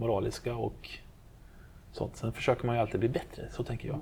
moraliska 0.01 0.55
och 0.55 0.89
sånt. 1.93 2.17
Sen 2.17 2.33
försöker 2.33 2.67
man 2.67 2.77
ju 2.77 2.81
alltid 2.83 3.01
bli 3.01 3.09
bättre, 3.09 3.43
så 3.51 3.65
tänker 3.65 3.89
jag. 3.89 4.01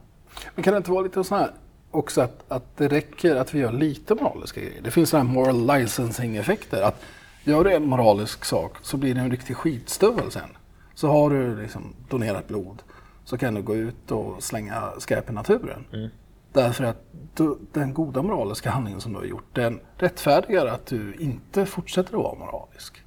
Men 0.54 0.62
kan 0.64 0.72
det 0.72 0.76
inte 0.78 0.90
vara 0.90 1.02
lite 1.02 1.24
så 1.24 1.34
här 1.34 1.50
också 1.90 2.20
att, 2.20 2.44
att 2.48 2.76
det 2.76 2.88
räcker 2.88 3.36
att 3.36 3.54
vi 3.54 3.58
gör 3.60 3.72
lite 3.72 4.14
moraliska 4.14 4.60
grejer? 4.60 4.82
Det 4.82 4.90
finns 4.90 5.10
sådana 5.10 5.28
här 5.28 5.34
moral 5.34 5.78
licensing-effekter. 5.80 6.82
Att 6.82 7.02
gör 7.44 7.64
du 7.64 7.72
en 7.72 7.86
moralisk 7.86 8.44
sak 8.44 8.72
så 8.82 8.96
blir 8.96 9.14
det 9.14 9.20
en 9.20 9.30
riktig 9.30 9.56
skitstövel 9.56 10.30
sen. 10.30 10.48
Så 10.94 11.08
har 11.08 11.30
du 11.30 11.56
liksom 11.62 11.94
donerat 12.08 12.48
blod 12.48 12.82
så 13.24 13.38
kan 13.38 13.54
du 13.54 13.62
gå 13.62 13.76
ut 13.76 14.10
och 14.10 14.42
slänga 14.42 14.92
skräp 14.98 15.30
i 15.30 15.32
naturen. 15.32 15.84
Därför 16.52 16.84
att 16.84 17.04
du, 17.34 17.58
den 17.72 17.94
goda 17.94 18.22
moraliska 18.22 18.70
handlingen 18.70 19.00
som 19.00 19.12
du 19.12 19.18
har 19.18 19.26
gjort 19.26 19.54
den 19.54 19.80
rättfärdigar 19.96 20.66
att 20.66 20.86
du 20.86 21.14
inte 21.14 21.66
fortsätter 21.66 22.16
att 22.16 22.22
vara 22.22 22.38
moralisk. 22.38 23.02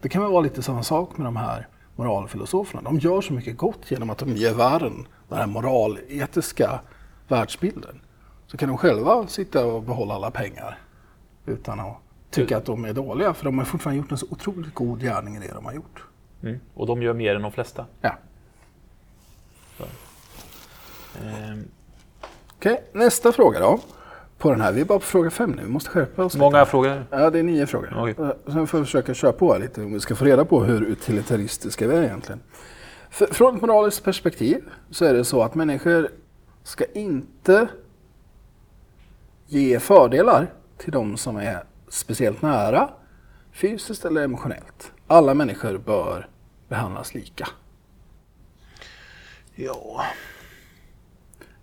Det 0.00 0.08
kan 0.08 0.22
väl 0.22 0.30
vara 0.30 0.40
lite 0.40 0.62
samma 0.62 0.82
sak 0.82 1.18
med 1.18 1.26
de 1.26 1.36
här 1.36 1.68
moralfilosoferna. 1.96 2.82
De 2.82 2.98
gör 2.98 3.20
så 3.20 3.32
mycket 3.32 3.56
gott 3.56 3.90
genom 3.90 4.10
att 4.10 4.18
de 4.18 4.28
ger 4.28 4.54
världen 4.54 5.06
den 5.28 5.38
här 5.38 5.46
moraletiska 5.46 6.80
världsbilden. 7.28 8.00
Så 8.46 8.56
kan 8.56 8.68
de 8.68 8.78
själva 8.78 9.26
sitta 9.26 9.66
och 9.66 9.82
behålla 9.82 10.14
alla 10.14 10.30
pengar 10.30 10.78
utan 11.46 11.80
att 11.80 11.96
tycka 12.30 12.56
att 12.56 12.64
de 12.64 12.84
är 12.84 12.92
dåliga. 12.92 13.34
För 13.34 13.44
de 13.44 13.58
har 13.58 13.64
fortfarande 13.64 13.98
gjort 14.02 14.12
en 14.12 14.18
så 14.18 14.26
otroligt 14.30 14.74
god 14.74 15.00
gärning 15.00 15.36
i 15.36 15.40
det 15.40 15.54
de 15.54 15.64
har 15.64 15.72
gjort. 15.72 16.04
Mm. 16.42 16.60
Och 16.74 16.86
de 16.86 17.02
gör 17.02 17.14
mer 17.14 17.34
än 17.34 17.42
de 17.42 17.52
flesta. 17.52 17.86
Ja. 18.00 18.16
Eh, 21.14 21.56
Okej, 22.56 22.84
nästa 22.92 23.32
fråga 23.32 23.60
då. 23.60 23.80
På 24.38 24.50
den 24.50 24.60
här. 24.60 24.72
Vi 24.72 24.80
är 24.80 24.84
bara 24.84 24.98
på 24.98 25.04
fråga 25.04 25.30
fem 25.30 25.50
nu. 25.50 25.62
Vi 25.62 25.68
måste 25.68 25.90
skärpa 25.90 26.24
oss. 26.24 26.34
lite. 26.34 26.44
många 26.44 26.66
frågor. 26.66 27.04
Ja, 27.10 27.30
det 27.30 27.38
är 27.38 27.42
nio 27.42 27.66
frågor. 27.66 27.94
Okej. 27.96 28.14
Eh, 28.18 28.52
Sen 28.52 28.66
får 28.66 28.78
vi 28.78 28.84
försöka 28.84 29.14
köra 29.14 29.32
på 29.32 29.52
här 29.52 29.60
lite 29.60 29.82
om 29.82 29.92
vi 29.92 30.00
ska 30.00 30.14
få 30.14 30.24
reda 30.24 30.44
på 30.44 30.64
hur 30.64 30.82
utilitaristiska 30.82 31.88
vi 31.88 31.96
är 31.96 32.02
egentligen. 32.02 32.40
För, 33.10 33.26
från 33.26 33.56
ett 33.56 33.62
moraliskt 33.62 34.04
perspektiv 34.04 34.64
så 34.90 35.04
är 35.04 35.14
det 35.14 35.24
så 35.24 35.42
att 35.42 35.54
människor 35.54 36.08
ska 36.62 36.84
inte 36.94 37.68
ge 39.46 39.80
fördelar 39.80 40.46
till 40.78 40.92
de 40.92 41.16
som 41.16 41.36
är 41.36 41.64
speciellt 41.88 42.42
nära, 42.42 42.90
fysiskt 43.52 44.04
eller 44.04 44.22
emotionellt. 44.24 44.92
Alla 45.06 45.34
människor 45.34 45.78
bör 45.78 46.28
behandlas 46.68 47.14
lika. 47.14 47.48
Ja. 49.54 50.04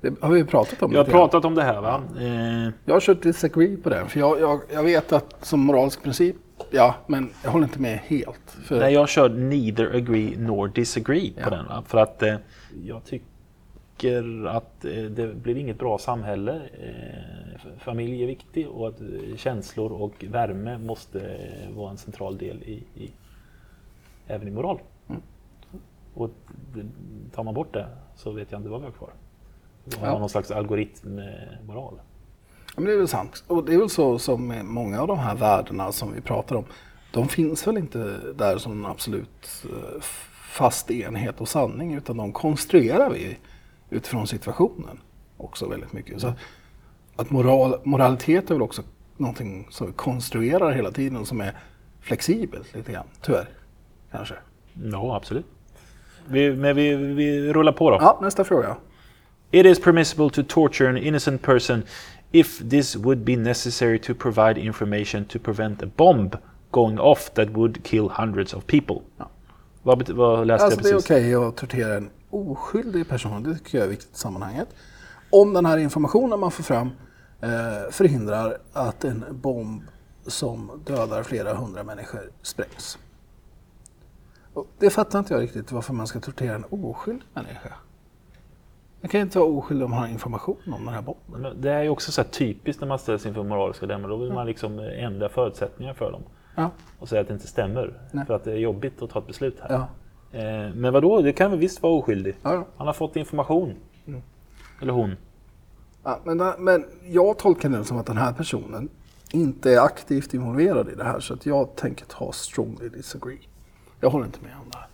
Det 0.03 0.21
har 0.21 0.29
vi 0.31 0.43
pratat 0.43 0.83
om. 0.83 0.91
Jag 0.91 1.03
har 1.03 1.11
pratat 1.11 1.45
om 1.45 1.55
det 1.55 1.63
här 1.63 1.81
va. 1.81 2.01
Eh, 2.19 2.73
Jag 2.85 2.93
har 2.95 2.99
kört 2.99 3.21
disagree 3.23 3.77
på 3.77 3.89
den, 3.89 4.07
för 4.07 4.19
jag, 4.19 4.39
jag, 4.39 4.59
jag 4.73 4.83
vet 4.83 5.13
att 5.13 5.45
som 5.45 5.59
moralisk 5.59 6.03
princip 6.03 6.35
ja, 6.71 6.95
men 7.07 7.29
jag 7.43 7.51
håller 7.51 7.65
inte 7.65 7.81
med 7.81 7.97
helt. 7.97 8.57
För, 8.63 8.79
Nej, 8.79 8.93
jag 8.93 9.09
kör 9.09 9.29
neither 9.29 9.95
agree 9.95 10.37
nor 10.37 10.67
disagree 10.67 11.31
på 11.33 11.39
Ja. 11.41 11.49
den. 11.49 11.65
Va? 11.67 11.83
För 11.87 11.97
att 11.97 12.23
eh, 12.23 12.35
jag 12.83 13.03
tycker 13.05 14.45
att 14.47 14.85
eh, 14.85 14.91
det 15.03 15.35
blir 15.35 15.57
inget 15.57 15.79
bra 15.79 15.97
samhälle. 15.97 16.61
Eh, 16.73 17.71
familj 17.79 18.23
är 18.23 18.27
viktig 18.27 18.67
och 18.69 18.87
att 18.87 19.01
eh, 19.01 19.35
känslor 19.37 19.91
och 19.91 20.25
värme 20.29 20.77
måste 20.77 21.19
eh, 21.19 21.75
vara 21.75 21.91
en 21.91 21.97
central 21.97 22.37
del 22.37 22.63
i, 22.63 22.83
i 22.95 23.11
även 24.27 24.47
i 24.47 24.51
moral. 24.51 24.79
Mm. 25.09 25.21
Och 26.13 26.29
det- 26.73 26.85
tar 27.35 27.43
man 27.43 27.53
bort 27.53 27.73
det 27.73 27.87
så 28.15 28.31
vet 28.31 28.51
jag 28.51 28.59
inte 28.59 28.69
vad 28.69 28.79
vi 28.79 28.85
har 28.85 28.93
kvar. 28.93 29.09
Ja. 30.01 30.19
någon 30.19 30.29
slags 30.29 30.51
algoritmmoral. 30.51 31.93
Ja, 32.65 32.73
men 32.75 32.85
det 32.85 32.93
är 32.93 32.97
väl 32.97 33.07
sant. 33.07 33.43
Och 33.47 33.65
det 33.65 33.73
är 33.73 33.77
väl 33.77 33.89
så 33.89 34.19
som 34.19 34.47
med 34.47 34.65
många 34.65 35.01
av 35.01 35.07
de 35.07 35.19
här 35.19 35.35
värdena 35.35 35.91
som 35.91 36.13
vi 36.13 36.21
pratar 36.21 36.55
om. 36.55 36.65
De 37.11 37.27
finns 37.27 37.67
väl 37.67 37.77
inte 37.77 38.19
där 38.35 38.57
som 38.57 38.71
en 38.71 38.85
absolut 38.85 39.65
eh, 39.65 40.01
fast 40.51 40.91
enhet 40.91 41.41
och 41.41 41.47
sanning 41.47 41.93
utan 41.93 42.17
de 42.17 42.31
konstruerar 42.31 43.09
vi 43.09 43.37
utifrån 43.89 44.27
situationen 44.27 44.99
också 45.37 45.67
väldigt 45.67 45.93
mycket. 45.93 46.21
Så 46.21 46.33
att 47.15 47.29
moral, 47.29 47.75
moralitet 47.83 48.49
är 48.49 48.55
väl 48.55 48.61
också 48.61 48.81
någonting 49.17 49.67
som 49.69 49.87
vi 49.87 49.93
konstruerar 49.93 50.71
hela 50.71 50.91
tiden 50.91 51.17
och 51.17 51.27
som 51.27 51.41
är 51.41 51.57
flexibelt 52.01 52.75
lite 52.75 52.91
grann, 52.91 53.07
tyvärr. 53.21 53.49
Kanske. 54.11 54.35
Ja, 54.91 55.15
absolut. 55.15 55.45
Vi, 56.25 56.55
men 56.55 56.75
vi, 56.75 56.95
vi 56.95 57.53
rullar 57.53 57.71
på 57.71 57.89
då. 57.89 57.97
Ja, 58.01 58.19
nästa 58.21 58.43
fråga. 58.43 58.75
It 59.53 59.65
is 59.65 59.79
permissible 59.79 60.29
to 60.29 60.43
torture 60.43 60.89
an 60.89 60.97
innocent 60.97 61.41
person 61.41 61.83
if 62.31 62.69
this 62.69 62.95
would 62.95 63.19
be 63.19 63.35
necessary 63.35 63.99
to 63.99 64.13
provide 64.15 64.61
information 64.61 65.25
to 65.25 65.39
prevent 65.39 65.83
a 65.83 65.87
bomb 65.95 66.31
going 66.71 66.99
off 66.99 67.33
that 67.33 67.49
would 67.49 67.83
kill 67.83 68.09
hundreds 68.09 68.53
of 68.53 68.65
people. 68.67 69.01
Ja. 69.17 69.29
Vad, 69.83 70.09
vad 70.09 70.47
läste 70.47 70.65
Alltså 70.65 70.79
jag 70.79 70.85
det 70.85 70.89
är 70.89 70.93
precis? 70.93 71.11
okej 71.11 71.35
att 71.35 71.57
tortera 71.57 71.97
en 71.97 72.09
oskyldig 72.29 73.09
person. 73.09 73.43
Det 73.43 73.53
tycker 73.57 73.77
jag 73.77 73.85
är 73.85 73.89
viktigt 73.89 74.13
i 74.13 74.17
sammanhanget. 74.17 74.67
Om 75.29 75.53
den 75.53 75.65
här 75.65 75.77
informationen 75.77 76.39
man 76.39 76.51
får 76.51 76.63
fram 76.63 76.89
eh, 77.41 77.91
förhindrar 77.91 78.57
att 78.73 79.03
en 79.03 79.25
bomb 79.31 79.83
som 80.27 80.81
dödar 80.85 81.23
flera 81.23 81.53
hundra 81.53 81.83
människor 81.83 82.21
sprängs. 82.41 82.97
Och 84.53 84.67
det 84.79 84.89
fattar 84.89 85.19
inte 85.19 85.33
jag 85.33 85.43
riktigt 85.43 85.71
varför 85.71 85.93
man 85.93 86.07
ska 86.07 86.19
tortera 86.19 86.55
en 86.55 86.65
oskyldig 86.69 87.25
människa. 87.33 87.73
Man 89.03 89.09
kan 89.09 89.19
ju 89.19 89.23
inte 89.23 89.39
vara 89.39 89.49
oskyldig 89.49 89.85
om 89.85 89.91
man 89.91 89.99
har 89.99 90.07
information 90.07 90.57
om 90.65 90.85
den 90.85 90.93
här 90.93 91.01
bomben. 91.01 91.41
Men 91.41 91.61
Det 91.61 91.71
är 91.71 91.83
ju 91.83 91.89
också 91.89 92.11
så 92.11 92.21
här 92.21 92.29
typiskt 92.29 92.81
när 92.81 92.87
man 92.87 92.99
ställs 92.99 93.25
inför 93.25 93.43
moraliska 93.43 93.85
dilemman. 93.85 94.09
Då 94.09 94.17
vill 94.17 94.33
man 94.33 94.45
liksom 94.47 94.79
ändra 94.79 95.29
förutsättningar 95.29 95.93
för 95.93 96.11
dem. 96.11 96.21
Ja, 96.55 96.69
Och 96.99 97.09
säga 97.09 97.21
att 97.21 97.27
det 97.27 97.33
inte 97.33 97.47
stämmer. 97.47 97.93
Nej. 98.11 98.25
För 98.25 98.33
att 98.35 98.43
det 98.43 98.51
är 98.51 98.55
jobbigt 98.57 99.01
att 99.01 99.09
ta 99.09 99.19
ett 99.19 99.27
beslut 99.27 99.57
här. 99.61 99.69
ja, 99.73 99.87
Eh, 100.39 100.73
men 100.75 100.93
vadå, 100.93 101.21
det 101.21 101.33
kan 101.33 101.51
väl 101.51 101.59
visst 101.59 101.81
vara 101.81 101.93
oskyldig? 101.93 102.35
ja. 102.43 102.65
Han 102.77 102.87
har 102.87 102.93
fått 102.93 103.15
information. 103.15 103.73
Eller 104.81 104.93
hon. 104.93 105.15
Ja, 106.03 106.19
men, 106.23 106.37
det- 106.37 106.55
men 106.59 106.85
jag 107.05 107.37
tolkar 107.37 107.69
det 107.69 107.83
som 107.83 107.97
att 107.97 108.05
den 108.05 108.17
här 108.17 108.33
personen 108.33 108.89
inte 109.31 109.73
är 109.73 109.79
aktivt 109.79 110.33
involverad 110.33 110.89
i 110.89 110.95
det 110.95 111.03
här 111.03 111.19
så 111.19 111.33
att 111.33 111.45
jag 111.45 111.75
tänker 111.75 112.05
ta 112.05 112.31
strongly 112.31 112.89
disagree. 112.89 113.39
Jag 113.99 114.09
håller 114.09 114.25
inte 114.25 114.39
med 114.41 114.51
om 114.63 114.69
det 114.71 114.77
här. 114.77 114.87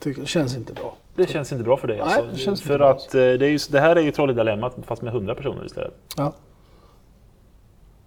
Tycker, 0.00 0.20
det 0.20 0.26
känns 0.26 0.56
inte 0.56 0.72
bra. 0.72 0.96
Det 1.18 1.30
känns 1.30 1.52
inte 1.52 1.64
bra 1.64 1.76
för 1.76 1.88
dig 1.88 1.96
Nej, 1.96 2.06
alltså. 2.06 2.30
det 2.32 2.38
känns 2.38 2.62
för 2.62 2.80
att 2.80 3.14
eh, 3.14 3.20
det, 3.20 3.46
är 3.46 3.50
ju, 3.50 3.58
det 3.70 3.80
här 3.80 3.96
är 3.96 4.00
ju 4.00 4.10
Trollhättan-dilemmat 4.10 4.76
fast 4.86 5.02
med 5.02 5.14
100 5.14 5.34
personer 5.34 5.66
istället. 5.66 5.94
Ja. 6.16 6.32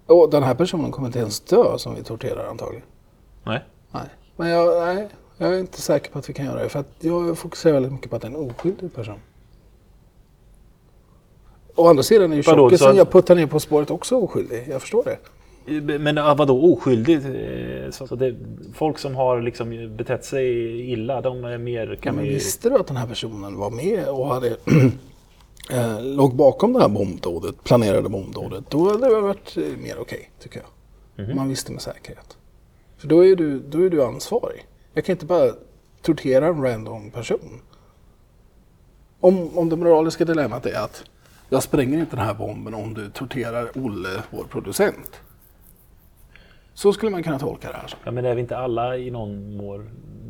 Och 0.06 0.30
den 0.30 0.44
här 0.44 0.56
personen 0.56 0.92
kommer 0.92 1.08
inte 1.08 1.20
ens 1.20 1.40
dö 1.40 1.78
som 1.78 1.96
vi 1.96 2.04
torterar 2.04 2.48
antagligen. 2.50 2.86
Nej. 3.44 3.64
Nej. 3.92 4.10
Men 4.36 4.50
jag, 4.50 4.96
nej, 4.96 5.08
jag 5.38 5.54
är 5.54 5.60
inte 5.60 5.82
säker 5.82 6.12
på 6.12 6.20
att 6.20 6.30
vi 6.30 6.34
kan 6.34 6.46
göra 6.46 6.64
det 6.64 6.70
för 6.70 6.80
att 6.80 6.94
jag 7.00 7.38
fokuserar 7.38 7.74
väldigt 7.74 7.92
mycket 7.92 8.10
på 8.10 8.16
att 8.16 8.22
det 8.22 8.28
är 8.28 8.32
en 8.32 8.50
oskyldig 8.50 8.96
person. 8.96 9.20
Å 11.76 11.88
andra 11.88 12.04
sidan 12.04 12.32
är 12.32 12.36
ju 12.36 12.44
tjockisen 12.44 12.96
jag 12.96 13.12
puttar 13.12 13.36
ner 13.36 13.48
på 13.48 13.60
spåret 13.60 13.92
också 13.92 14.16
oskyldig. 14.16 14.68
Jag 14.70 14.82
förstår 14.82 15.04
det. 15.04 15.18
Men 15.66 16.16
vadå 16.16 16.74
oskyldigt? 16.74 17.26
Eh, 17.26 18.06
Så 18.08 18.16
det, 18.16 18.36
folk 18.74 18.98
som 19.00 19.16
har 19.16 19.42
liksom 19.42 19.96
betett 19.98 20.26
sig 20.26 20.82
illa, 20.92 21.22
de 21.22 21.44
är 21.44 21.58
mer... 21.58 21.88
Ja, 21.88 21.96
Kan 22.02 22.16
men 22.16 22.24
vi, 22.24 22.30
visste 22.30 22.70
du 22.70 22.76
att 22.76 22.88
den 22.88 22.98
här 22.98 23.08
personen 23.08 23.58
var 23.58 23.72
med 23.72 24.08
och 24.08 24.28
hade, 24.28 24.48
eh, 25.72 26.04
låg 26.04 26.36
bakom 26.36 26.74
det 26.74 26.80
här 26.80 26.90
bombdådet, 26.90 27.64
planerade 27.64 28.10
bombdådet, 28.10 28.64
då 28.70 28.90
hade 28.90 29.16
det 29.16 29.22
varit 29.22 29.58
eh, 29.58 29.64
mer 29.84 29.98
okej, 30.00 30.32
tycker 30.40 30.60
jag. 30.60 30.68
Mhm. 31.24 31.32
Om 31.32 31.38
Man 31.38 31.50
visste 31.50 31.72
med 31.72 31.82
säkerhet. 31.82 32.38
För 32.98 33.08
då 33.08 33.26
är, 33.26 33.36
du, 33.36 33.60
då 33.60 33.86
är 33.86 33.90
du 33.90 34.04
ansvarig. 34.04 34.66
Jag 34.94 35.06
kan 35.06 35.14
inte 35.14 35.26
bara 35.26 35.52
tortera 36.02 36.48
en 36.48 36.62
random 36.64 37.12
person. 37.12 37.62
Om, 39.20 39.58
om 39.58 39.70
det 39.70 39.76
moraliska 39.76 40.26
dilemmat 40.26 40.66
är 40.66 40.84
att 40.84 41.04
jag 41.50 41.64
spränger 41.64 42.00
inte 42.00 42.16
den 42.16 42.26
här 42.26 42.34
bomben 42.34 42.74
om 42.74 42.94
du 42.94 43.10
torterar 43.10 43.72
Olle, 43.76 44.24
vår 44.30 44.44
producent. 44.44 45.22
Så 46.74 46.94
skulle 46.94 47.12
man 47.12 47.24
kunna 47.24 47.40
tolka 47.40 47.72
det 47.72 47.78
här. 47.78 47.94
ja, 48.04 48.12
men 48.12 48.26
är 48.26 48.36
vi 48.36 48.42
inte 48.42 48.58
alla 48.58 48.98
i 48.98 49.12
någon 49.12 49.58
mån, 49.58 49.90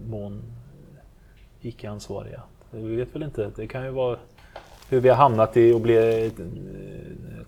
mån 0.10 0.42
icke-ansvariga? 1.62 2.42
Vi 2.72 2.96
vet 2.96 3.16
väl 3.16 3.24
inte. 3.24 3.52
Det 3.56 3.68
kan 3.68 3.86
ju 3.86 3.92
vara 3.92 4.18
hur 4.90 5.00
vi 5.00 5.10
har 5.10 5.16
hamnat 5.16 5.58
i 5.58 5.74
att 5.74 5.82
bli 5.82 6.26
eh, 6.26 6.32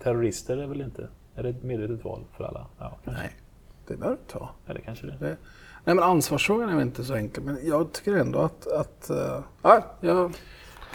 terrorister 0.03 0.57
är 0.57 0.67
väl 0.67 0.81
inte? 0.81 1.07
Är 1.35 1.43
det 1.43 1.49
ett 1.49 1.63
medvetet 1.63 2.05
val 2.05 2.19
för 2.37 2.43
alla? 2.43 2.65
Ja, 2.79 2.97
kanske. 3.03 3.21
Nej, 3.21 3.33
det 3.87 3.97
behöver 3.97 4.17
det 4.17 4.21
inte 4.21 4.37
vara. 4.37 4.49
Eller 4.67 4.79
kanske 4.79 5.05
det. 5.05 5.17
Det, 5.19 5.37
nej 5.83 5.95
men 5.95 5.99
ansvarsfrågan 5.99 6.69
är 6.69 6.73
väl 6.73 6.83
inte 6.83 7.03
så 7.03 7.13
enkel. 7.13 7.43
Men 7.43 7.57
jag 7.63 7.91
tycker 7.91 8.13
ändå 8.13 8.39
att, 8.39 8.67
att 8.67 9.09
uh, 9.11 9.43
ja, 9.61 9.83
jag 10.01 10.35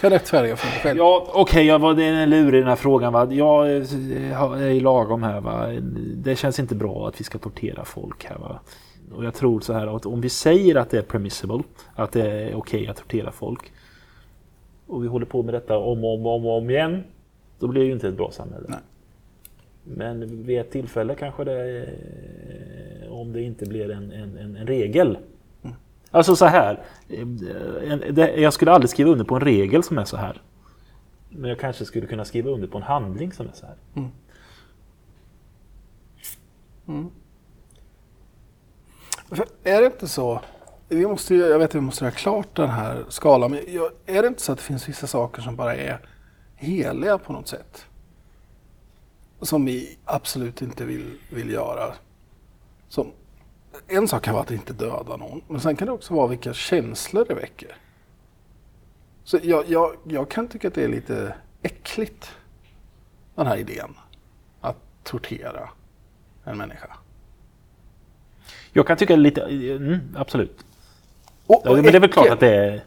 kan 0.01 0.11
rättfärdiga 0.11 0.57
för 0.57 0.67
mig 0.67 0.81
själv. 0.83 0.99
Ja, 0.99 1.27
okej, 1.35 1.67
jag 1.67 1.79
var 1.79 1.95
det 1.95 2.05
är 2.05 2.13
en 2.13 2.31
lur 2.31 2.55
i 2.55 2.59
den 2.59 2.69
här 2.69 2.77
frågan. 2.77 3.13
Va? 3.13 3.29
Jag 3.31 3.77
eh, 3.77 4.43
är 4.43 4.71
i 4.71 4.81
lagom 4.81 5.23
här. 5.23 5.41
Va? 5.41 5.67
Det 6.15 6.37
känns 6.37 6.59
inte 6.59 6.75
bra 6.75 7.09
att 7.09 7.21
vi 7.21 7.25
ska 7.25 7.39
tortera 7.39 7.85
folk 7.85 8.25
här. 8.25 8.39
Va? 8.39 8.61
Och 9.13 9.25
jag 9.25 9.35
tror 9.35 9.61
så 9.61 9.73
här 9.73 9.97
att 9.97 10.07
om 10.07 10.21
vi 10.21 10.29
säger 10.29 10.77
att 10.77 10.91
det 10.91 10.99
är 10.99 11.03
permissible, 11.03 11.63
att 11.95 12.13
det 12.13 12.31
är 12.31 12.55
okej 12.55 12.87
att 12.87 12.97
tortera 12.97 13.33
folk. 13.33 13.73
Och 14.87 15.05
vi 15.05 15.09
håller 15.09 15.27
på 15.27 15.43
med 15.43 15.55
detta 15.55 15.79
om 15.79 16.05
och 16.05 16.15
om, 16.15 16.27
och 16.27 16.35
om, 16.35 16.47
om 16.47 16.71
igen. 16.71 17.05
Då 17.59 17.69
blir 17.69 17.81
det 17.81 17.87
ju 17.87 17.93
inte 17.93 18.09
ett 18.09 18.17
bra 18.17 18.31
samhälle. 18.31 18.67
Nej. 18.69 18.79
Men 19.85 20.43
vid 20.43 20.61
ett 20.61 20.71
tillfälle 20.71 21.15
kanske 21.15 21.45
det, 21.45 21.79
eh, 21.79 23.13
om 23.13 23.33
det 23.33 23.43
inte 23.43 23.67
blir 23.67 23.91
en, 23.91 24.13
en, 24.13 24.57
en 24.57 24.67
regel. 24.67 25.19
Alltså 26.11 26.37
så 26.37 26.47
här. 26.47 26.85
eh, 27.09 28.41
jag 28.43 28.53
skulle 28.53 28.73
aldrig 28.73 28.91
skriva 28.91 29.11
under 29.11 29.25
på 29.25 29.35
en 29.35 29.41
regel 29.41 29.83
som 29.83 29.99
är 29.99 30.05
så 30.05 30.17
här. 30.17 30.43
Men 31.29 31.51
jag 31.51 31.59
kanske 31.59 31.85
skulle 31.85 32.07
kunna 32.07 32.25
skriva 32.25 32.51
under 32.51 32.69
på 32.69 32.79
en 32.79 32.83
handling 32.85 33.33
som 33.33 33.47
är 33.49 33.53
så 33.53 33.67
här. 33.67 33.77
För 39.31 39.47
är 39.65 39.81
det 39.81 39.87
inte 39.87 40.09
så, 40.09 40.41
vi 40.89 41.07
måste, 41.07 41.35
jag 41.35 41.59
vet 41.59 41.71
att 41.71 41.75
vi 41.75 41.81
måste 41.81 42.05
göra 42.05 42.15
klart 42.15 42.57
den 42.57 42.69
här 42.71 43.05
skalan, 43.09 43.51
men 43.51 43.61
är 44.07 44.23
det 44.23 44.29
inte 44.29 44.43
så 44.43 44.53
att 44.53 44.59
det 44.59 44.65
finns 44.65 44.89
vissa 44.89 45.07
saker 45.07 45.43
som 45.43 45.57
bara 45.57 45.77
är 45.77 46.01
heliga 46.55 47.19
på 47.19 47.33
något 47.33 47.49
sätt? 47.49 47.87
Som 49.41 49.65
vi 49.65 49.99
absolut 50.05 50.63
inte 50.63 50.85
vill, 50.85 51.19
vill 51.31 51.51
göra. 51.51 51.95
Som, 52.89 53.13
en 53.87 54.09
sak 54.09 54.23
kan 54.23 54.35
vara 54.35 54.43
att 54.43 54.51
inte 54.51 54.73
döda 54.73 55.17
någon, 55.17 55.43
men 55.49 55.61
sen 55.61 55.77
kan 55.77 55.87
det 55.87 55.93
också 55.93 56.15
vara 56.15 56.27
vilka 56.27 56.55
känslor 56.55 57.25
det 57.29 57.35
väcker. 57.35 57.77
Så 59.25 59.39
jag, 59.43 59.65
jag, 59.69 59.97
jag 60.05 60.31
kan 60.31 60.49
tycka 60.49 60.69
att 60.69 60.75
det 60.75 60.85
är 60.85 60.89
lite 60.89 61.35
äckligt, 61.63 62.31
den 63.35 63.47
här 63.47 63.57
idén. 63.57 63.95
Att 64.61 64.77
tortera 65.05 65.69
en 66.45 66.59
människa. 66.59 66.97
Jag 68.73 68.87
kan 68.87 68.97
tycka 68.97 69.17
lite, 69.17 69.43
mm, 69.43 69.99
absolut. 70.17 70.65
Och, 71.47 71.67
och 71.67 71.75
men 71.75 71.85
det 71.85 71.97
är 71.97 72.01
väl 72.01 72.13
klart 72.13 72.31
att 72.31 72.41
det 72.41 72.55
är... 72.55 72.85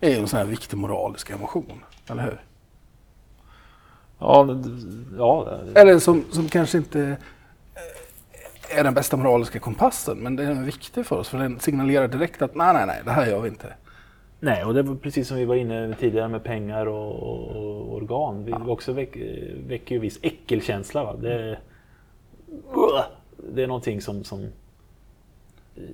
är 0.00 0.20
en 0.20 0.28
sån 0.28 0.38
här 0.38 0.46
viktig 0.46 0.76
moralisk 0.76 1.30
emotion, 1.30 1.84
eller 2.06 2.22
hur? 2.22 2.44
Ja, 4.18 4.58
ja, 5.18 5.58
Eller 5.74 5.98
som, 5.98 6.24
som 6.30 6.48
kanske 6.48 6.78
inte 6.78 7.16
är 8.78 8.84
den 8.84 8.94
bästa 8.94 9.16
moraliska 9.16 9.58
kompassen, 9.58 10.18
men 10.18 10.36
den 10.36 10.58
är 10.58 10.64
viktig 10.64 11.06
för 11.06 11.16
oss, 11.16 11.28
för 11.28 11.38
den 11.38 11.60
signalerar 11.60 12.08
direkt 12.08 12.42
att 12.42 12.54
nej, 12.54 12.74
nej, 12.74 12.86
nej, 12.86 13.00
det 13.04 13.10
här 13.10 13.26
gör 13.26 13.40
vi 13.40 13.48
inte. 13.48 13.74
Nej, 14.40 14.64
och 14.64 14.74
det 14.74 14.82
var 14.82 14.94
precis 14.94 15.28
som 15.28 15.36
vi 15.36 15.44
var 15.44 15.54
inne 15.54 15.94
tidigare 16.00 16.28
med 16.28 16.44
pengar 16.44 16.86
och, 16.86 17.12
och, 17.12 17.94
organ. 17.94 18.44
Vi 18.44 18.52
också 18.52 18.92
väck, 18.92 19.16
väcker 19.66 19.94
ju 19.94 20.00
viss 20.00 20.18
äckelkänsla. 20.22 21.04
Va? 21.04 21.16
Det, 21.16 21.58
det 23.54 23.62
är 23.62 23.66
någonting 23.66 24.00
som, 24.00 24.24
som 24.24 24.48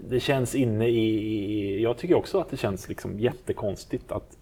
det 0.09 0.21
känns 0.21 0.55
inne 0.55 0.89
i, 0.89 0.99
i... 0.99 1.83
Jag 1.83 1.99
tycker 1.99 2.15
också 2.15 2.41
att 2.41 2.51
det 2.51 2.57
känns 2.57 2.89
liksom 2.89 3.21
jättekonstigt 3.21 4.13
att 4.13 4.39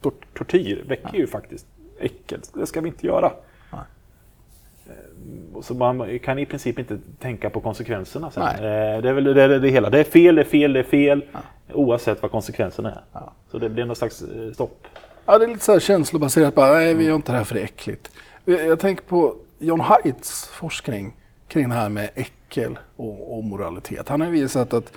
tor- 0.00 0.26
tortyr 0.34 0.84
väcker 0.88 1.18
ju 1.18 1.26
faktiskt 1.26 1.66
äckel. 1.98 2.40
Det 2.54 2.66
ska 2.66 2.80
vi 2.80 2.88
inte 2.88 3.06
göra. 3.06 3.32
Eh, 4.88 5.60
Så 5.62 5.74
man 5.74 6.18
kan 6.18 6.38
i 6.38 6.46
princip 6.46 6.78
inte 6.78 6.98
tänka 7.20 7.50
på 7.50 7.60
konsekvenserna 7.60 8.30
sen. 8.30 8.42
Nej. 8.44 8.54
Eh, 8.54 9.02
Det 9.02 9.08
är 9.08 9.12
väl 9.12 9.24
det, 9.24 9.34
det, 9.48 9.58
det 9.58 9.68
hela. 9.70 9.90
Det 9.90 10.00
är 10.00 10.04
fel, 10.04 10.34
det 10.34 10.42
är 10.42 10.44
fel, 10.44 10.72
det 10.72 10.78
är 10.78 10.84
fel. 10.84 11.24
Oavsett 11.72 12.22
vad 12.22 12.30
konsekvenserna 12.30 12.90
är. 12.90 13.00
Ja. 13.12 13.32
Så 13.50 13.58
det 13.58 13.68
blir 13.68 13.84
någon 13.84 13.96
slags 13.96 14.22
eh, 14.22 14.52
stopp. 14.52 14.86
Ja, 15.26 15.38
det 15.38 15.44
är 15.44 15.48
lite 15.48 15.64
så 15.64 15.72
här 15.72 15.80
känslobaserat. 15.80 16.54
Bara, 16.54 16.72
nej, 16.72 16.94
vi 16.94 17.04
gör 17.04 17.14
inte 17.14 17.32
det 17.32 17.38
här 17.38 17.44
för 17.44 17.54
det 17.54 17.60
är 17.60 17.64
äckligt. 17.64 18.10
Jag 18.44 18.80
tänker 18.80 19.04
på 19.04 19.36
John 19.58 19.80
Haids 19.80 20.46
forskning 20.48 21.16
kring 21.48 21.68
det 21.68 21.74
här 21.74 21.88
med 21.88 22.10
äckel 22.14 22.78
och, 22.96 23.36
och 23.38 23.44
moralitet. 23.44 24.08
Han 24.08 24.20
har 24.20 24.28
visat 24.28 24.72
att 24.74 24.92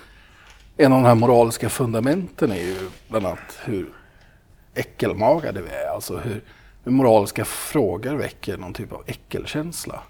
en 0.76 0.92
av 0.92 1.02
de 1.02 1.06
här 1.08 1.14
moraliska 1.14 1.68
fundamenten 1.68 2.52
är 2.52 2.56
ju 2.62 2.76
bland 3.08 3.26
annat 3.26 3.58
hur 3.64 3.86
äckelmagade 4.74 5.62
vi 5.62 5.68
är. 5.68 5.94
Alltså 5.94 6.16
hur, 6.16 6.40
hur 6.84 6.92
moraliska 6.92 7.44
frågor 7.44 8.14
väcker 8.14 8.56
någon 8.56 8.72
typ 8.72 8.92
av 8.92 9.02
äckelkänsla. 9.06 10.02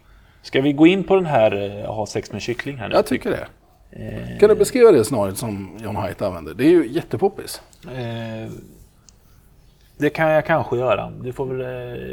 Ska 0.42 0.60
vi 0.60 0.72
gå 0.72 0.86
in 0.86 1.04
på 1.04 1.14
den 1.16 1.26
här 1.26 1.80
eh, 1.82 1.94
ha 1.94 2.06
sex 2.06 2.32
med 2.32 2.42
kyckling 2.42 2.76
här 2.76 2.88
nu? 2.88 2.94
Jag 2.94 3.06
tycker 3.06 3.30
det. 3.30 3.46
Eh, 3.90 4.38
Kan 4.38 4.48
du 4.48 4.54
beskriva 4.54 4.92
det 4.92 5.04
scenariot 5.04 5.38
som 5.38 5.78
John 5.82 5.96
Haidt 5.96 6.22
använder? 6.22 6.54
Det 6.54 6.64
är 6.64 6.70
ju 6.70 6.88
jättepoppis. 6.88 7.62
Eh, 7.84 8.50
det 9.98 10.10
kan 10.10 10.28
jag 10.30 10.46
kanske 10.46 10.76
göra. 10.76 11.10
Du 11.10 11.32
får 11.32 11.46
väl 11.46 11.60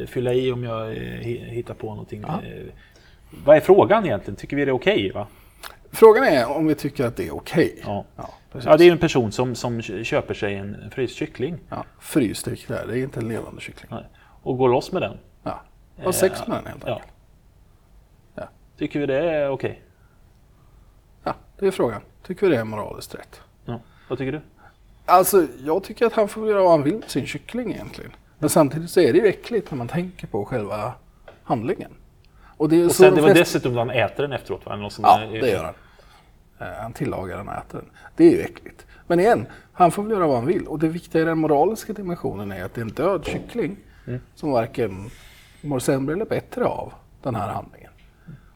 eh, 0.02 0.08
fylla 0.08 0.34
i 0.34 0.52
om 0.52 0.64
jag 0.64 0.88
eh, 0.88 0.94
hi- 0.98 1.50
hittar 1.50 1.74
på 1.74 1.88
någonting. 1.90 2.24
Ja. 2.28 2.42
Vad 3.46 3.58
är 3.58 3.62
frågan 3.62 4.06
egentligen? 4.06 4.36
Tycker 4.36 4.56
vi 4.58 4.66
det 4.66 4.72
är 4.72 4.76
okej? 4.76 5.12
va? 5.12 5.28
Frågan 5.92 6.24
är 6.24 6.52
om 6.52 6.68
vi 6.68 6.76
tycker 6.76 7.06
att 7.06 7.16
det 7.16 7.28
är 7.28 7.36
okej. 7.36 7.82
Ja. 7.86 8.06
Ja, 8.16 8.30
precis. 8.52 8.66
ja, 8.68 8.78
det 8.78 8.84
är 8.88 8.92
en 8.92 8.98
person 8.98 9.32
som, 9.32 9.56
som 9.56 9.82
köper 9.82 10.34
sig 10.34 10.56
en 10.56 10.92
fryst 10.92 11.16
kyckling 11.16 11.58
Ja, 11.70 11.84
fryst 12.02 12.46
där, 12.68 12.86
det 12.88 13.00
är 13.00 13.04
inte 13.04 13.20
en 13.20 13.28
levande 13.28 13.62
kyckling. 13.62 13.88
Nej. 13.92 14.04
Och 14.48 14.58
går 14.58 14.70
loss 14.70 14.92
med 14.92 15.02
den. 15.02 15.18
Ja. 15.44 15.62
Ha 16.04 16.14
sex 16.14 16.48
med 16.48 16.58
den 16.58 16.66
helt 16.66 16.86
enkelt. 16.86 17.08
Ja. 18.36 18.44
Tycker 18.78 19.00
vi 19.00 19.06
det 19.06 19.32
är 19.32 19.50
okej? 19.50 19.82
Ja, 21.24 21.34
det 21.60 21.68
är 21.68 21.72
frågan. 21.72 22.02
Tycker 22.24 22.48
vi 22.48 22.54
det 22.56 22.60
är 22.60 22.64
moraliskt 22.64 23.16
rätt? 23.16 23.42
Ja. 23.66 23.80
Vad 24.10 24.18
tycker 24.18 24.32
du? 24.32 24.42
Alltså, 25.06 25.48
jag 25.60 25.84
tycker 25.84 26.06
att 26.06 26.14
han 26.14 26.28
får 26.28 26.48
göra 26.48 26.62
vad 26.62 26.72
han 26.72 26.84
vill 26.84 26.94
med 26.96 27.10
sin 27.10 27.26
kyckling 27.26 27.72
egentligen. 27.74 28.12
Men 28.40 28.50
samtidigt 28.50 28.90
så 28.90 29.00
är 29.00 29.14
det 29.14 29.20
ju 29.20 29.28
äckligt 29.28 29.72
när 29.72 29.78
man 29.78 29.88
tänker 29.88 30.28
på 30.28 30.46
själva 30.46 30.94
handlingen. 31.44 31.92
Och 32.58 32.70
det 32.70 32.86
Och 32.86 32.92
så 32.92 32.98
sen 33.04 33.10
de 33.10 33.16
det 33.16 33.22
var 33.22 33.30
flesta- 33.30 33.40
dessutom 33.58 33.78
han 33.78 33.90
äter 33.90 34.24
den 34.24 34.34
efteråt. 34.34 34.66
Va? 34.66 34.76
Någon 34.76 34.92
Ja, 35.02 35.20
är- 35.20 35.42
det 35.42 35.50
gör 35.50 35.64
han. 35.64 35.74
Eh, 36.68 36.74
Han 36.82 36.94
tillagar 36.94 37.38
den 37.38 37.48
och 37.48 37.54
äter 37.54 37.78
den. 37.78 37.90
Det 38.16 38.24
är 38.28 38.32
ju 38.32 38.42
äckligt. 38.42 38.86
Men 39.08 39.20
igen, 39.20 39.48
han 39.74 39.92
får 39.92 40.04
väl 40.04 40.12
göra 40.12 40.28
vad 40.28 40.36
han 40.36 40.46
vill. 40.46 40.68
Och 40.68 40.80
det 40.80 40.88
viktiga 40.88 41.22
i 41.22 41.26
den 41.26 41.38
moraliska 41.38 41.94
dimensionen 41.94 42.52
är 42.52 42.64
att 42.66 42.74
det 42.74 42.82
är 42.82 42.86
en 42.86 42.92
död 42.92 43.26
kyckling 43.26 43.78
som 44.36 44.52
varken 44.52 45.10
mår 45.62 45.80
sämre 45.80 46.16
eller 46.16 46.26
bättre 46.26 46.66
av 46.66 46.94
den 47.22 47.36
här 47.36 47.50
handlingen. 47.50 47.92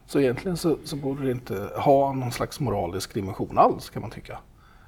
Så 0.06 0.20
egentligen 0.20 0.56
så, 0.56 0.76
så 0.84 0.96
borde 0.96 1.24
det 1.24 1.30
inte 1.30 1.70
ha 1.76 2.12
någon 2.12 2.32
slags 2.32 2.60
moralisk 2.60 3.14
dimension 3.14 3.58
alls 3.58 3.90
kan 3.90 4.02
man 4.02 4.10
tycka. 4.10 4.38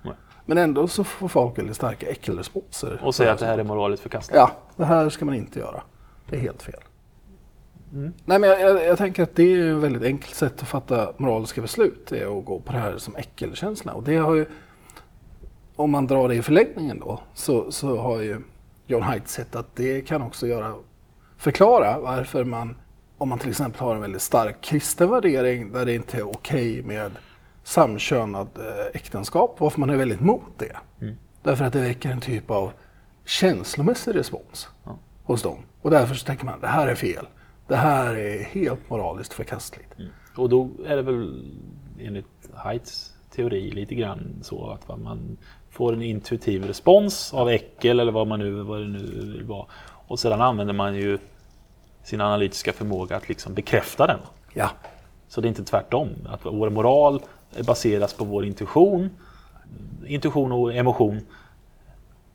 Nej. 0.03 0.15
Men 0.47 0.59
ändå 0.59 0.89
så 0.89 1.05
får 1.05 1.29
folk 1.29 1.59
väldigt 1.59 1.77
starka 1.77 2.07
äckelresponser. 2.07 3.01
Och 3.05 3.15
säga 3.15 3.33
att 3.33 3.39
det 3.39 3.47
här 3.47 3.59
är 3.59 3.65
moraliskt 3.65 4.03
förkastligt. 4.03 4.37
Ja, 4.37 4.51
det 4.77 4.85
här 4.85 5.09
ska 5.09 5.25
man 5.25 5.35
inte 5.35 5.59
göra. 5.59 5.83
Det 6.31 6.37
är 6.37 6.41
helt 6.41 6.63
fel. 6.63 6.81
Nej, 8.25 8.39
men 8.39 8.43
jag, 8.43 8.61
jag, 8.61 8.85
jag 8.85 8.99
tänker 8.99 9.23
att 9.23 9.37
det 9.37 9.43
är 9.43 9.77
ett 9.77 9.83
väldigt 9.83 10.03
enkelt 10.03 10.35
sätt 10.35 10.63
att 10.63 10.69
fatta 10.69 11.13
moraliska 11.17 11.61
beslut. 11.63 12.07
Det 12.09 12.19
är 12.19 12.39
att 12.39 12.45
gå 12.45 12.61
på 12.61 12.73
det 12.73 12.79
här 12.79 12.99
som 12.99 13.17
äckelkänsla. 13.17 13.93
Och 13.93 14.03
det 14.03 14.17
har 14.17 14.35
ju, 14.35 14.47
om 15.77 15.91
man 15.91 16.07
drar 16.07 16.29
det 16.29 16.35
i 16.35 16.43
förlängningen 16.43 17.01
då, 17.01 17.21
så, 17.35 17.73
så 17.73 17.97
har 17.97 18.21
ju 18.21 18.41
John 18.87 19.03
Haidt 19.03 19.29
sett 19.29 19.57
att 19.57 19.77
det 19.77 20.01
kan 20.01 20.23
också 20.23 20.47
göra, 20.47 20.75
förklara 21.37 21.99
varför 21.99 22.45
man, 22.45 22.77
om 23.19 23.29
man 23.29 23.39
till 23.39 23.51
exempel 23.51 23.81
har 23.81 23.95
en 23.95 24.01
väldigt 24.01 24.23
stark 24.23 24.61
kristen 24.61 25.11
värdering 25.11 25.73
där 25.73 25.85
det 25.85 25.95
inte 25.95 26.17
är 26.17 26.29
okej 26.29 26.83
med 26.83 27.11
samkönad 27.63 28.49
eh, 28.57 28.87
äktenskap, 28.95 29.57
varför 29.59 29.81
man 29.81 29.91
är 29.91 29.97
väldigt 29.97 30.21
emot 30.21 30.59
det. 30.59 30.77
Därför 31.43 31.65
att 31.65 31.73
det 31.73 31.81
väcker 31.81 32.11
en 32.11 32.21
typ 32.21 32.51
av 32.51 32.73
känslomässig 33.25 34.15
respons 34.15 34.69
hos 35.25 35.43
dem. 35.43 35.59
Och 35.83 35.91
därför 35.91 36.15
så 36.15 36.27
tänker 36.27 36.45
man, 36.45 36.61
det 36.61 36.67
här 36.67 36.89
är 36.89 36.95
fel. 36.95 37.27
Det 37.67 37.77
här 37.77 38.15
är 38.15 38.45
helt 38.45 38.91
moraliskt 38.91 39.33
förkastligt. 39.33 39.95
Och 40.37 40.49
då 40.49 40.71
är 40.87 40.97
det 40.97 41.03
väl 41.03 41.53
enligt 41.99 42.51
Heights 42.55 43.15
teori 43.31 43.71
lite 43.71 43.95
grann 43.95 44.39
så 44.43 44.71
att 44.71 45.01
man 45.01 45.37
får 45.75 45.93
en 45.93 46.03
intuitiv 46.03 46.65
respons 46.67 47.35
av 47.35 47.49
äckel 47.49 48.01
eller 48.01 48.13
vad, 48.13 48.27
man 48.27 48.39
nu, 48.39 48.51
vad 48.51 48.81
det 48.81 48.89
nu 48.89 48.99
vill 48.99 49.45
vara. 49.45 49.67
Och 50.07 50.19
sedan 50.19 50.41
använder 50.41 50.75
man 50.75 50.95
ju 50.95 51.19
sin 52.03 52.21
analytiska 52.21 52.73
förmåga 52.73 53.17
att 53.17 53.29
liksom 53.29 53.55
bekräfta 53.55 54.07
den. 54.07 54.19
Ja, 54.53 54.71
Så 55.29 55.41
det 55.41 55.47
är 55.47 55.49
inte 55.49 55.65
tvärtom. 55.65 56.09
Att 56.29 56.41
vår 56.45 56.71
moral 56.71 57.21
baseras 57.67 58.15
på 58.15 58.25
vår 58.25 58.45
intuition, 58.45 59.11
intuition 60.07 60.53
och 60.53 60.75
emotion. 60.75 61.21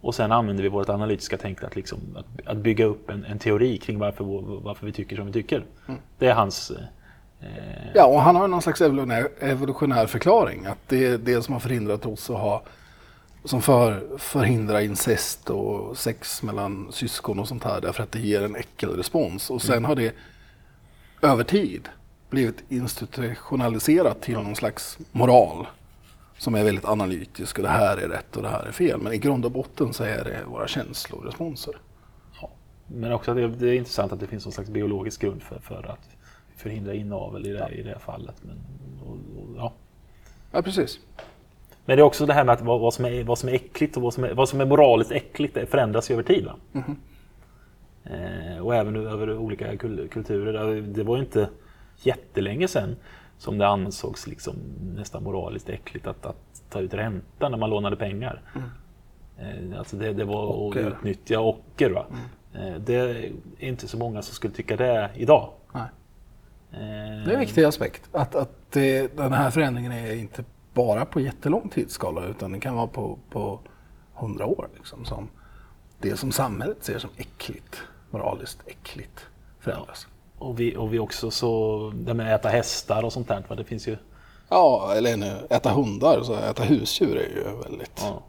Och 0.02 0.16
sen 0.16 0.32
använder 0.32 0.64
vi 0.64 0.70
vårt 0.70 0.90
analytiska 0.90 1.38
tänkande 1.38 1.68
att, 1.68 1.76
liksom, 1.76 2.00
att, 2.16 2.48
att 2.48 2.58
bygga 2.58 2.86
upp 2.86 3.10
en, 3.10 3.26
en 3.26 3.40
teori 3.40 3.78
kring 3.78 4.00
varför, 4.00 4.24
vår- 4.24 4.62
varför 4.64 4.86
vi 4.86 4.92
tycker 4.92 5.16
som 5.16 5.26
vi 5.26 5.34
tycker. 5.34 5.66
Det 6.18 6.28
är 6.28 6.34
hans... 6.34 6.72
Eh, 7.42 7.48
ja 7.96 8.06
och 8.06 8.22
han 8.22 8.36
har 8.36 8.48
någon 8.48 8.62
slags 8.62 8.82
evolutionär, 8.82 9.28
evolutionär 9.40 10.06
förklaring. 10.06 10.66
Att 10.66 10.78
det 10.88 11.06
är 11.06 11.18
det 11.18 11.42
som 11.42 11.54
har 11.54 11.60
förhindrat 11.60 12.06
oss 12.06 12.30
att 12.30 12.40
ha 12.40 12.62
som 13.44 13.62
för, 13.62 14.18
förhindrar 14.18 14.80
incest 14.80 15.50
och 15.50 15.98
sex 15.98 16.44
mellan 16.44 16.92
syskon 16.92 17.40
och 17.40 17.48
sånt 17.48 17.64
här 17.64 17.82
därför 17.82 18.04
att 18.04 18.12
det 18.12 18.20
ger 18.20 18.42
en 18.42 18.56
äckelrespons. 18.56 19.50
Och 19.50 19.62
sen 19.62 19.86
har 19.86 19.96
det 19.96 20.16
över 21.22 21.44
tid 21.44 21.90
blivit 22.30 22.64
institutionaliserat 22.70 24.22
till 24.22 24.34
någon 24.34 24.56
slags 24.56 24.98
moral 25.12 25.68
som 26.38 26.56
är 26.56 26.64
väldigt 26.64 26.86
analytisk 26.86 27.58
och 27.58 27.64
det 27.64 27.70
här 27.70 27.98
är 27.98 28.08
rätt 28.08 28.36
och 28.36 28.44
det 28.44 28.50
här 28.50 28.66
är 28.66 28.72
fel. 28.72 29.00
Men 29.02 29.14
i 29.14 29.18
grund 29.18 29.46
och 29.46 29.52
botten 29.52 29.94
så 29.94 30.04
är 30.04 30.24
det 30.24 30.44
våra 30.48 30.68
känsloresponser. 30.68 31.76
men 32.88 33.14
också 33.14 33.32
att 33.32 33.38
det, 33.38 33.48
det 33.48 33.70
är 33.70 33.74
intressant 33.74 34.12
att 34.12 34.20
det 34.20 34.28
finns 34.28 34.46
någon 34.46 34.54
slags 34.54 34.70
biologisk 34.70 35.22
grund 35.22 35.44
för, 35.44 35.60
för 35.60 35.92
att 35.92 36.10
förhindra 36.56 36.94
inavel 36.94 37.48
i 37.48 37.52
det, 37.52 37.70
i 37.72 37.84
det 37.84 37.90
här 37.90 38.00
fallet. 38.00 38.36
Men, 38.42 38.58
och, 39.02 39.14
och, 39.14 39.56
ja. 39.58 39.74
Ja, 40.52 40.62
precis. 40.62 41.00
Men 41.90 41.98
det 41.98 42.02
är 42.02 42.06
också 42.06 42.26
det 42.26 42.34
här 42.34 42.44
med 42.44 42.54
att 42.54 42.62
vad, 42.62 42.80
vad, 42.80 42.94
som, 42.94 43.06
är, 43.06 43.24
vad 43.24 43.38
som 43.38 43.50
är 43.50 43.54
äckligt 43.54 43.98
och 43.98 44.04
vad 44.04 44.14
som 44.14 44.24
är, 44.24 44.34
vad 44.34 44.50
som 44.50 44.62
är 44.62 44.66
moraliskt 44.66 45.12
äckligt 45.12 45.70
förändras 45.70 46.10
ju 46.12 46.14
över 46.14 46.24
tid. 46.24 46.46
Va? 46.46 46.84
Eh, 48.04 48.60
och 48.66 48.76
även 48.76 48.96
över 48.96 49.38
olika 49.38 49.78
kul, 49.78 50.08
kulturer. 50.12 50.82
Det 50.82 51.04
var 51.04 51.16
ju 51.16 51.24
inte 51.24 51.50
jättelänge 52.02 52.68
sedan 52.68 52.96
som 53.38 53.58
det 53.58 53.68
ansågs 53.68 54.28
liksom 54.28 54.54
nästan 54.96 55.24
moraliskt 55.24 55.70
äckligt 55.70 56.08
att, 56.08 56.26
att 56.26 56.62
ta 56.70 56.80
ut 56.80 56.94
ränta 56.94 57.50
när 57.50 57.58
man 57.58 57.70
lånade 57.70 57.96
pengar. 57.96 58.42
Eh, 59.40 59.80
alltså 59.80 59.98
det, 59.98 60.14
det 60.14 60.26
var 60.26 60.46
Ocker. 60.46 60.88
att 60.88 60.94
utnyttja 60.94 61.40
ocker. 61.40 61.90
Va? 61.90 62.06
Eh, 62.54 62.76
det 62.86 62.96
är 62.96 63.32
inte 63.60 63.88
så 63.88 63.98
många 63.98 64.22
som 64.22 64.36
skulle 64.36 64.54
tycka 64.54 64.76
det 64.78 65.10
idag. 65.16 65.50
Nej. 65.74 65.84
Eh, 66.72 67.26
Det 67.26 67.32
är 67.32 67.34
en 67.34 67.40
viktig 67.40 67.64
aspekt. 67.64 68.10
Att, 68.12 68.36
att 68.36 68.72
det, 68.72 69.18
den 69.18 69.34
här 69.34 69.52
förändringen 69.52 69.92
är 69.92 70.16
inte 70.16 70.44
bara 70.74 71.06
på 71.06 71.20
jättelång 71.20 71.70
tidsskala 71.70 72.26
utan 72.26 72.52
det 72.52 72.60
kan 72.60 72.76
vara 72.76 72.88
på, 72.88 73.20
på 73.30 73.60
hundra 74.14 74.46
år. 74.46 74.70
Liksom, 74.76 75.06
som 75.06 75.30
det 76.02 76.18
som 76.18 76.32
samhället 76.32 76.78
ser 76.84 77.00
som 77.00 77.10
äckligt, 77.18 77.82
moraliskt 78.10 78.60
äckligt, 78.66 79.26
förändras. 79.60 80.08
Och 80.38 80.60
vi, 80.60 80.76
och 80.76 80.94
vi 80.94 81.00
också 81.00 81.32
så, 81.32 81.92
det 81.96 82.14
med 82.14 82.36
att 82.36 82.40
äta 82.40 82.50
hästar 82.50 83.04
och 83.04 83.14
sånt 83.14 83.28
där. 83.28 83.56
Det 83.56 83.64
finns 83.64 83.88
ju 83.88 83.98
Ja, 84.50 84.94
eller 84.96 85.18
nu, 85.18 85.34
äta 85.50 85.70
hundar, 85.70 86.22
så 86.24 86.36
äta 86.36 86.64
husdjur 86.64 87.18
är 87.18 87.30
ju 87.36 87.44
väldigt... 87.64 88.02
Ja. 88.02 88.24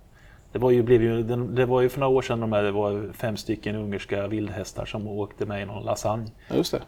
Det 0.52 0.58
var 0.58 0.70
ju, 0.70 0.82
blev 0.82 1.02
ju, 1.02 1.22
det 1.22 1.66
var 1.66 1.80
ju 1.80 1.88
för 1.88 2.00
några 2.00 2.16
år 2.16 2.22
sedan 2.22 2.40
de 2.40 2.52
här, 2.52 2.62
det 2.62 2.70
var 2.70 3.12
fem 3.12 3.36
stycken 3.36 3.76
ungerska 3.76 4.26
vildhästar 4.26 4.84
som 4.84 5.08
åkte 5.08 5.46
med 5.46 5.62
i 5.62 5.64
någon 5.64 5.84
lasagne. 5.84 6.30
Ja, 6.48 6.56
just 6.56 6.72
det. 6.72 6.82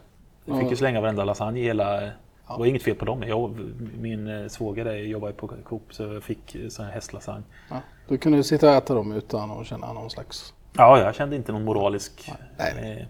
Vi 0.45 0.59
fick 0.59 0.69
ju 0.69 0.75
slänga 0.75 1.01
varenda 1.01 1.23
lasagne 1.23 1.59
i 1.59 1.63
hela... 1.63 2.09
Det 2.53 2.59
var 2.59 2.65
inget 2.65 2.83
fel 2.83 2.95
på 2.95 3.05
dem. 3.05 3.23
Jag, 3.23 3.59
min 3.99 4.27
eh, 4.27 4.47
svåger 4.47 4.93
ju 4.93 5.31
på 5.33 5.47
Coop 5.47 5.83
så 5.89 6.03
jag 6.03 6.23
fick 6.23 6.55
eh, 6.55 6.67
sån 6.69 6.85
här 6.85 6.91
hästlasagne. 6.91 7.43
Ja. 7.69 7.81
Du 8.07 8.17
kunde 8.17 8.43
sitta 8.43 8.69
och 8.69 8.75
äta 8.75 8.93
dem 8.93 9.11
utan 9.11 9.51
att 9.51 9.67
känna 9.67 9.93
någon 9.93 10.09
slags... 10.09 10.53
Ja, 10.73 10.99
jag 10.99 11.15
kände 11.15 11.35
inte 11.35 11.51
någon 11.51 11.63
moralisk 11.63 12.31
Nej. 12.57 12.97
eh, 12.99 13.05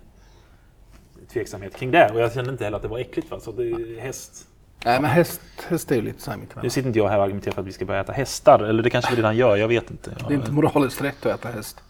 tveksamhet 1.33 1.75
kring 1.75 1.91
det. 1.91 2.09
Och 2.13 2.19
jag 2.19 2.33
kände 2.33 2.51
inte 2.51 2.63
heller 2.63 2.77
att 2.77 2.83
det 2.83 2.89
var 2.89 2.99
äckligt. 2.99 3.31
Va? 3.31 3.39
Så 3.39 3.51
det, 3.51 3.99
häst... 4.01 4.47
Nej, 4.85 5.01
men 5.01 5.11
häst, 5.11 5.41
häst 5.67 5.91
är 5.91 5.95
ju 5.95 6.01
lite 6.01 6.21
så 6.21 6.31
här 6.31 6.37
mittemellan. 6.37 6.65
Nu 6.65 6.69
sitter 6.69 6.87
inte 6.87 6.99
jag 6.99 7.09
här 7.09 7.17
och 7.17 7.23
argumenterar 7.23 7.53
för 7.53 7.61
att 7.61 7.67
vi 7.67 7.71
ska 7.71 7.85
börja 7.85 8.01
äta 8.01 8.13
hästar. 8.13 8.59
Eller 8.59 8.83
det 8.83 8.89
kanske 8.89 9.11
vi 9.11 9.17
redan 9.17 9.37
gör, 9.37 9.55
jag 9.55 9.67
vet 9.67 9.91
inte. 9.91 10.15
Det 10.27 10.33
är 10.33 10.37
inte 10.37 10.51
moraliskt 10.51 11.01
rätt 11.01 11.25
att 11.25 11.39
äta 11.39 11.49
häst. 11.49 11.83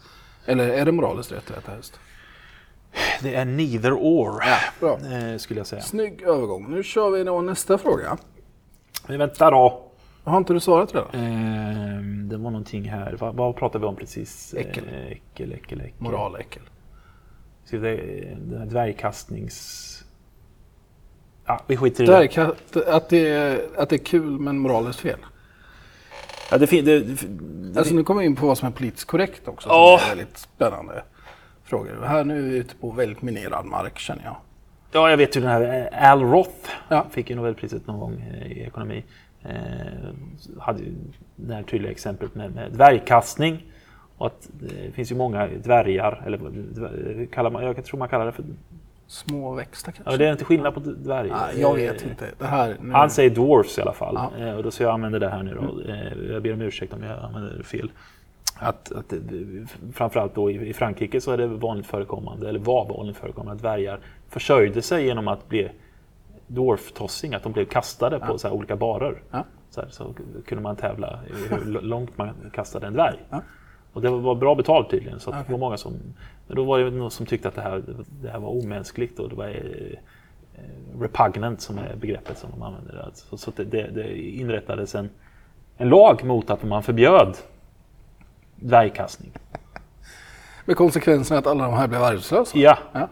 Eller 0.46 0.70
är 0.70 0.86
det 0.86 0.92
moraliskt 0.92 1.32
rätt 1.32 1.52
att 1.52 1.58
äta 1.58 1.72
häst? 1.72 2.00
Det 3.22 3.36
är 3.36 3.46
neither 3.46 3.94
or, 3.94 4.44
Bra. 4.80 5.00
eh, 5.12 5.38
skulle 5.38 5.60
jag 5.60 5.68
säga. 5.68 5.82
Snygg 5.82 6.22
övergång. 6.22 6.72
Nu 6.72 6.84
kör 6.84 7.10
vi 7.10 7.24
då 7.24 7.42
nästa 7.42 7.78
fråga. 7.78 8.18
Men 9.08 9.18
vänta 9.18 9.52
då. 9.52 9.84
Har 10.24 10.38
inte 10.38 10.54
du 10.54 10.60
svarat 10.60 10.94
redan? 10.96 11.10
Ehm, 11.14 12.30
det 12.30 12.38
var 12.38 12.52
någonting 12.52 12.90
här. 12.90 13.18
Vad, 13.20 13.36
vad 13.36 13.56
pratade 13.56 13.80
vi 13.82 13.86
om 13.88 13.96
precis? 13.96 14.54
Äckel. 14.58 14.84
Eh, 14.94 15.08
äckel, 15.08 15.52
äckel, 15.54 15.82
äckel. 15.82 15.94
Moraläckel. 15.98 16.62
Så 17.66 17.76
det, 17.78 17.96
den 18.50 18.60
här 18.60 18.66
dvärgkastnings... 18.66 19.90
Ja, 21.46 21.62
vi 21.68 21.78
skiter 21.78 22.04
i 22.04 22.08
det. 22.08 22.12
Dvärgkatt, 22.14 22.78
att, 22.78 23.10
det 23.10 23.30
är, 23.30 23.62
att 23.78 23.90
det 23.90 23.96
är 23.96 24.06
kul 24.06 24.40
men 24.40 24.58
moraliskt 24.60 25.00
fel. 25.00 25.20
Ja, 26.52 26.58
det, 26.58 26.68
fin- 26.68 26.86
det, 26.86 27.00
det, 27.00 27.80
Alltså 27.80 27.94
nu 27.96 28.04
kommer 28.04 28.22
vi 28.22 28.28
in 28.28 28.36
på 28.36 28.48
vad 28.48 28.58
som 28.58 28.68
är 28.68 28.72
politiskt 28.72 29.08
korrekt 29.08 29.48
också. 29.48 29.70
Ja. 29.70 30.00
Som 30.02 30.12
är 30.12 30.16
väldigt 30.16 30.38
spännande 30.38 31.04
frågor. 31.64 32.04
Här 32.06 32.24
nu 32.24 32.38
är 32.38 32.50
vi 32.50 32.58
ute 32.58 32.76
på 32.76 32.92
väldigt 32.92 33.22
minerad 33.22 33.66
mark 33.66 34.00
känner 34.00 34.24
jag. 34.24 34.36
Ja, 34.92 35.10
jag 35.10 35.18
vet 35.18 35.38
ju 35.38 35.42
den 35.42 35.50
här 35.50 35.90
eh, 35.94 36.12
Al 36.12 36.22
Roth 36.22 36.70
Ja. 36.90 37.06
fick 37.12 37.30
ju 37.30 37.36
Nobelpriset 37.36 37.88
någon 37.88 38.00
gång 38.00 38.22
eh, 38.42 38.52
i 38.52 38.64
ekonomi. 38.64 39.04
Eh, 39.44 39.50
hade 40.60 40.80
ju 40.80 40.92
det 41.36 41.54
här 41.54 41.64
tydliga 41.64 41.92
exemplet 41.92 42.36
med, 42.36 42.56
med 42.56 42.72
dvärgkastning. 42.72 43.64
Och 44.18 44.28
att 44.28 44.50
det 44.60 44.92
finns 44.92 45.12
ju 45.12 45.16
många 45.16 45.48
dvärgar, 45.48 46.24
eller 46.26 46.38
dvär- 46.38 47.26
kallar 47.34 47.50
man, 47.50 47.64
jag 47.64 47.86
tror 47.86 48.00
man 48.00 48.10
kallar 48.10 48.26
det 48.26 48.32
för... 48.32 48.46
Små 49.08 49.54
växter 49.54 49.92
kanske? 49.92 50.12
Ja, 50.14 50.18
det 50.18 50.26
är 50.28 50.32
inte 50.32 50.46
skillnad 50.46 50.74
på 50.74 50.80
dvärg. 50.80 51.30
Nej, 51.30 51.62
jag 51.62 51.74
vet 51.76 52.06
inte. 52.06 52.26
Det 52.40 52.46
här, 52.46 52.78
nu, 52.82 52.92
Han 52.94 53.10
säger 53.10 53.30
dwarfs 53.30 53.78
i 53.78 53.82
alla 53.82 53.94
fall. 53.94 54.20
Ja. 54.40 54.46
Eh, 54.46 54.56
och 54.56 54.64
då 54.64 54.72
ska 54.72 54.84
jag 54.84 54.94
använda 54.94 55.20
det 55.20 55.30
här 55.30 55.44
nu 55.44 55.54
då. 55.54 55.92
Eh, 55.92 56.32
jag 56.34 56.44
ber 56.44 56.54
om 56.54 56.62
ursäkt 56.62 56.94
om 56.94 57.04
jag 57.04 57.20
använder 57.24 57.58
det 57.58 57.64
fel. 57.64 57.92
Att, 58.56 58.92
att, 58.92 59.14
framförallt 59.94 60.36
då 60.36 60.52
i, 60.52 60.74
Frankrike 60.74 61.22
så 61.22 61.32
är 61.32 61.38
det 61.38 61.48
vanligt 61.48 61.86
förekommande, 61.88 62.50
eller 62.50 62.60
var 62.60 62.86
vanligt 62.90 63.18
förekommande, 63.18 63.54
att 63.54 63.62
dvärgar 63.62 64.00
försörjde 64.30 64.82
sig 64.82 65.06
genom 65.06 65.28
att 65.28 65.50
bli 65.50 65.70
dwarf-tossing, 66.48 67.36
att 67.36 67.44
de 67.44 67.52
blev 67.52 67.66
kastade 67.66 68.20
på 68.20 68.38
så 68.38 68.52
olika 68.52 68.76
barer. 68.76 69.22
Ja. 69.32 69.46
Så, 69.70 69.82
här, 69.82 69.90
så 69.90 70.14
kunde 70.46 70.62
man 70.64 70.76
tävla 70.76 71.20
i 71.28 71.54
hur 71.54 71.82
långt 71.82 72.18
man 72.18 72.30
kastade 72.54 72.88
en 72.88 72.94
dvärg. 72.94 73.18
Ja. 73.30 73.42
Och 73.94 74.02
det 74.02 74.10
var 74.10 74.36
bra 74.36 74.56
betalt 74.56 74.90
tydligen. 74.90 75.20
Så 75.20 75.32
att 75.32 75.48
det 75.48 75.52
var 75.52 75.60
många 75.60 75.78
som, 75.78 75.94
men 76.48 76.56
då 76.56 76.64
var 76.64 76.80
det 76.80 76.92
någon 76.92 77.12
som 77.12 77.26
tyckte 77.26 77.48
att 77.48 77.56
det 77.56 77.62
här, 77.62 77.84
det 78.22 78.30
här 78.30 78.40
var 78.40 78.50
omänskligt 78.50 79.20
och 79.20 79.30
det 79.30 79.36
var 79.36 79.48
eh, 79.48 79.98
repugnant 81.00 81.62
som 81.62 81.78
är 81.78 81.96
begreppet 81.96 82.38
som 82.38 82.52
de 82.52 82.62
använder. 82.62 83.06
Alltså, 83.06 83.38
så 83.38 83.52
det, 83.56 83.64
det, 83.64 83.88
det 83.88 84.20
inrättades 84.20 84.96
en, 84.96 85.10
en 85.78 85.90
lag 85.90 86.24
mot 86.24 86.50
att 86.50 86.64
man 86.64 86.84
förbjöd 86.84 87.38
dvärgkastning. 88.64 89.32
Med 90.66 90.76
konsekvensen 90.76 91.38
att 91.38 91.48
alla 91.48 91.64
de 91.64 91.74
här 91.74 91.88
blev 91.88 92.04
arbetslösa? 92.04 92.58
Ja. 92.58 92.78
Ja. 92.94 93.08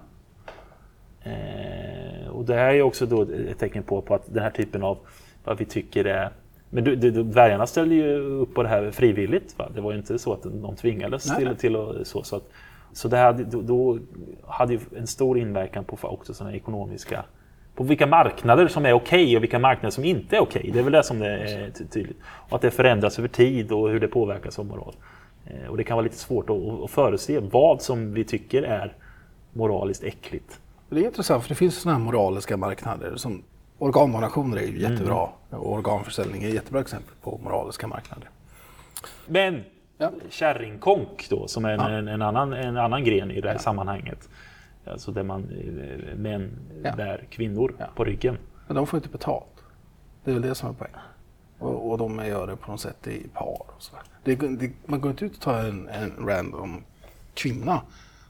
Eh, 1.23 2.29
och 2.29 2.45
det 2.45 2.53
här 2.53 2.73
är 2.73 2.81
också 2.81 3.05
då 3.05 3.21
ett 3.21 3.59
tecken 3.59 3.83
på, 3.83 4.01
på 4.01 4.15
att 4.15 4.33
den 4.33 4.43
här 4.43 4.51
typen 4.51 4.83
av 4.83 4.97
vad 5.43 5.57
vi 5.57 5.65
tycker 5.65 6.05
är 6.05 6.31
men 6.73 6.83
du, 6.83 6.95
du, 6.95 7.11
dvärgarna 7.11 7.67
ställde 7.67 7.95
ju 7.95 8.17
upp 8.17 8.53
på 8.53 8.63
det 8.63 8.69
här 8.69 8.91
frivilligt. 8.91 9.57
Va? 9.57 9.69
Det 9.75 9.81
var 9.81 9.91
ju 9.91 9.97
inte 9.97 10.19
så 10.19 10.33
att 10.33 10.43
de 10.43 10.75
tvingades 10.75 11.27
Nej, 11.27 11.37
till, 11.37 11.55
till 11.55 11.75
att 11.75 12.07
så. 12.07 12.23
Så, 12.23 12.35
att, 12.35 12.43
så 12.93 13.07
det 13.07 13.17
hade, 13.17 13.43
då, 13.43 13.61
då 13.61 13.99
hade 14.47 14.73
ju 14.73 14.79
en 14.97 15.07
stor 15.07 15.37
inverkan 15.37 15.83
på 15.83 15.97
också 16.01 16.33
sådana 16.33 16.55
ekonomiska 16.55 17.25
på 17.75 17.83
vilka 17.83 18.07
marknader 18.07 18.67
som 18.67 18.85
är 18.85 18.93
okej 18.93 19.37
och 19.37 19.43
vilka 19.43 19.59
marknader 19.59 19.91
som 19.91 20.05
inte 20.05 20.35
är 20.35 20.39
okej. 20.39 20.69
Det 20.73 20.79
är 20.79 20.83
väl 20.83 20.93
det 20.93 21.03
som 21.03 21.19
det 21.19 21.27
är 21.27 21.71
ty- 21.71 21.85
tydligt. 21.85 22.17
Och 22.23 22.55
att 22.55 22.61
det 22.61 22.71
förändras 22.71 23.19
över 23.19 23.27
tid 23.27 23.71
och 23.71 23.89
hur 23.89 23.99
det 23.99 24.07
påverkas 24.07 24.59
av 24.59 24.65
moral. 24.65 24.93
Eh, 25.45 25.67
Och 25.69 25.77
det 25.77 25.83
kan 25.83 25.95
vara 25.97 26.03
lite 26.03 26.17
svårt 26.17 26.49
att, 26.49 26.83
att 26.83 26.91
förutse 26.91 27.39
vad 27.39 27.81
som 27.81 28.13
vi 28.13 28.23
tycker 28.23 28.63
är 28.63 28.95
moraliskt 29.53 30.03
äckligt. 30.03 30.59
Det 30.89 30.99
är 30.99 31.05
intressant 31.05 31.43
för 31.43 31.49
det 31.49 31.55
finns 31.55 31.75
sådana 31.81 31.97
här 31.99 32.05
moraliska 32.05 32.57
marknader 32.57 33.15
som 33.15 33.43
organdonationer 33.77 34.57
är 34.57 34.67
ju 34.67 34.79
jättebra. 34.81 35.29
Och 35.49 35.71
organförsäljning 35.73 36.43
är 36.43 36.47
ett 36.47 36.53
jättebra 36.53 36.81
exempel 36.81 37.15
på 37.21 37.39
moraliska 37.43 37.87
marknader. 37.87 38.29
Men 39.27 39.63
Ja. 39.97 40.11
kärringkonk 40.29 41.27
då, 41.29 41.47
som 41.47 41.65
är 41.65 41.69
en, 41.69 41.79
en, 41.79 42.07
en, 42.07 42.21
annan, 42.21 42.53
en 42.53 42.77
annan 42.77 43.03
gren 43.03 43.31
i 43.31 43.41
det 43.41 43.49
här 43.49 43.57
sammanhanget. 43.57 44.29
Alltså 44.85 45.11
där 45.11 45.23
man, 45.23 45.43
eh, 45.43 46.15
män 46.17 46.51
Ja. 46.83 46.95
bär 46.95 47.23
kvinnor 47.29 47.73
Ja. 47.79 47.85
på 47.95 48.03
ryggen. 48.03 48.37
Men 48.67 48.75
de 48.75 48.87
får 48.87 48.97
inte 48.97 49.09
betalt. 49.09 49.63
Det 50.23 50.31
är 50.31 50.33
väl 50.33 50.41
det 50.43 50.55
som 50.55 50.69
är 50.69 50.73
poängen. 50.73 50.99
Och, 51.61 51.91
och 51.91 51.97
de 51.97 52.25
gör 52.25 52.47
det 52.47 52.55
på 52.55 52.71
något 52.71 52.81
sätt 52.81 53.07
i 53.07 53.27
par. 53.33 53.61
Det, 54.23 54.35
det, 54.35 54.71
man 54.85 55.01
går 55.01 55.11
inte 55.11 55.25
ut 55.25 55.33
och 55.35 55.41
tar 55.41 55.59
en, 55.63 55.87
en 55.89 56.13
random 56.27 56.83
kvinna 57.33 57.81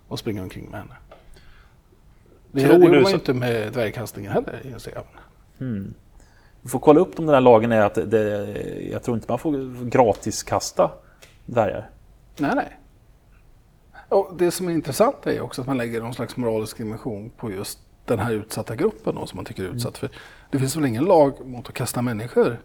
och 0.07 0.19
springer 0.19 0.41
omkring 0.43 0.69
med 0.69 0.79
henne. 0.79 0.95
Det, 2.51 2.67
Tror 2.67 2.83
gör 2.93 3.01
man 3.01 3.11
så- 3.11 3.15
inte 3.15 3.33
med 3.33 3.73
dvärgkastningen 3.73 4.31
heller 4.31 4.61
inser 4.73 4.91
jag. 4.95 5.03
Vi 6.61 6.69
får 6.69 6.79
kolla 6.79 6.99
upp 6.99 7.19
om 7.19 7.25
den 7.25 7.33
här 7.33 7.41
lagen 7.41 7.71
är 7.71 7.81
att 7.81 7.95
det, 8.11 8.57
jag 8.91 9.03
tror 9.03 9.17
inte 9.17 9.31
man 9.31 9.39
får 9.39 9.85
gratis 9.89 10.43
kasta 10.43 10.91
dvärgar. 11.45 11.89
Nej, 12.37 12.51
nej. 12.55 12.77
Och 14.09 14.31
det 14.37 14.51
som 14.51 14.67
är 14.67 14.71
intressant 14.73 15.27
är 15.27 15.41
också 15.41 15.61
att 15.61 15.67
man 15.67 15.77
lägger 15.77 16.01
någon 16.01 16.13
slags 16.13 16.37
moralisk 16.37 16.77
dimension 16.77 17.29
på 17.37 17.51
just 17.51 17.79
den 18.05 18.19
här 18.19 18.31
utsatta 18.31 18.75
gruppen 18.75 19.15
då, 19.15 19.25
som 19.25 19.35
man 19.37 19.45
tycker 19.45 19.63
är 19.63 19.67
utsatt. 19.67 19.97
För 19.97 20.09
det 20.51 20.59
finns 20.59 20.75
väl 20.75 20.85
ingen 20.85 21.03
lag 21.05 21.45
mot 21.47 21.67
att 21.67 21.73
kasta 21.73 22.01
människor 22.01 22.57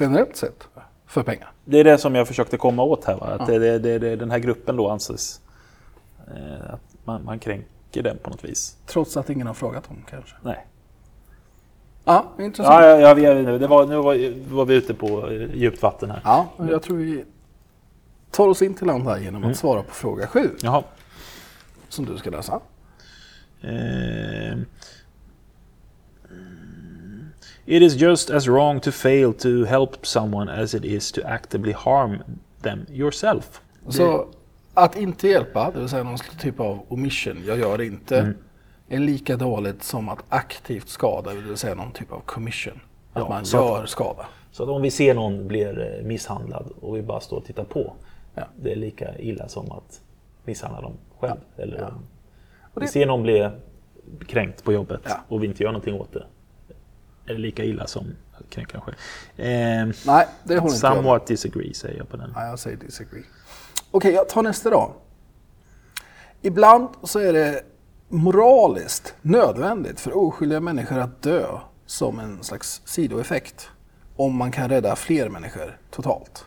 generellt 0.00 0.36
sett 0.36 0.68
för 1.06 1.22
pengar? 1.22 1.52
Det 1.64 1.78
är 1.80 1.84
det 1.84 1.98
som 1.98 2.14
jag 2.14 2.28
försökte 2.28 2.56
komma 2.56 2.82
åt 2.82 3.04
här. 3.04 3.16
Va? 3.16 3.26
Att 3.26 3.46
det, 3.46 3.58
det, 3.58 3.78
det, 3.78 3.98
det, 3.98 4.16
den 4.16 4.30
här 4.30 4.38
gruppen 4.38 4.76
då 4.76 4.88
anses 4.90 5.40
eh, 6.36 6.74
att 6.74 6.80
man, 7.04 7.24
man 7.24 7.38
kränker 7.38 8.02
den 8.02 8.18
på 8.18 8.30
något 8.30 8.44
vis. 8.44 8.76
Trots 8.86 9.16
att 9.16 9.30
ingen 9.30 9.46
har 9.46 9.54
frågat 9.54 9.84
dem 9.88 9.96
kanske. 10.10 10.34
Nej. 10.42 10.66
Ja, 12.04 12.24
intressant. 12.38 12.84
Ja, 12.84 12.86
ja, 12.98 12.98
ja, 13.00 13.14
vi- 13.14 13.58
det 13.58 13.66
var, 13.66 13.86
nu 13.86 13.96
var, 13.96 14.50
var 14.54 14.64
vi 14.64 14.74
ute 14.74 14.94
på 14.94 15.30
eh, 15.30 15.54
djupt 15.54 15.82
vatten 15.82 16.10
här. 16.10 16.20
Ja, 16.24 16.48
jag 16.70 16.82
tror 16.82 16.96
vi 16.96 17.24
tar 18.30 18.48
oss 18.48 18.62
in 18.62 18.74
till 18.74 18.86
land 18.86 19.04
här 19.04 19.18
genom 19.18 19.44
att 19.44 19.56
svara 19.56 19.82
på 19.82 19.94
fråga 19.94 20.26
sju 20.26 20.50
Jaha. 20.62 20.82
som 21.88 22.04
du 22.04 22.16
ska 22.18 22.30
läsa. 22.30 22.60
Eh, 23.60 24.58
It 27.72 27.82
is 27.82 27.94
just 27.94 28.30
as 28.30 28.48
wrong 28.48 28.80
to 28.80 28.90
fail 28.90 29.32
to 29.32 29.64
help 29.64 30.06
someone 30.06 30.62
as 30.62 30.74
it 30.74 30.84
is 30.84 31.12
to 31.12 31.20
actively 31.24 31.72
harm 31.72 32.18
them 32.62 32.86
yourself. 32.90 33.60
Så 33.88 34.26
att 34.74 34.96
inte 34.96 35.28
hjälpa, 35.28 35.70
det 35.70 35.80
vill 35.80 35.88
säga 35.88 36.02
någon 36.02 36.18
typ 36.40 36.60
av 36.60 36.78
omission, 36.88 37.42
jag 37.46 37.58
gör 37.58 37.78
det 37.78 37.86
inte, 37.86 38.34
är 38.88 38.98
lika 38.98 39.36
dåligt 39.36 39.82
som 39.82 40.08
att 40.08 40.24
aktivt 40.28 40.88
skada, 40.88 41.30
det 41.34 41.40
vill 41.40 41.56
säga 41.56 41.74
någon 41.74 41.92
typ 41.92 42.12
av 42.12 42.20
commission. 42.20 42.80
Att 43.12 43.22
Ja, 43.22 43.28
man 43.28 43.44
så 43.44 43.58
att- 43.58 43.78
gör 43.80 43.86
skada. 43.86 44.26
Så 44.50 44.62
att 44.62 44.68
om 44.68 44.82
vi 44.82 44.90
ser 44.90 45.14
någon 45.14 45.48
blir 45.48 45.98
eh, 46.00 46.06
misshandlad 46.06 46.72
och 46.80 46.96
vi 46.96 47.02
bara 47.02 47.20
står 47.20 47.36
och 47.36 47.44
tittar 47.44 47.64
på. 47.64 47.92
Ja. 48.34 48.42
Det 48.56 48.72
är 48.72 48.76
lika 48.76 49.18
illa 49.18 49.48
som 49.48 49.70
att 49.72 50.00
misshandla 50.44 50.80
dem 50.80 50.92
själv. 51.20 51.40
Eller 51.56 51.78
Ja. 51.78 51.86
Och 52.74 52.82
vi 52.82 52.86
det- 52.86 52.92
ser 52.92 53.06
någon 53.06 53.22
bli 53.22 53.48
kränkt 54.28 54.64
på 54.64 54.72
jobbet 54.72 55.00
och 55.28 55.42
vi 55.42 55.46
inte 55.46 55.62
gör 55.62 55.70
någonting 55.72 55.94
åt 56.00 56.12
det. 56.12 56.24
Lika 57.38 57.64
illa 57.64 57.86
som 57.86 58.06
dem 58.48 58.80
själv? 58.80 58.96
Eh, 59.36 59.94
Nej, 60.06 60.26
det 60.44 60.58
håller 60.58 60.74
inte 60.74 60.76
somewhat 60.76 61.26
disagree 61.26 61.74
säger 61.74 61.98
jag 61.98 62.08
på 62.08 62.16
den. 62.16 62.32
Ja, 62.34 62.46
jag 62.46 62.58
säger 62.58 62.76
disagree. 62.76 63.22
Okej, 63.90 64.12
jag 64.12 64.28
tar 64.28 64.42
nästa 64.42 64.70
då. 64.70 64.94
Ibland 66.42 66.88
så 67.02 67.18
är 67.18 67.32
det 67.32 67.62
moraliskt 68.08 69.14
nödvändigt 69.22 70.00
för 70.00 70.16
oskyldiga 70.16 70.60
människor 70.60 70.98
att 70.98 71.22
dö 71.22 71.46
som 71.86 72.18
en 72.18 72.44
slags 72.44 72.82
sidoeffekt. 72.84 73.70
Om 74.16 74.36
man 74.36 74.52
kan 74.52 74.68
rädda 74.68 74.96
fler 74.96 75.28
människor 75.28 75.78
totalt. 75.90 76.44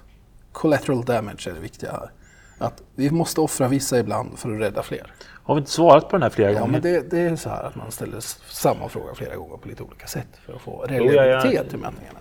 Collateral 0.52 1.06
damage 1.06 1.48
är 1.50 1.54
det 1.54 1.60
viktiga 1.60 1.92
här. 1.92 2.12
Att 2.58 2.84
vi 2.96 3.12
måste 3.12 3.42
offra 3.42 3.68
vissa 3.68 4.00
ibland 4.00 4.40
för 4.40 4.54
att 4.56 4.60
rädda 4.62 4.84
fler. 4.84 5.14
Har 5.44 5.56
vi 5.56 5.60
inte 5.60 5.72
svarat 5.72 6.04
på 6.10 6.16
den 6.16 6.24
här 6.24 6.30
flera 6.30 6.52
Ja, 6.52 6.60
gånger? 6.60 6.72
men 6.72 6.82
det, 6.82 7.10
det 7.12 7.20
är 7.20 7.36
så 7.36 7.50
här 7.50 7.64
att 7.64 7.76
man 7.76 7.92
ställer 7.92 8.20
samma 8.50 8.90
fråga 8.90 9.14
flera 9.16 9.36
gånger 9.36 9.58
på 9.58 9.68
lite 9.68 9.84
olika 9.84 10.08
sätt 10.08 10.28
för 10.46 10.54
att 10.54 10.62
få 10.62 10.86
ja. 10.90 10.94
relevanitet 10.96 11.74
i 11.74 11.78
mätningarna. 11.78 12.20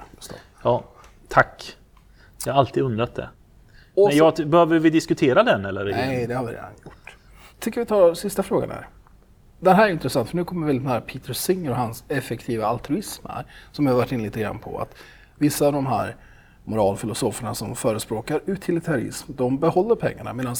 Ja, 0.62 0.84
tack. 1.28 1.76
Jag 2.46 2.52
har 2.52 2.60
alltid 2.60 2.82
undrat 2.82 3.14
det. 3.14 3.28
Och 3.94 4.08
Men 4.08 4.18
så- 4.18 4.32
jag, 4.38 4.48
behöver 4.48 4.78
vi 4.78 4.90
diskutera 4.90 5.42
den 5.42 5.64
eller? 5.64 5.84
Nej, 5.84 6.26
det 6.26 6.34
har 6.34 6.44
vi 6.46 6.52
redan 6.52 6.70
gjort. 6.84 7.16
Tycker 7.60 7.80
vi 7.80 7.86
tar 7.86 8.14
sista 8.14 8.42
frågan 8.42 8.70
här. 8.70 8.88
Den 9.60 9.76
här 9.76 9.86
är 9.88 9.90
intressant 9.92 10.28
för 10.28 10.36
nu 10.36 10.44
kommer 10.44 10.66
väldigt 10.66 10.84
nära 10.86 11.00
Peter 11.00 11.32
Singer 11.32 11.70
och 11.70 11.76
hans 11.76 12.04
effektiva 12.08 12.66
altruism 12.66 13.26
här. 13.28 13.46
Som 13.72 13.86
jag 13.86 13.94
varit 13.94 14.12
inne 14.12 14.22
lite 14.22 14.40
grann 14.40 14.58
på. 14.58 14.78
Att 14.78 14.94
vissa 15.38 15.66
av 15.66 15.72
de 15.72 15.86
här 15.86 16.16
moralfilosoferna 16.64 17.54
som 17.54 17.76
förespråkar 17.76 18.40
utilitarism, 18.46 19.32
de 19.36 19.58
behåller 19.58 19.94
pengarna. 19.94 20.32
Medan 20.32 20.56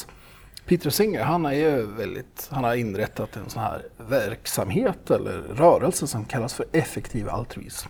Peter 0.66 0.90
Singer, 0.90 1.22
han, 1.22 1.46
är 1.46 1.52
ju 1.52 1.86
väldigt, 1.86 2.48
han 2.50 2.64
har 2.64 2.74
inrättat 2.74 3.36
en 3.36 3.50
sån 3.50 3.62
här 3.62 3.82
verksamhet 4.08 5.10
eller 5.10 5.32
rörelse 5.32 6.06
som 6.06 6.24
kallas 6.24 6.54
för 6.54 6.66
effektiv 6.72 7.28
altruism. 7.28 7.88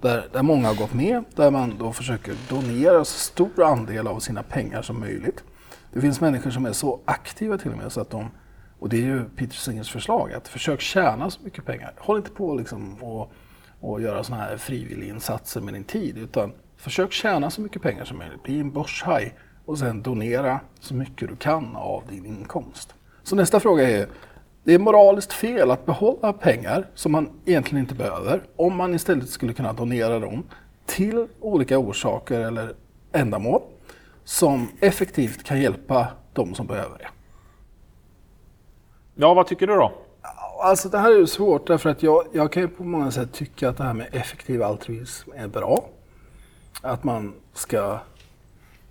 Där, 0.00 0.28
där 0.32 0.42
många 0.42 0.68
har 0.68 0.74
gått 0.74 0.94
med, 0.94 1.24
där 1.34 1.50
man 1.50 1.78
då 1.78 1.92
försöker 1.92 2.34
donera 2.48 3.04
så 3.04 3.18
stor 3.18 3.62
andel 3.62 4.06
av 4.06 4.20
sina 4.20 4.42
pengar 4.42 4.82
som 4.82 5.00
möjligt. 5.00 5.44
Det 5.92 6.00
finns 6.00 6.20
människor 6.20 6.50
som 6.50 6.66
är 6.66 6.72
så 6.72 7.00
aktiva 7.04 7.58
till 7.58 7.70
och 7.70 7.76
med 7.76 7.92
så 7.92 8.00
att 8.00 8.10
de, 8.10 8.30
och 8.78 8.88
det 8.88 8.96
är 8.96 9.06
ju 9.06 9.24
Peter 9.24 9.54
Singers 9.54 9.92
förslag, 9.92 10.32
att 10.32 10.48
försök 10.48 10.80
tjäna 10.80 11.30
så 11.30 11.42
mycket 11.42 11.64
pengar. 11.64 11.94
Håll 11.98 12.16
inte 12.16 12.30
på 12.30 12.54
liksom 12.54 13.02
och, 13.02 13.32
och 13.80 14.00
göra 14.00 14.24
sådana 14.24 14.44
här 14.44 14.56
frivilliginsatser 14.56 15.60
med 15.60 15.74
din 15.74 15.84
tid, 15.84 16.18
utan 16.18 16.52
försök 16.78 17.12
tjäna 17.12 17.50
så 17.50 17.60
mycket 17.60 17.82
pengar 17.82 18.04
som 18.04 18.18
möjligt. 18.18 18.42
Bli 18.42 18.60
en 18.60 18.70
börshaj 18.70 19.34
och 19.64 19.78
sen 19.78 20.02
donera 20.02 20.60
så 20.80 20.94
mycket 20.94 21.28
du 21.28 21.36
kan 21.36 21.76
av 21.76 22.02
din 22.08 22.26
inkomst. 22.26 22.94
Så 23.22 23.36
nästa 23.36 23.60
fråga 23.60 23.90
är, 23.90 24.08
Det 24.64 24.74
är 24.74 24.78
moraliskt 24.78 25.32
fel 25.32 25.70
att 25.70 25.86
behålla 25.86 26.32
pengar 26.32 26.86
som 26.94 27.12
man 27.12 27.30
egentligen 27.44 27.80
inte 27.80 27.94
behöver 27.94 28.42
om 28.56 28.76
man 28.76 28.94
istället 28.94 29.28
skulle 29.28 29.52
kunna 29.52 29.72
donera 29.72 30.18
dem 30.18 30.44
till 30.86 31.26
olika 31.40 31.78
orsaker 31.78 32.40
eller 32.40 32.74
ändamål 33.12 33.62
som 34.24 34.68
effektivt 34.80 35.44
kan 35.44 35.60
hjälpa 35.60 36.08
de 36.32 36.54
som 36.54 36.66
behöver 36.66 36.98
det. 36.98 37.08
Ja, 39.14 39.34
vad 39.34 39.46
tycker 39.46 39.66
du 39.66 39.74
då? 39.74 39.92
Alltså 40.62 40.88
det 40.88 40.98
här 40.98 41.10
är 41.10 41.18
ju 41.18 41.26
svårt 41.26 41.66
därför 41.66 41.90
att 41.90 42.02
jag, 42.02 42.24
jag 42.32 42.52
kan 42.52 42.62
ju 42.62 42.68
på 42.68 42.84
många 42.84 43.10
sätt 43.10 43.32
tycka 43.32 43.68
att 43.68 43.76
det 43.76 43.84
här 43.84 43.94
med 43.94 44.06
effektiv 44.12 44.62
altruism 44.62 45.30
är 45.36 45.48
bra. 45.48 45.84
Att 46.80 47.04
man 47.04 47.34
ska 47.52 47.98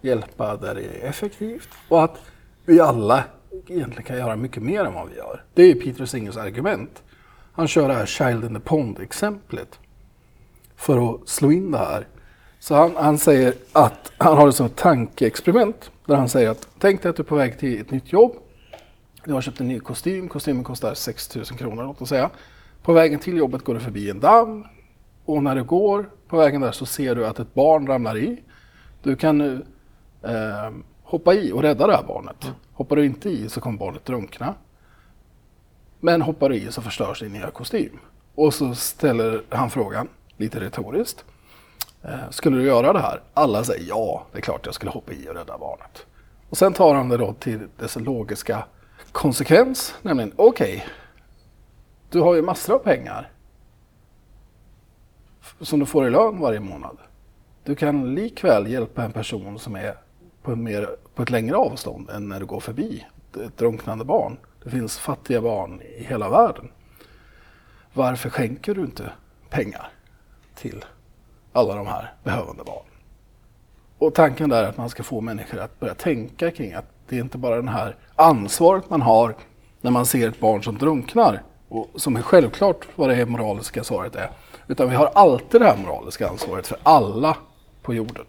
hjälpa 0.02 0.58
där 0.58 0.76
det 0.76 0.82
är 0.82 1.10
effektivt 1.10 1.70
och 1.90 2.04
att 2.04 2.18
vi 2.66 2.80
alla 2.80 3.24
egentligen 3.68 4.04
kan 4.04 4.18
göra 4.18 4.36
mycket 4.36 4.64
mer 4.64 4.86
än 4.86 4.94
vad 4.94 5.10
vi 5.10 5.16
gör. 5.16 5.44
Det 5.54 5.64
är 5.64 5.76
Peter 5.76 6.06
Singers 6.06 6.38
argument. 6.38 7.04
Han 7.54 7.68
kör 7.68 7.88
det 7.88 7.94
här 7.94 8.06
Child 8.06 8.44
in 8.44 8.54
the 8.54 8.60
Pond-exemplet 8.60 9.80
för 10.76 11.14
att 11.14 11.30
slå 11.30 11.52
in 11.52 11.72
det 11.72 11.78
här. 11.78 12.08
Så 12.60 12.76
han, 12.76 12.96
han 12.96 13.18
säger 13.18 13.54
att 13.74 14.12
han 14.18 14.38
har 14.38 14.46
det 14.46 14.54
som 14.54 14.66
ett 14.66 14.76
tankeexperiment 14.76 15.92
där 16.06 16.16
han 16.16 16.30
säger 16.30 16.50
att 16.50 16.68
tänk 16.80 17.02
dig 17.02 17.10
att 17.10 17.16
du 17.16 17.24
är 17.24 17.28
på 17.28 17.36
väg 17.36 17.60
till 17.60 17.82
ett 17.82 17.92
nytt 17.92 18.14
jobb. 18.14 18.32
Du 19.26 19.34
har 19.34 19.42
köpt 19.42 19.60
en 19.60 19.68
ny 19.68 19.80
kostym. 19.80 20.30
Kostymen 20.30 20.64
kostar 20.64 20.94
6 20.94 21.36
000 21.36 21.46
kronor 21.46 21.84
låt 21.84 22.02
oss 22.02 22.10
säga. 22.10 22.30
På 22.84 22.94
vägen 22.94 23.20
till 23.20 23.38
jobbet 23.38 23.64
går 23.64 23.74
du 23.74 23.80
förbi 23.80 24.10
en 24.10 24.20
damm 24.20 24.66
och 25.28 25.44
när 25.44 25.56
du 25.56 25.64
går 25.64 26.10
på 26.28 26.38
vägen 26.38 26.62
där 26.62 26.72
så 26.72 26.86
ser 26.86 27.16
du 27.16 27.28
att 27.28 27.40
ett 27.40 27.54
barn 27.54 27.88
ramlar 27.88 28.18
i. 28.18 28.44
Du 29.04 29.16
kan 29.16 29.38
nu 29.38 29.66
eh, 30.22 30.72
hoppa 31.04 31.34
i 31.34 31.52
och 31.52 31.62
rädda 31.62 31.88
det 31.88 31.96
här 31.96 32.04
barnet. 32.04 32.44
Mm. 32.44 32.56
Hoppar 32.74 32.96
du 32.96 33.06
inte 33.06 33.30
i 33.30 33.50
så 33.50 33.62
kommer 33.62 33.78
barnet 33.78 34.06
drunkna. 34.06 34.54
Men 36.00 36.22
hoppar 36.22 36.50
du 36.50 36.56
i 36.56 36.72
så 36.72 36.82
förstörs 36.82 37.20
din 37.20 37.34
nya 37.34 37.52
kostym. 37.52 38.00
Och 38.36 38.54
så 38.54 38.76
ställer 38.76 39.44
han 39.50 39.70
frågan, 39.70 40.08
lite 40.38 40.60
retoriskt. 40.60 41.26
Eh, 42.04 42.30
skulle 42.30 42.58
du 42.58 42.64
göra 42.64 42.94
det 42.94 43.00
här? 43.00 43.22
Alla 43.34 43.64
säger 43.64 43.86
ja, 43.90 44.26
det 44.32 44.38
är 44.38 44.42
klart 44.42 44.66
jag 44.66 44.76
skulle 44.76 44.92
hoppa 44.92 45.14
i 45.14 45.30
och 45.30 45.36
rädda 45.36 45.58
barnet. 45.58 46.06
Och 46.50 46.58
sen 46.58 46.74
tar 46.74 46.96
han 46.96 47.10
det 47.10 47.18
då 47.18 47.34
till 47.34 47.60
dess 47.80 47.96
logiska 47.96 48.66
konsekvens, 49.12 49.96
nämligen 50.02 50.32
okej, 50.36 50.76
okay, 50.76 50.88
du 52.10 52.20
har 52.20 52.36
ju 52.36 52.42
massor 52.42 52.76
av 52.76 52.80
pengar 52.80 53.32
som 55.62 55.80
du 55.80 55.86
får 55.86 56.08
i 56.08 56.10
lön 56.10 56.40
varje 56.40 56.60
månad. 56.60 56.98
Du 57.64 57.76
kan 57.76 58.16
likväl 58.16 58.72
hjälpa 58.72 59.04
en 59.04 59.12
person 59.12 59.60
som 59.60 59.76
är 59.76 59.96
på, 60.42 60.56
mer, 60.56 60.90
på 61.16 61.24
ett 61.24 61.30
längre 61.30 61.56
avstånd 61.56 62.10
än 62.10 62.30
när 62.30 62.40
du 62.40 62.46
går 62.46 62.60
förbi 62.60 63.06
ett 63.46 63.58
drunknande 63.58 64.06
barn. 64.06 64.38
Det 64.64 64.70
finns 64.70 64.98
fattiga 64.98 65.42
barn 65.42 65.82
i 65.82 66.04
hela 66.04 66.30
världen. 66.30 66.70
Varför 67.94 68.30
skänker 68.30 68.76
du 68.76 68.82
inte 68.82 69.12
pengar 69.50 69.90
till 70.56 70.86
alla 71.54 71.76
de 71.76 71.88
här 71.88 72.14
behövande 72.24 72.64
barnen? 72.64 72.92
Och 73.98 74.14
tanken 74.14 74.50
där 74.50 74.64
är 74.64 74.70
att 74.70 74.78
man 74.78 74.90
ska 74.90 75.04
få 75.04 75.22
människor 75.22 75.60
att 75.60 75.80
börja 75.80 75.94
tänka 75.94 76.52
kring 76.52 76.74
att 76.74 76.86
det 77.10 77.18
är 77.18 77.22
inte 77.22 77.38
bara 77.38 77.62
det 77.62 77.70
här 77.70 77.96
ansvaret 78.16 78.90
man 78.90 79.02
har 79.02 79.36
när 79.82 79.92
man 79.92 80.06
ser 80.06 80.30
ett 80.30 80.40
barn 80.40 80.64
som 80.64 80.78
drunknar 80.78 81.44
och 81.70 81.88
som 81.96 82.16
är 82.16 82.22
självklart 82.22 82.88
vad 82.96 83.10
det 83.10 83.26
moraliska 83.26 83.84
svaret 83.84 84.16
är. 84.16 84.30
Utan 84.68 84.90
vi 84.90 84.96
har 84.96 85.06
alltid 85.06 85.62
det 85.62 85.68
här 85.68 85.78
moraliska 85.78 86.30
ansvaret 86.30 86.68
för 86.68 86.78
alla 86.84 87.38
på 87.82 87.94
jorden. 87.94 88.26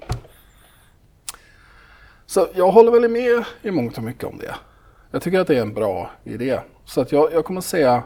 Så 2.27 2.49
jag 2.55 2.71
håller 2.71 2.93
väl 2.93 3.11
med 3.11 3.45
i 3.63 3.71
mångt 3.71 3.97
och 3.99 4.05
mycket 4.05 4.25
om 4.25 4.39
det. 4.39 4.55
Jag 5.11 5.23
tycker 5.23 5.41
att 5.41 5.47
det 5.47 5.57
är 5.57 5.63
en 5.63 5.75
bra 5.75 6.11
idé. 6.25 6.61
Så 6.85 7.01
att 7.01 7.13
jag, 7.13 7.33
jag 7.33 7.45
kommer 7.45 7.61
säga... 7.61 8.03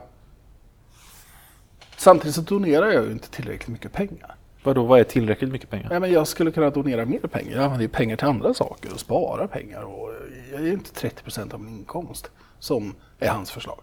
Samtidigt 1.97 2.35
så 2.35 2.41
donerar 2.41 2.91
jag 2.91 3.05
ju 3.05 3.12
inte 3.12 3.30
tillräckligt 3.30 3.68
mycket 3.68 3.93
pengar. 3.93 4.37
Vadå, 4.62 4.85
vad 4.85 5.01
är 5.01 5.05
tillräckligt 5.05 5.53
mycket 5.53 5.70
pengar? 5.70 5.89
Ja, 5.93 6.01
men 6.01 6.12
jag 6.12 6.28
skulle 6.28 6.51
kunna 6.51 6.70
donera 6.70 7.05
mer 7.05 7.18
pengar. 7.18 7.53
Jag 7.53 7.64
använder 7.64 7.89
pengar 7.89 8.16
till 8.16 8.26
andra 8.26 8.55
saker 8.55 8.93
och 8.93 9.01
spara 9.01 9.49
pengar. 9.49 9.83
Och 9.83 10.11
jag 10.53 10.62
ger 10.62 10.72
inte 10.72 10.93
30 10.93 11.22
procent 11.22 11.55
av 11.55 11.61
min 11.61 11.78
inkomst 11.78 12.30
som 12.59 12.95
är 13.18 13.28
hans 13.28 13.51
förslag. 13.51 13.80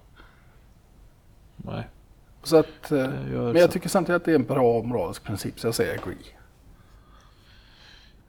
Nej. 1.58 1.88
Så 2.44 2.58
att, 2.58 2.92
eh, 2.92 3.10
men 3.34 3.56
jag 3.56 3.72
tycker 3.72 3.90
samtidigt 3.90 4.22
att 4.22 4.26
det 4.26 4.32
är 4.32 4.36
en 4.36 4.46
bra 4.46 4.82
moralisk 4.84 5.24
princip 5.24 5.60
så 5.60 5.68
jag 5.68 5.76
säger 5.76 6.00
agree. 6.00 6.26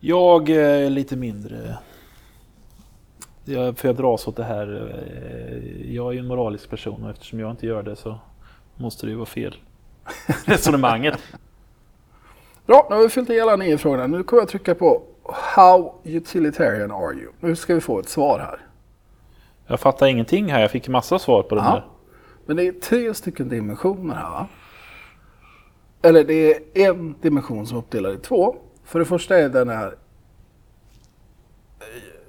Jag 0.00 0.48
är 0.48 0.90
lite 0.90 1.16
mindre 1.16 1.78
jag, 3.44 3.78
för 3.78 3.88
jag 3.88 3.96
dras 3.96 4.28
åt 4.28 4.36
det 4.36 4.44
här. 4.44 4.92
Eh, 4.94 5.94
jag 5.94 6.08
är 6.08 6.12
ju 6.12 6.18
en 6.18 6.26
moralisk 6.26 6.70
person 6.70 7.04
och 7.04 7.10
eftersom 7.10 7.40
jag 7.40 7.50
inte 7.50 7.66
gör 7.66 7.82
det 7.82 7.96
så 7.96 8.18
måste 8.76 9.06
det 9.06 9.10
ju 9.10 9.16
vara 9.16 9.26
fel. 9.26 9.56
Resonemanget. 10.44 11.20
Bra, 12.66 12.86
nu 12.90 12.96
har 12.96 13.02
vi 13.02 13.08
fyllt 13.08 13.30
i 13.30 13.40
alla 13.40 13.56
nio 13.56 13.78
frågorna. 13.78 14.06
Nu 14.06 14.22
kommer 14.22 14.42
jag 14.42 14.48
trycka 14.48 14.74
på 14.74 15.02
How 15.32 15.94
utilitarian 16.04 16.90
are 16.90 17.14
you? 17.14 17.32
Nu 17.40 17.56
ska 17.56 17.74
vi 17.74 17.80
få 17.80 17.98
ett 17.98 18.08
svar 18.08 18.38
här. 18.38 18.60
Jag 19.66 19.80
fattar 19.80 20.06
ingenting 20.06 20.52
här. 20.52 20.60
Jag 20.60 20.70
fick 20.70 20.88
massa 20.88 21.18
svar 21.18 21.42
på 21.42 21.54
den 21.54 21.64
här. 21.64 21.86
Men 22.50 22.56
det 22.56 22.66
är 22.66 22.72
tre 22.72 23.14
stycken 23.14 23.48
dimensioner 23.48 24.14
här 24.14 24.30
va? 24.30 24.48
Eller 26.02 26.24
det 26.24 26.54
är 26.54 26.90
en 26.90 27.14
dimension 27.20 27.66
som 27.66 27.76
är 27.76 27.80
uppdelad 27.80 28.14
i 28.14 28.18
två. 28.18 28.56
För 28.84 28.98
det 28.98 29.04
första 29.04 29.38
är 29.38 29.48
den 29.48 29.68
här 29.68 29.94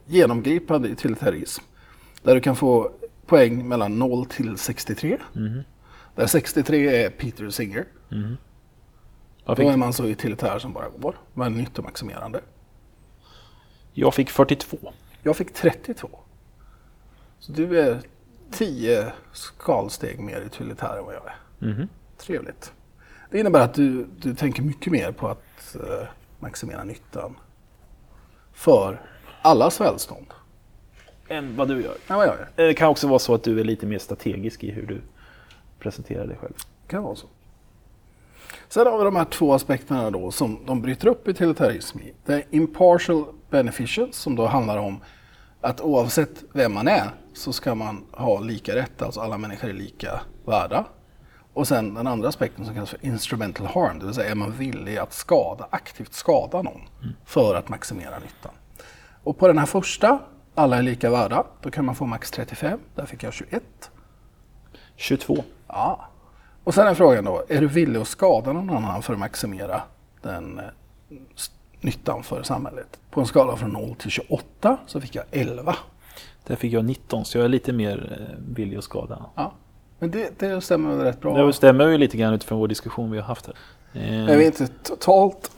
genomgripande 0.05 0.87
utilitarism. 0.87 1.63
Där 2.23 2.35
du 2.35 2.41
kan 2.41 2.55
få 2.55 2.91
poäng 3.25 3.67
mellan 3.67 3.99
0 3.99 4.25
till 4.25 4.57
63. 4.57 5.17
Mm. 5.35 5.61
Där 6.15 6.27
63 6.27 7.03
är 7.03 7.09
Peter 7.09 7.49
Singer. 7.49 7.85
Mm. 8.11 8.37
Då 9.45 9.69
är 9.69 9.77
man 9.77 9.93
så 9.93 10.05
utilitär 10.05 10.59
som 10.59 10.73
bara 10.73 10.89
går. 10.89 11.15
Men 11.33 11.53
nyttomaximerande. 11.53 12.41
Jag 13.93 14.13
fick 14.13 14.29
42. 14.29 14.77
Jag 15.23 15.37
fick 15.37 15.53
32. 15.53 16.09
Så 17.39 17.51
du 17.51 17.79
är 17.79 18.01
10 18.51 19.11
skalsteg 19.33 20.19
mer 20.19 20.39
utilitär 20.39 20.97
än 20.97 21.05
vad 21.05 21.15
jag 21.15 21.23
är. 21.25 21.67
Mm. 21.71 21.87
Trevligt. 22.17 22.73
Det 23.29 23.39
innebär 23.39 23.59
att 23.59 23.73
du, 23.73 24.05
du 24.17 24.35
tänker 24.35 24.63
mycket 24.63 24.91
mer 24.91 25.11
på 25.11 25.27
att 25.27 25.75
uh, 25.75 26.07
maximera 26.39 26.83
nyttan 26.83 27.35
för 28.53 29.01
allas 29.41 29.81
välstånd. 29.81 30.27
Än 31.27 31.55
vad 31.55 31.67
du 31.67 31.81
gör. 31.81 31.95
Ja, 32.07 32.17
vad 32.17 32.27
jag 32.27 32.35
gör. 32.35 32.49
Det 32.55 32.73
kan 32.73 32.89
också 32.89 33.07
vara 33.07 33.19
så 33.19 33.33
att 33.33 33.43
du 33.43 33.59
är 33.59 33.63
lite 33.63 33.85
mer 33.85 33.99
strategisk 33.99 34.63
i 34.63 34.71
hur 34.71 34.87
du 34.87 35.01
presenterar 35.79 36.27
dig 36.27 36.37
själv. 36.41 36.53
Det 36.55 36.91
kan 36.91 37.03
vara 37.03 37.15
så. 37.15 37.27
Sen 38.69 38.87
har 38.87 38.97
vi 38.97 39.03
de 39.03 39.15
här 39.15 39.25
två 39.25 39.53
aspekterna 39.53 40.11
då 40.11 40.31
som 40.31 40.59
de 40.65 40.81
bryter 40.81 41.07
upp 41.07 41.27
utilitarism 41.27 41.99
i. 41.99 42.13
Det 42.25 42.33
är 42.33 42.43
impartial 42.49 43.25
beneficence 43.49 44.13
som 44.13 44.35
då 44.35 44.45
handlar 44.45 44.77
om 44.77 44.99
att 45.61 45.81
oavsett 45.81 46.43
vem 46.53 46.73
man 46.73 46.87
är 46.87 47.11
så 47.33 47.53
ska 47.53 47.75
man 47.75 48.05
ha 48.11 48.39
lika 48.39 48.75
rätt, 48.75 49.01
alltså 49.01 49.21
alla 49.21 49.37
människor 49.37 49.69
är 49.69 49.73
lika 49.73 50.21
värda. 50.45 50.85
Och 51.53 51.67
sen 51.67 51.93
den 51.93 52.07
andra 52.07 52.29
aspekten 52.29 52.65
som 52.65 52.73
kallas 52.73 52.89
för 52.89 53.05
instrumental 53.05 53.67
harm, 53.67 53.99
det 53.99 54.05
vill 54.05 54.15
säga 54.15 54.31
är 54.31 54.35
man 54.35 54.51
villig 54.51 54.97
att 54.97 55.13
skada, 55.13 55.67
aktivt 55.69 56.13
skada 56.13 56.61
någon 56.61 56.81
för 57.25 57.55
att 57.55 57.69
maximera 57.69 58.19
nyttan. 58.19 58.51
Och 59.23 59.37
på 59.37 59.47
den 59.47 59.57
här 59.57 59.65
första, 59.65 60.19
alla 60.55 60.77
är 60.77 60.81
lika 60.81 61.09
värda, 61.09 61.45
då 61.61 61.71
kan 61.71 61.85
man 61.85 61.95
få 61.95 62.05
max 62.05 62.31
35. 62.31 62.79
Där 62.95 63.05
fick 63.05 63.23
jag 63.23 63.33
21. 63.33 63.63
22. 64.95 65.43
Ja. 65.67 66.07
Och 66.63 66.73
sen 66.73 66.87
är 66.87 66.93
frågan 66.93 67.25
då, 67.25 67.45
är 67.49 67.61
du 67.61 67.67
villig 67.67 67.99
att 67.99 68.07
skada 68.07 68.53
någon 68.53 68.69
annan 68.69 69.01
för 69.01 69.13
att 69.13 69.19
maximera 69.19 69.81
den 70.21 70.59
eh, 70.59 70.65
nyttan 71.81 72.23
för 72.23 72.43
samhället? 72.43 72.99
På 73.11 73.19
en 73.19 73.25
skala 73.25 73.57
från 73.57 73.69
0 73.69 73.95
till 73.95 74.11
28 74.11 74.77
så 74.85 75.01
fick 75.01 75.15
jag 75.15 75.25
11. 75.31 75.75
Där 76.47 76.55
fick 76.55 76.73
jag 76.73 76.85
19, 76.85 77.25
så 77.25 77.37
jag 77.37 77.45
är 77.45 77.49
lite 77.49 77.73
mer 77.73 78.17
eh, 78.19 78.55
villig 78.55 78.77
att 78.77 78.83
skada. 78.83 79.25
Ja. 79.35 79.53
Men 79.99 80.11
det, 80.11 80.39
det 80.39 80.61
stämmer 80.61 80.95
väl 80.95 81.05
rätt 81.05 81.21
bra? 81.21 81.45
Det 81.45 81.53
stämmer 81.53 81.87
ju 81.87 81.97
lite 81.97 82.17
grann 82.17 82.33
utifrån 82.33 82.59
vår 82.59 82.67
diskussion 82.67 83.11
vi 83.11 83.17
har 83.17 83.25
haft 83.25 83.45
här. 83.45 83.55
Eh. 83.93 84.29
Är 84.29 84.37
vi 84.37 84.45
inte 84.45 84.67
totalt 84.67 85.51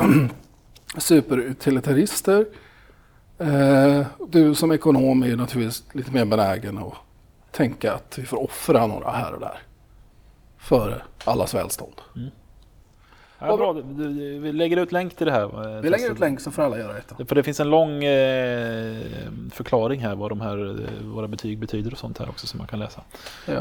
superutilitarister 0.97 2.45
Eh, 3.37 4.05
du 4.27 4.55
som 4.55 4.71
ekonom 4.71 5.23
är 5.23 5.27
ju 5.27 5.35
naturligtvis 5.35 5.83
lite 5.93 6.11
mer 6.11 6.25
benägen 6.25 6.77
att 6.77 6.93
tänka 7.51 7.93
att 7.93 8.17
vi 8.17 8.25
får 8.25 8.43
offra 8.43 8.87
några 8.87 9.11
här 9.11 9.33
och 9.33 9.39
där. 9.39 9.59
För 10.57 11.03
allas 11.25 11.53
välstånd. 11.53 11.93
Mm. 12.15 12.29
Ja, 13.47 13.57
bra. 13.57 13.73
Vi 13.73 14.51
lägger 14.53 14.77
ut 14.77 14.91
länk 14.91 15.15
till 15.15 15.25
det 15.25 15.31
här. 15.31 15.75
Eh, 15.75 15.81
vi 15.81 15.89
lägger 15.89 16.11
ut 16.11 16.19
länk 16.19 16.39
så 16.39 16.51
får 16.51 16.63
alla 16.63 16.77
göra 16.77 16.93
det. 17.17 17.25
För 17.25 17.35
det 17.35 17.43
finns 17.43 17.59
en 17.59 17.69
lång 17.69 18.03
eh, 18.03 18.97
förklaring 19.51 19.99
här 19.99 20.15
vad 20.15 20.31
de 20.31 20.41
här, 20.41 20.69
eh, 20.69 21.05
våra 21.05 21.27
betyg 21.27 21.59
betyder 21.59 21.91
och 21.91 21.97
sånt 21.97 22.17
här 22.17 22.29
också 22.29 22.47
som 22.47 22.57
man 22.57 22.67
kan 22.67 22.79
läsa. 22.79 23.01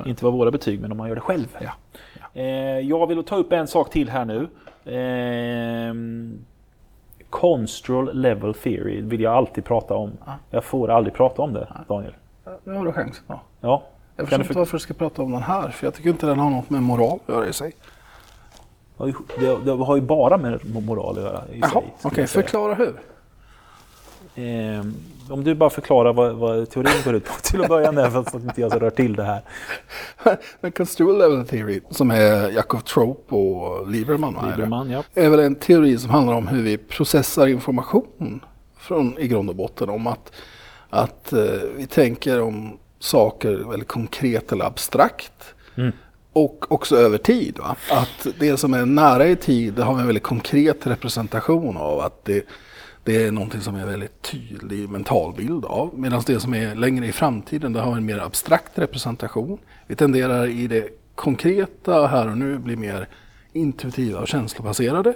Inte 0.06 0.24
vad 0.24 0.34
våra 0.34 0.50
betyg 0.50 0.80
men 0.80 0.92
om 0.92 0.98
man 0.98 1.08
gör 1.08 1.14
det 1.14 1.20
själv. 1.20 1.56
Ja. 1.60 1.70
ja. 2.34 2.40
Eh, 2.40 2.78
jag 2.78 3.06
vill 3.06 3.24
ta 3.24 3.36
upp 3.36 3.52
en 3.52 3.66
sak 3.66 3.90
till 3.90 4.08
här 4.08 4.24
nu. 4.24 4.48
Eh, 4.84 5.94
Constral 7.30 8.20
level 8.20 8.54
theory 8.54 9.02
vill 9.02 9.20
jag 9.20 9.32
alltid 9.34 9.64
prata 9.64 9.94
om. 9.94 10.12
Ja. 10.26 10.32
Jag 10.50 10.64
får 10.64 10.90
aldrig 10.90 11.14
prata 11.14 11.42
om 11.42 11.52
det, 11.52 11.68
Daniel. 11.88 12.14
Nu 12.64 12.74
har 12.74 12.84
du 12.84 12.92
chans. 12.92 13.22
Ja. 13.26 13.40
ja. 13.60 13.82
Jag 14.16 14.28
förstår 14.28 14.40
inte 14.40 14.58
varför 14.58 14.76
du 14.76 14.80
ska 14.80 14.94
prata 14.94 15.22
om 15.22 15.32
den 15.32 15.42
här, 15.42 15.68
för 15.68 15.86
jag 15.86 15.94
tycker 15.94 16.10
inte 16.10 16.26
den 16.26 16.38
har 16.38 16.50
något 16.50 16.70
med 16.70 16.82
moral 16.82 17.18
att 17.26 17.34
göra 17.34 17.46
i 17.46 17.52
sig. 17.52 17.72
Det, 19.38 19.64
det 19.64 19.72
har 19.72 19.96
ju 19.96 20.02
bara 20.02 20.36
med 20.36 20.74
moral 20.86 21.18
att 21.18 21.24
göra 21.24 21.42
Jaha, 21.60 21.82
okej. 22.02 22.26
säga. 22.26 22.42
Förklara 22.42 22.74
hur. 22.74 22.94
Eh, 24.34 24.84
om 25.30 25.44
du 25.44 25.54
bara 25.54 25.70
förklarar 25.70 26.12
vad, 26.12 26.34
vad 26.34 26.70
teorin 26.70 26.92
går 27.04 27.14
ut 27.14 27.24
på 27.24 27.32
till 27.42 27.62
att 27.62 27.68
börja 27.68 27.92
med, 27.92 28.12
för 28.12 28.20
att 28.20 28.34
inte 28.34 28.60
jag 28.60 28.70
ska 28.70 28.80
röra 28.80 28.90
till 28.90 29.16
det 29.16 29.22
här. 29.22 29.42
Den 30.60 30.72
Construal 30.72 31.18
Level 31.18 31.46
Theory, 31.46 31.80
som 31.90 32.10
är 32.10 32.50
Jakob 32.50 32.84
Trope 32.84 33.34
och 33.34 33.90
Lieberman, 33.90 34.34
va, 34.34 34.42
är? 34.42 34.46
Lieberman, 34.46 34.90
ja. 34.90 35.02
är 35.14 35.28
väl 35.28 35.40
en 35.40 35.54
teori 35.54 35.98
som 35.98 36.10
handlar 36.10 36.34
om 36.34 36.48
hur 36.48 36.62
vi 36.62 36.78
processar 36.78 37.46
information 37.46 38.40
från, 38.78 39.18
i 39.18 39.28
grund 39.28 39.48
och 39.48 39.56
botten. 39.56 39.88
Om 39.88 40.06
att, 40.06 40.32
att 40.90 41.32
eh, 41.32 41.44
vi 41.76 41.86
tänker 41.86 42.40
om 42.40 42.78
saker 42.98 43.70
väldigt 43.70 43.88
konkret 43.88 44.52
eller 44.52 44.64
abstrakt. 44.64 45.54
Mm. 45.74 45.92
Och 46.32 46.72
också 46.72 46.96
över 46.96 47.18
tid. 47.18 47.58
Va? 47.58 47.76
Att 47.90 48.26
det 48.38 48.56
som 48.56 48.74
är 48.74 48.86
nära 48.86 49.26
i 49.26 49.36
tid 49.36 49.74
det 49.74 49.82
har 49.82 49.94
vi 49.94 50.00
en 50.00 50.06
väldigt 50.06 50.22
konkret 50.22 50.86
representation 50.86 51.76
av. 51.76 52.00
Att 52.00 52.24
det, 52.24 52.46
det 53.04 53.24
är 53.24 53.32
någonting 53.32 53.60
som 53.60 53.74
är 53.74 53.86
väldigt 53.86 54.22
tydlig 54.22 54.88
mental 54.88 55.34
bild 55.34 55.64
av. 55.64 55.90
Medan 55.98 56.22
det 56.26 56.40
som 56.40 56.54
är 56.54 56.74
längre 56.74 57.06
i 57.06 57.12
framtiden 57.12 57.72
det 57.72 57.80
har 57.80 57.96
en 57.96 58.04
mer 58.04 58.18
abstrakt 58.18 58.78
representation. 58.78 59.58
Vi 59.86 59.96
tenderar 59.96 60.46
i 60.46 60.66
det 60.66 60.88
konkreta 61.14 62.06
här 62.06 62.30
och 62.30 62.38
nu 62.38 62.58
bli 62.58 62.76
mer 62.76 63.08
intuitiva 63.52 64.20
och 64.20 64.28
känslobaserade. 64.28 65.14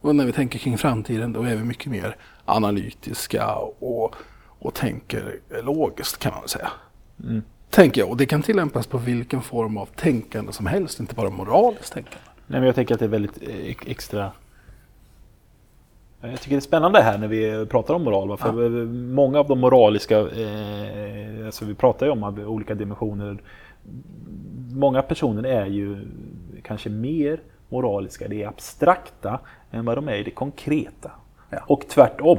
Och 0.00 0.16
när 0.16 0.26
vi 0.26 0.32
tänker 0.32 0.58
kring 0.58 0.78
framtiden 0.78 1.32
då 1.32 1.42
är 1.42 1.56
vi 1.56 1.64
mycket 1.64 1.86
mer 1.86 2.16
analytiska 2.44 3.54
och, 3.78 4.14
och 4.58 4.74
tänker 4.74 5.40
logiskt 5.62 6.18
kan 6.18 6.32
man 6.32 6.40
väl 6.40 6.48
säga. 6.48 6.70
Mm. 7.24 7.42
Tänker 7.74 8.00
jag. 8.00 8.10
Och 8.10 8.16
det 8.16 8.26
kan 8.26 8.42
tillämpas 8.42 8.86
på 8.86 8.98
vilken 8.98 9.42
form 9.42 9.76
av 9.76 9.86
tänkande 9.86 10.52
som 10.52 10.66
helst, 10.66 11.00
inte 11.00 11.14
bara 11.14 11.30
moraliskt 11.30 11.92
tänkande. 11.92 12.18
Nej, 12.46 12.60
men 12.60 12.66
jag 12.66 12.74
tänker 12.74 12.94
att 12.94 13.00
det 13.00 13.06
är 13.06 13.08
väldigt 13.08 13.42
eh, 13.42 13.90
extra... 13.90 14.32
Jag 16.20 16.40
tycker 16.40 16.50
det 16.50 16.58
är 16.58 16.60
spännande 16.60 17.02
här 17.02 17.18
när 17.18 17.28
vi 17.28 17.66
pratar 17.66 17.94
om 17.94 18.04
moral. 18.04 18.28
va? 18.28 18.36
För 18.36 18.52
Många 19.14 19.38
av 19.38 19.48
de 19.48 19.60
moraliska, 19.60 20.18
eh, 20.18 21.46
alltså 21.46 21.64
vi 21.64 21.74
pratar 21.74 22.06
ju 22.06 22.12
om 22.12 22.22
olika 22.46 22.74
dimensioner. 22.74 23.38
Många 24.74 25.02
personer 25.02 25.44
är 25.48 25.66
ju 25.66 26.08
kanske 26.62 26.90
mer 26.90 27.40
moraliska, 27.68 28.28
det 28.28 28.42
är 28.42 28.48
abstrakta, 28.48 29.40
än 29.70 29.84
vad 29.84 29.98
de 29.98 30.08
är 30.08 30.14
i 30.14 30.22
det 30.22 30.30
konkreta. 30.30 31.10
Ja. 31.50 31.58
Och 31.66 31.88
tvärtom. 31.88 32.38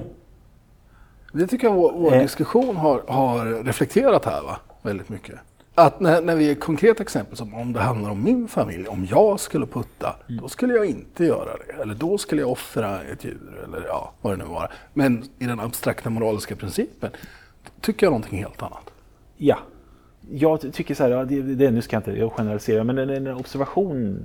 Det 1.34 1.48
tycker 1.48 1.68
jag 1.68 1.74
vår, 1.74 1.92
vår 1.96 2.14
Eh. 2.14 2.22
diskussion 2.22 2.76
har, 2.76 3.02
har 3.08 3.64
reflekterat 3.64 4.26
här 4.26 4.42
va? 4.42 4.58
Väldigt 4.86 5.10
mycket. 5.10 5.36
Att 5.76 6.00
när, 6.00 6.22
när 6.22 6.36
vi 6.36 6.52
är 6.52 6.56
konkreta 6.56 7.04
exempel 7.04 7.38
som 7.38 7.54
om 7.54 7.74
det 7.74 7.80
handlar 7.80 8.10
om 8.10 8.24
min 8.24 8.48
familj, 8.48 8.88
om 8.88 9.06
jag 9.06 9.40
skulle 9.40 9.66
putta, 9.66 10.16
då 10.28 10.48
skulle 10.48 10.74
jag 10.74 10.86
inte 10.86 11.26
göra 11.26 11.50
det. 11.58 11.82
Eller 11.82 11.96
då 11.96 12.18
skulle 12.18 12.42
jag 12.42 12.52
offra 12.52 13.02
ett 13.02 13.24
djur 13.24 13.64
eller 13.64 13.88
ja, 13.88 14.14
vad 14.22 14.34
det 14.34 14.44
nu 14.44 14.50
var. 14.50 14.72
Men 14.94 15.24
i 15.40 15.46
den 15.46 15.60
abstrakta 15.60 16.10
moraliska 16.10 16.56
principen 16.56 17.12
tycker 17.82 18.06
jag 18.06 18.12
någonting 18.12 18.40
helt 18.40 18.62
annat. 18.62 18.92
Ja. 19.38 19.58
Jag 20.32 20.62
ty- 20.62 20.72
tycker 20.72 20.96
så 20.96 21.04
här, 21.04 21.26
det, 21.26 21.42
det, 21.42 21.72
nu 21.72 21.82
ska 21.82 21.96
jag 21.96 22.00
inte 22.02 22.20
jag 22.20 22.32
generalisera, 22.32 22.84
men 22.84 22.98
en, 22.98 23.10
en 23.10 23.28
observation 23.28 24.20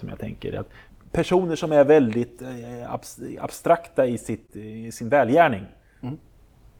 som 0.00 0.08
jag 0.08 0.18
tänker 0.18 0.52
är 0.52 0.58
att 0.58 0.70
personer 1.12 1.56
som 1.56 1.72
är 1.72 1.84
väldigt 1.84 2.42
eh, 2.42 2.48
abs- 2.94 3.38
abstrakta 3.40 4.06
i, 4.06 4.18
sitt, 4.18 4.56
i 4.56 4.92
sin 4.92 5.08
välgärning, 5.08 5.64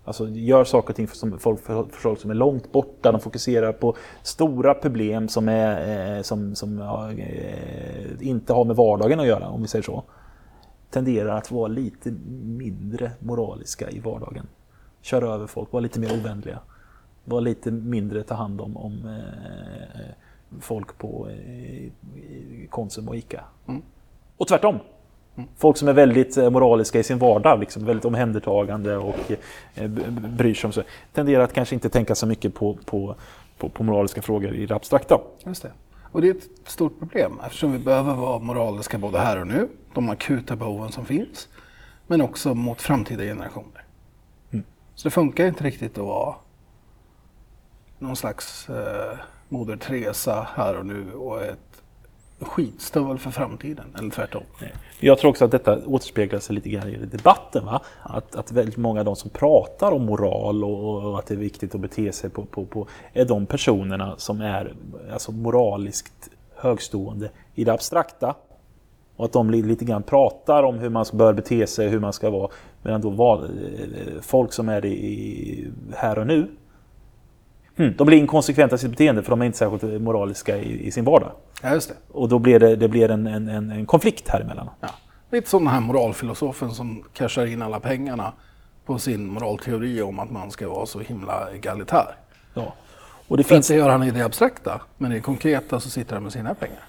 alltså 0.09 0.29
gör 0.29 0.65
saker 0.65 0.89
och 0.89 0.97
ting 0.97 1.09
för, 1.09 1.17
som, 1.17 1.39
folk, 1.39 1.61
för, 1.61 1.87
folk 1.91 2.21
som 2.21 2.31
är 2.31 2.35
långt 2.35 2.73
borta, 2.73 3.13
de 3.13 3.21
fokuserar 3.21 3.73
på 3.73 3.97
stora 4.23 4.75
problem 4.75 5.29
som, 5.29 5.49
är, 5.49 6.17
eh, 6.17 6.23
som, 6.23 6.55
som 6.55 6.79
ja, 6.79 7.13
eh, 7.13 8.11
inte 8.21 8.53
har 8.53 8.65
med 8.65 8.77
vardagen 8.77 9.21
att 9.21 9.27
göra, 9.27 9.49
om 9.49 9.63
vi 9.63 9.69
säger 9.69 9.83
så, 9.83 10.05
tenderar 10.91 11.37
att 11.37 11.51
vara 11.51 11.69
lite 11.69 12.11
mindre 12.43 13.11
moraliska 13.19 13.91
i 13.91 14.01
vardagen. 14.01 14.47
Köra 15.01 15.35
över 15.35 15.47
folk, 15.47 15.73
vara 15.73 15.81
lite 15.81 16.01
mer 16.01 16.21
ovänliga 16.21 16.59
var 17.25 17.41
lite 17.41 17.71
mindre 17.71 18.23
ta 18.23 18.35
hand 18.35 18.61
om, 18.61 18.77
om 18.77 19.07
eh, 19.07 20.61
folk 20.61 20.99
på 20.99 21.29
Konsum 22.71 23.09
och 23.09 23.17
Ica. 23.17 23.45
Och 24.37 24.49
tvärtom. 24.49 24.79
Folk 25.57 25.77
som 25.77 25.89
är 25.89 25.93
väldigt 25.93 26.37
eh, 26.37 26.51
moraliska 26.51 26.99
i 26.99 27.03
sin 27.03 27.19
vardag, 27.19 27.61
liksom, 27.61 27.85
väldigt 27.85 28.05
omhändertagande 28.05 28.97
och 28.97 29.33
eh, 29.75 29.89
bryr 30.11 30.55
sig 30.55 30.69
om 30.69 30.73
sig, 30.73 30.85
tenderar 31.13 31.45
att 31.45 31.53
kanske 31.53 31.75
inte 31.75 31.89
tänka 31.89 32.15
så 32.15 32.27
mycket 32.27 32.55
på, 32.55 32.79
på, 32.85 33.15
på, 33.59 33.69
på 33.69 33.83
moraliska 33.83 34.23
frågor 34.23 34.55
i 34.55 34.67
det 34.67 34.75
abstrakta. 34.75 35.21
Just 35.45 35.63
det. 35.63 35.73
Och 36.13 36.23
det 36.23 36.29
är 36.29 36.35
ett 36.35 36.49
stort 36.65 36.99
problem 36.99 37.41
eftersom 37.45 37.73
vi 37.73 37.79
behöver 37.79 38.15
vara 38.15 38.39
moraliska 38.39 38.99
både 38.99 39.19
här 39.19 39.41
och 39.41 39.47
nu, 39.47 39.69
de 39.95 40.09
akuta 40.09 40.57
behoven 40.57 40.93
som 40.93 41.05
finns, 41.05 41.49
men 42.07 42.21
också 42.21 42.55
mot 42.55 42.83
framtida 42.83 43.23
generationer. 43.23 43.85
Så 44.95 45.09
det 45.09 45.11
funkar 45.11 45.47
inte 45.47 45.65
riktigt 45.65 45.99
att 45.99 46.05
vara 46.05 46.35
någon 47.99 48.17
slags 48.17 48.69
eh, 48.69 49.19
Moder 49.49 49.77
Teresa 49.77 50.49
här 50.55 50.77
och 50.77 50.87
nu 50.87 51.13
och 51.13 51.43
ett 51.43 51.68
skitstövel 52.41 53.19
för 53.19 53.31
framtiden, 53.31 53.85
eller 53.99 54.11
tvärtom. 54.11 54.43
Jag 55.01 55.19
tror 55.19 55.31
också 55.31 55.45
att 55.45 55.51
detta 55.51 55.87
återspeglar 55.87 56.41
sig 56.41 56.55
lite 56.55 56.69
grann 56.69 56.89
i 56.89 56.97
debatten. 56.97 57.65
Va? 57.65 57.83
Att, 58.03 58.37
att 58.37 58.53
väldigt 58.53 58.77
många 58.77 59.01
av 59.01 59.05
de 59.05 59.17
som 59.17 59.31
pratar 59.31 59.93
om 59.93 60.07
moral 60.07 60.65
och, 60.65 61.05
och 61.05 61.19
att 61.19 61.27
det 61.27 61.35
är 61.35 61.39
viktigt 61.39 61.75
att 61.75 61.81
bete 61.81 62.13
sig 62.13 62.31
på, 62.31 62.45
på, 62.45 62.65
på 62.65 62.87
är 63.13 63.25
de 63.25 63.47
personerna 63.47 64.15
som 64.17 64.41
är 64.41 64.75
alltså, 65.13 65.33
moraliskt 65.33 66.31
högstående 66.57 67.31
i 67.55 67.65
det 67.65 67.73
abstrakta. 67.73 68.35
Och 69.17 69.25
att 69.25 69.33
de 69.33 69.51
li- 69.51 69.63
lite 69.63 69.85
grann 69.85 70.03
pratar 70.03 70.63
om 70.63 70.79
hur 70.79 70.89
man 70.89 71.05
bör 71.13 71.33
bete 71.33 71.67
sig, 71.67 71.89
hur 71.89 72.01
man 72.01 72.13
ska 72.13 72.31
vara. 72.31 72.51
Medan 72.83 73.01
då 73.01 73.11
var, 73.11 73.45
eh, 73.45 74.21
folk 74.21 74.53
som 74.53 74.69
är 74.69 74.85
i, 74.87 75.71
här 75.97 76.19
och 76.19 76.27
nu, 76.27 76.51
hmm, 77.77 77.95
de 77.97 78.07
blir 78.07 78.19
inkonsekventa 78.19 78.75
i 78.75 78.79
sitt 78.79 78.91
beteende 78.91 79.23
för 79.23 79.31
de 79.31 79.43
är 79.43 79.47
inte 79.47 79.59
särskilt 79.59 80.03
moraliska 80.03 80.59
i, 80.59 80.87
i 80.87 80.91
sin 80.91 81.05
vardag. 81.05 81.33
Ja, 81.63 81.75
just 81.75 81.89
det. 81.89 81.95
Och 82.13 82.29
då 82.29 82.39
blir 82.39 82.59
det, 82.59 82.77
det 82.77 82.89
blir 82.89 83.11
en, 83.11 83.27
en, 83.27 83.49
en, 83.49 83.71
en 83.71 83.87
konflikt 83.87 84.29
här 84.29 84.41
emellan. 84.41 84.69
Ja. 84.81 84.89
Lite 85.31 85.51
som 85.51 85.65
den 85.65 85.73
här 85.73 85.81
moralfilosofen 85.81 86.71
som 86.71 87.05
cashar 87.13 87.47
in 87.47 87.63
alla 87.63 87.81
pengarna 87.81 88.33
på 88.87 88.99
sin 88.99 89.27
moralteori 89.27 90.03
om 90.03 90.19
att 90.19 90.31
man 90.31 90.51
ska 90.51 90.69
vara 90.69 90.87
så 90.87 91.01
himla 91.01 91.49
egalitär. 91.55 92.17
Ja. 92.55 92.75
Och 93.29 93.37
det 93.37 93.43
För 93.43 93.55
finns, 93.55 93.71
att 93.71 93.75
det 93.75 93.79
gör 93.79 93.89
han 93.89 94.03
i 94.03 94.11
det 94.11 94.25
abstrakta, 94.25 94.81
men 94.99 95.13
i 95.13 95.15
det 95.15 95.21
konkreta 95.21 95.81
så 95.81 95.91
sitter 95.91 96.15
han 96.15 96.23
med 96.23 96.33
sina 96.33 96.55
pengar. 96.55 96.83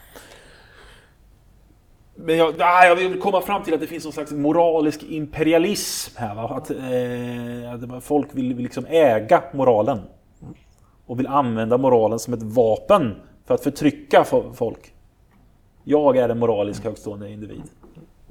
men 2.16 2.38
jag, 2.38 2.54
jag 2.60 2.96
vill 2.96 3.20
komma 3.20 3.42
fram 3.42 3.64
till 3.64 3.74
att 3.74 3.80
det 3.80 3.88
finns 3.88 4.04
någon 4.04 4.14
slags 4.14 4.32
moralisk 4.32 5.04
imperialism 5.04 6.18
här. 6.18 6.36
Va? 6.36 6.44
Att, 6.58 6.72
eh, 6.72 7.96
att 7.98 8.04
folk 8.04 8.28
vill, 8.32 8.54
vill 8.54 8.64
liksom 8.64 8.86
äga 8.86 9.44
moralen. 9.54 10.02
Och 11.06 11.20
vill 11.20 11.28
använda 11.28 11.78
moralen 11.78 12.20
som 12.20 12.34
ett 12.34 12.44
vapen 12.44 13.16
för 13.50 13.56
att 13.56 13.64
förtrycka 13.64 14.24
fo- 14.24 14.54
folk. 14.54 14.93
Jag 15.84 16.18
är 16.18 16.30
en 16.30 16.39
moralisk 16.39 16.84
högstående 16.84 17.30
individ. 17.30 17.62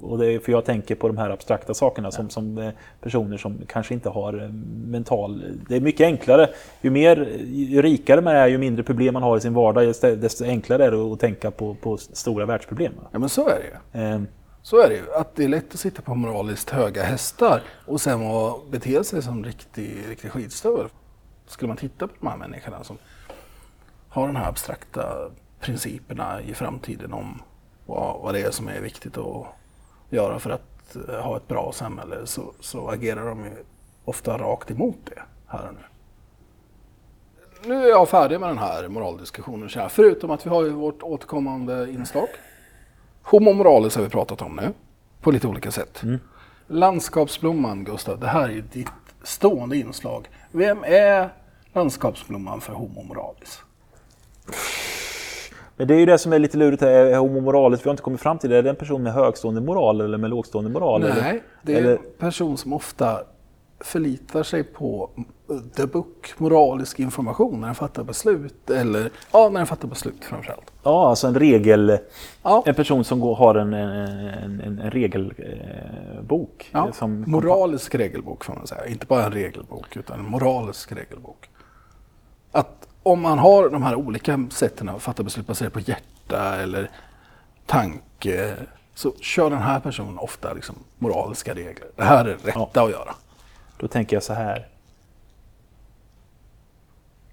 Och 0.01 0.17
det 0.17 0.33
är 0.33 0.39
för 0.39 0.51
jag 0.51 0.65
tänker 0.65 0.95
på 0.95 1.07
de 1.07 1.17
här 1.17 1.29
abstrakta 1.29 1.73
sakerna 1.73 2.11
som, 2.11 2.29
som 2.29 2.57
eh, 2.57 2.69
personer 3.01 3.37
som 3.37 3.57
kanske 3.67 3.93
inte 3.93 4.09
har 4.09 4.41
eh, 4.43 4.49
mental... 4.85 5.43
Det 5.69 5.75
är 5.75 5.81
mycket 5.81 6.05
enklare. 6.05 6.49
Ju, 6.81 6.89
mer, 6.89 7.37
ju 7.45 7.81
rikare 7.81 8.21
man 8.21 8.35
är, 8.35 8.47
ju 8.47 8.57
mindre 8.57 8.83
problem 8.83 9.13
man 9.13 9.23
har 9.23 9.37
i 9.37 9.41
sin 9.41 9.53
vardag, 9.53 9.85
desto, 10.01 10.45
enklare 10.45 10.85
är 10.85 10.91
det 10.91 10.97
att 10.97 11.19
tänka 11.19 11.51
på, 11.51 11.75
på 11.75 11.97
stora 11.97 12.45
världsproblem. 12.45 12.93
Ja, 13.11 13.19
men 13.19 13.29
så 13.29 13.49
är 13.49 13.59
det 13.59 13.99
ju. 13.99 14.03
Eh, 14.05 14.21
Så 14.61 14.81
är 14.81 14.89
det 14.89 14.95
ju. 14.95 15.13
Att 15.15 15.35
det 15.35 15.43
är 15.43 15.47
lätt 15.47 15.73
att 15.73 15.79
sitta 15.79 16.01
på 16.01 16.15
moraliskt 16.15 16.69
höga 16.69 17.03
hästar 17.03 17.61
och 17.85 18.01
sen 18.01 18.19
bete 18.71 19.03
sig 19.03 19.21
som 19.21 19.43
riktig, 19.45 19.97
riktig 20.09 20.31
skitstövel. 20.31 20.85
Skulle 21.47 21.67
man 21.67 21.77
titta 21.77 22.07
på 22.07 22.13
de 22.19 22.27
här 22.27 22.37
människorna 22.37 22.83
som 22.83 22.97
har 24.19 24.27
de 24.27 24.35
här 24.35 24.49
abstrakta 24.49 25.31
principerna 25.59 26.41
i 26.41 26.53
framtiden 26.53 27.13
om 27.13 27.41
vad, 27.85 28.21
vad 28.21 28.33
det 28.33 28.41
är 28.41 28.51
som 28.51 28.67
är 28.67 28.81
viktigt 28.81 29.17
att 29.17 29.47
göra 30.09 30.39
för 30.39 30.49
att 30.49 30.95
eh, 31.09 31.21
ha 31.21 31.37
ett 31.37 31.47
bra 31.47 31.71
samhälle 31.71 32.15
så, 32.25 32.53
så 32.59 32.89
agerar 32.89 33.29
de 33.29 33.45
ju 33.45 33.51
ofta 34.05 34.37
rakt 34.37 34.71
emot 34.71 34.97
det 35.03 35.21
här 35.47 35.67
och 35.67 35.73
nu. 35.73 35.79
Nu 37.65 37.83
är 37.83 37.89
jag 37.89 38.09
färdig 38.09 38.39
med 38.39 38.49
den 38.49 38.57
här 38.57 38.87
moraldiskussionen, 38.87 39.69
förutom 39.89 40.31
att 40.31 40.45
vi 40.45 40.49
har 40.49 40.63
ju 40.63 40.69
vårt 40.69 41.03
återkommande 41.03 41.91
inslag. 41.91 42.27
Homo 43.23 43.53
moralis 43.53 43.95
har 43.95 44.03
vi 44.03 44.09
pratat 44.09 44.41
om 44.41 44.55
nu, 44.55 44.73
på 45.21 45.31
lite 45.31 45.47
olika 45.47 45.71
sätt. 45.71 46.01
Landskapsblomman, 46.67 47.83
Gustav, 47.83 48.19
det 48.19 48.27
här 48.27 48.43
är 48.43 48.53
ju 48.53 48.61
ditt 48.61 48.87
stående 49.23 49.77
inslag. 49.77 50.27
Vem 50.51 50.83
är 50.83 51.29
landskapsblomman 51.73 52.61
för 52.61 52.73
Homo 52.73 53.03
moralis? 53.03 53.61
Men 55.77 55.87
det 55.87 55.95
är 55.95 55.99
ju 55.99 56.05
det 56.05 56.17
som 56.17 56.33
är 56.33 56.39
lite 56.39 56.57
lurigt 56.57 56.81
här, 56.81 56.89
är 56.89 57.17
homo 57.17 57.41
moralis, 57.41 57.79
vi 57.79 57.83
har 57.83 57.91
inte 57.93 58.03
kommit 58.03 58.21
fram 58.21 58.37
till 58.37 58.49
det. 58.49 58.57
Är 58.57 58.63
det 58.63 58.69
en 58.69 58.75
person 58.75 59.03
med 59.03 59.13
högstående 59.13 59.61
moral 59.61 60.01
eller 60.01 60.17
med 60.17 60.29
lågstående 60.29 60.69
moral? 60.69 61.01
Nej, 61.01 61.11
eller? 61.11 61.41
det 61.61 61.73
är 61.73 61.77
eller, 61.77 61.91
en 61.91 61.99
person 62.17 62.57
som 62.57 62.73
ofta 62.73 63.19
förlitar 63.79 64.43
sig 64.43 64.63
på 64.63 65.09
the 65.75 65.85
book, 65.85 66.33
moralisk 66.37 66.99
information 66.99 67.59
när 67.59 67.67
den 67.67 67.75
fattar 67.75 68.03
beslut. 68.03 68.69
Eller 68.69 69.09
ja, 69.31 69.49
när 69.49 69.59
den 69.59 69.67
fattar 69.67 69.87
beslut 69.87 70.25
framförallt. 70.25 70.71
Ja, 70.83 71.09
alltså 71.09 71.27
en 71.27 71.35
regel... 71.35 71.97
Ja. 72.43 72.63
En 72.65 72.75
person 72.75 73.03
som 73.03 73.19
går, 73.19 73.35
har 73.35 73.55
en, 73.55 73.73
en, 73.73 74.61
en, 74.61 74.79
en 74.79 74.91
regelbok. 74.91 76.69
Ja, 76.71 76.91
som 76.93 77.23
moralisk 77.27 77.95
regelbok 77.95 78.45
får 78.45 78.53
man 78.53 78.67
säga. 78.67 78.87
Inte 78.87 79.05
bara 79.05 79.25
en 79.25 79.31
regelbok 79.31 79.97
utan 79.97 80.19
en 80.19 80.25
moralisk 80.25 80.91
regelbok. 80.91 81.49
Att 82.51 82.88
om 83.11 83.21
man 83.21 83.39
har 83.39 83.69
de 83.69 83.83
här 83.83 83.95
olika 83.95 84.47
sätten 84.51 84.89
att 84.89 85.01
fatta 85.01 85.23
beslut 85.23 85.47
baserat 85.47 85.73
på 85.73 85.79
hjärta 85.79 86.55
eller 86.55 86.91
tanke 87.65 88.55
så 88.95 89.13
kör 89.21 89.49
den 89.49 89.61
här 89.61 89.79
personen 89.79 90.19
ofta 90.19 90.53
liksom 90.53 90.75
moraliska 90.97 91.53
regler. 91.55 91.87
Det 91.95 92.03
här 92.03 92.25
är 92.25 92.37
rätta 92.37 92.51
Ja. 92.73 92.85
att 92.85 92.91
göra. 92.91 93.15
Då 93.77 93.87
tänker 93.87 94.15
jag 94.15 94.23
så 94.23 94.33
här. 94.33 94.67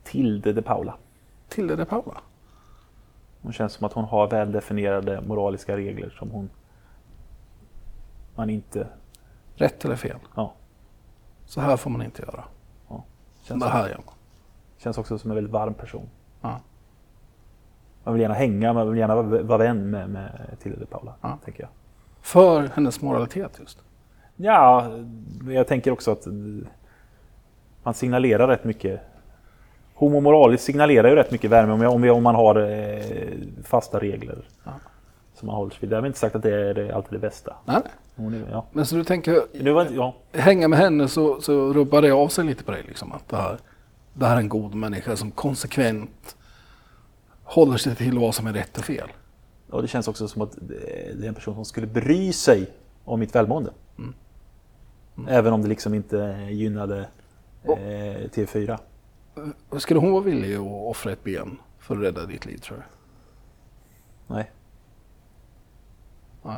Tilde 0.05 0.53
de 0.53 0.63
Paula. 0.63 0.97
Tilde 1.49 1.77
de 1.77 1.85
Paula. 1.87 2.21
Hon 3.43 3.53
känns 3.53 3.73
som 3.73 3.87
att 3.87 3.93
hon 3.93 4.05
har 4.05 4.29
väldefinierade 4.29 5.21
moraliska 5.21 5.77
regler 5.77 6.11
som 6.19 6.31
hon... 6.31 6.51
Man 8.35 8.51
inte... 8.51 8.87
Rätt 9.55 9.85
eller 9.85 9.97
fel? 9.97 10.19
Ja. 10.35 10.53
Så 11.47 11.61
här 11.61 11.77
får 11.77 11.91
man 11.91 12.03
inte 12.03 12.23
göra. 12.23 12.45
ja. 12.89 13.05
Känns, 13.43 13.63
Det 13.63 13.69
här 13.71 13.89
gör 13.89 14.01
man. 14.07 14.15
Känns 14.79 14.99
också 14.99 15.19
som 15.19 15.31
en 15.31 15.35
väldigt 15.35 15.53
varm 15.53 15.75
person. 15.75 16.09
Ja. 16.43 16.61
Man 18.05 18.15
vill 18.15 18.21
gärna 18.23 18.35
hänga, 18.35 18.73
man 18.73 18.89
vill 18.91 18.99
gärna 18.99 19.23
vara, 19.43 19.59
vän 19.59 19.91
med, 19.91 20.11
med 20.11 20.57
Tilde 20.63 20.79
de 20.79 20.87
Paula. 20.87 21.15
Ja. 21.21 21.39
Tänker 21.45 21.63
jag. 21.63 21.71
För 22.21 22.71
hennes 22.75 23.01
moralitet 23.01 23.57
just. 23.61 23.79
Ja, 24.37 24.91
jag 25.49 25.67
tänker 25.67 25.91
också 25.91 26.11
att 26.13 26.27
eh, 26.27 26.33
man 27.83 27.95
signalerar 27.95 28.49
rätt 28.49 28.65
mycket. 28.65 29.01
Homo 29.95 30.21
moralis 30.21 30.63
signalerar 30.63 31.09
ju 31.09 31.15
rätt 31.15 31.31
mycket 31.31 31.51
värme 31.51 31.73
om, 31.73 31.83
om, 32.05 32.11
om 32.11 32.23
man 32.23 32.35
har 32.35 32.71
eh, 32.71 33.03
fasta 33.65 33.99
regler. 33.99 34.39
Ja. 34.65 34.71
Som 35.35 35.47
man 35.47 35.57
håller 35.57 35.71
sig 35.71 35.81
vid. 35.81 35.91
Därmed 35.91 36.07
inte 36.09 36.19
sagt 36.19 36.37
att 36.37 36.43
det 36.43 36.55
är 36.69 36.75
det- 36.75 36.95
alltid 36.95 37.13
det 37.13 37.19
bästa. 37.19 37.57
Nej, 37.65 37.77
är, 38.17 38.49
ja. 38.51 38.65
Men 38.73 38.87
så 38.87 38.97
du 38.97 39.05
tänker, 39.05 39.73
var, 39.73 39.87
ja. 39.91 40.15
hänga 40.33 40.69
med 40.69 40.79
henne 40.79 41.09
så, 41.09 41.41
så 41.41 41.73
rubbar 41.73 42.03
det 42.03 42.11
av 42.11 42.29
sig 42.29 42.45
lite 42.45 42.65
på 42.65 42.73
dig. 42.73 42.83
Liksom, 42.89 43.13
att 43.13 43.29
det 43.29 43.37
här, 43.37 43.59
det 44.19 44.27
här 44.27 44.37
är 44.37 44.41
en 44.41 44.49
god 44.49 44.75
människa 44.75 45.17
som 45.17 45.31
konsekvent 45.31 46.37
håller 47.45 47.77
sig 47.77 47.97
till 47.97 48.19
vad 48.19 48.35
som 48.35 48.47
är 48.47 48.53
rätt 48.53 48.79
och 48.79 48.85
fel. 48.85 49.09
Och 49.71 49.83
det 49.83 49.89
känns 49.89 50.09
också 50.09 50.29
som 50.29 50.43
att 50.43 50.59
det 50.61 51.25
är 51.25 51.29
en 51.29 51.35
person 51.35 51.55
som 51.55 51.65
skulle 51.65 51.87
bry 51.87 52.33
sig 52.33 52.71
om 53.05 53.21
mitt 53.21 53.35
välmående. 53.35 53.71
Mm. 53.99 54.15
Även 55.29 55.53
om 55.53 55.63
det 55.63 55.69
liksom 55.69 55.95
inte 55.95 56.49
gynnade 56.51 57.09
eh, 57.63 57.71
TV4. 58.31 58.79
Skulle 59.79 60.01
hon 60.01 60.13
vara 60.13 60.23
villig 60.23 60.55
att 60.55 60.61
offra 60.67 61.13
ett 61.13 61.25
ben 61.25 61.59
för 61.79 61.97
att 61.97 62.03
rädda 62.03 62.27
ditt 62.27 62.47
liv 62.47 62.59
tror 62.59 62.77
du? 62.77 62.83
Nej. 64.35 64.51
Nej. 66.43 66.57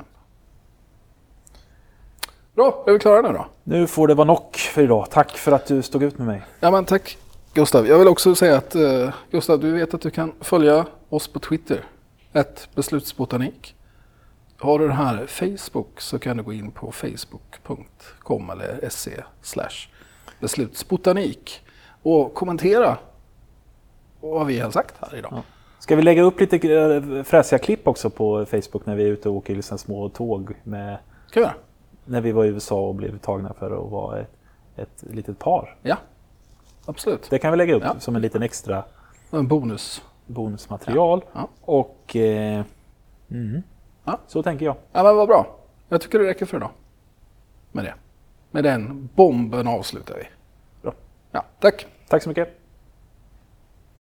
Bra, 2.54 2.84
är 2.86 2.92
vi 2.92 2.98
klara 2.98 3.22
nu 3.22 3.32
då? 3.32 3.46
Nu 3.64 3.86
får 3.86 4.08
det 4.08 4.14
vara 4.14 4.26
nog 4.26 4.56
för 4.56 4.82
idag. 4.82 5.10
Tack 5.10 5.36
för 5.36 5.52
att 5.52 5.66
du 5.66 5.82
stod 5.82 6.02
ut 6.02 6.18
med 6.18 6.26
mig. 6.26 6.42
Ja 6.60 6.70
men 6.70 6.84
tack 6.84 7.18
Gustav. 7.54 7.86
Jag 7.86 7.98
vill 7.98 8.08
också 8.08 8.34
säga 8.34 8.56
att 8.56 8.74
eh, 8.74 9.10
Gustav, 9.30 9.60
du 9.60 9.72
vet 9.72 9.94
att 9.94 10.00
du 10.00 10.10
kan 10.10 10.32
följa 10.40 10.86
oss 11.08 11.28
på 11.28 11.38
Twitter. 11.38 11.84
Ett 12.32 12.68
beslutsbotanik. 12.74 13.74
Har 14.58 14.78
du 14.78 14.86
den 14.86 14.96
här 14.96 15.26
Facebook 15.26 16.00
så 16.00 16.18
kan 16.18 16.36
du 16.36 16.42
gå 16.42 16.52
in 16.52 16.70
på 16.70 16.92
facebook.com 16.92 18.50
eller 18.50 18.88
se 18.88 19.22
beslutsbotanik 20.40 21.60
och 22.02 22.34
kommentera 22.34 22.98
vad 24.20 24.46
vi 24.46 24.60
har 24.60 24.70
sagt 24.70 24.94
här 25.00 25.18
idag. 25.18 25.32
Ja. 25.34 25.42
Ska 25.78 25.96
vi 25.96 26.02
lägga 26.02 26.22
upp 26.22 26.40
lite 26.40 26.56
eh, 26.56 27.22
fräsiga 27.22 27.58
klipp 27.58 27.88
också 27.88 28.10
på 28.10 28.46
Facebook 28.46 28.86
när 28.86 28.96
vi 28.96 29.02
är 29.02 29.08
ute 29.08 29.28
och 29.28 29.34
åker 29.34 29.62
såna 29.62 29.78
små 29.78 30.08
tåg 30.08 30.54
med, 30.64 30.98
Ska 31.26 31.40
vi 31.40 31.46
när 32.04 32.20
vi 32.20 32.32
var 32.32 32.44
i 32.44 32.48
USA 32.48 32.80
och 32.80 32.94
blev 32.94 33.18
tagna 33.18 33.52
för 33.58 33.84
att 33.84 33.90
vara 33.90 34.18
ett, 34.18 34.30
ett 34.76 35.04
litet 35.14 35.38
par. 35.38 35.76
Ja, 35.82 35.96
absolut. 36.88 37.30
Det 37.30 37.38
kan 37.38 37.50
vi 37.50 37.56
lägga 37.58 37.74
upp 37.74 37.82
Ja. 37.82 37.94
som 37.98 38.16
en 38.16 38.22
liten 38.22 38.42
extra 38.42 38.84
En 39.30 39.48
bonus. 39.48 40.02
bonusmaterial. 40.26 41.24
Ja. 41.32 41.48
Och 41.60 42.16
eh, 42.16 42.64
mm, 43.30 43.62
så 44.26 44.42
tänker 44.42 44.64
jag. 44.66 44.76
Ja 44.92 45.02
men 45.02 45.16
vad 45.16 45.28
bra. 45.28 45.56
Jag 45.88 46.00
tycker 46.00 46.18
det 46.18 46.26
räcker 46.26 46.46
för 46.46 46.56
idag. 46.56 46.70
Med 47.72 47.84
det. 47.84 47.94
Med 48.50 48.64
den 48.64 49.08
bomben 49.14 49.68
avslutar 49.68 50.14
vi. 50.14 50.24
Bra. 50.82 50.92
Ja, 51.30 51.44
tack. 51.60 51.86
Tack 52.08 52.22
så 52.22 52.28
mycket. 52.28 52.57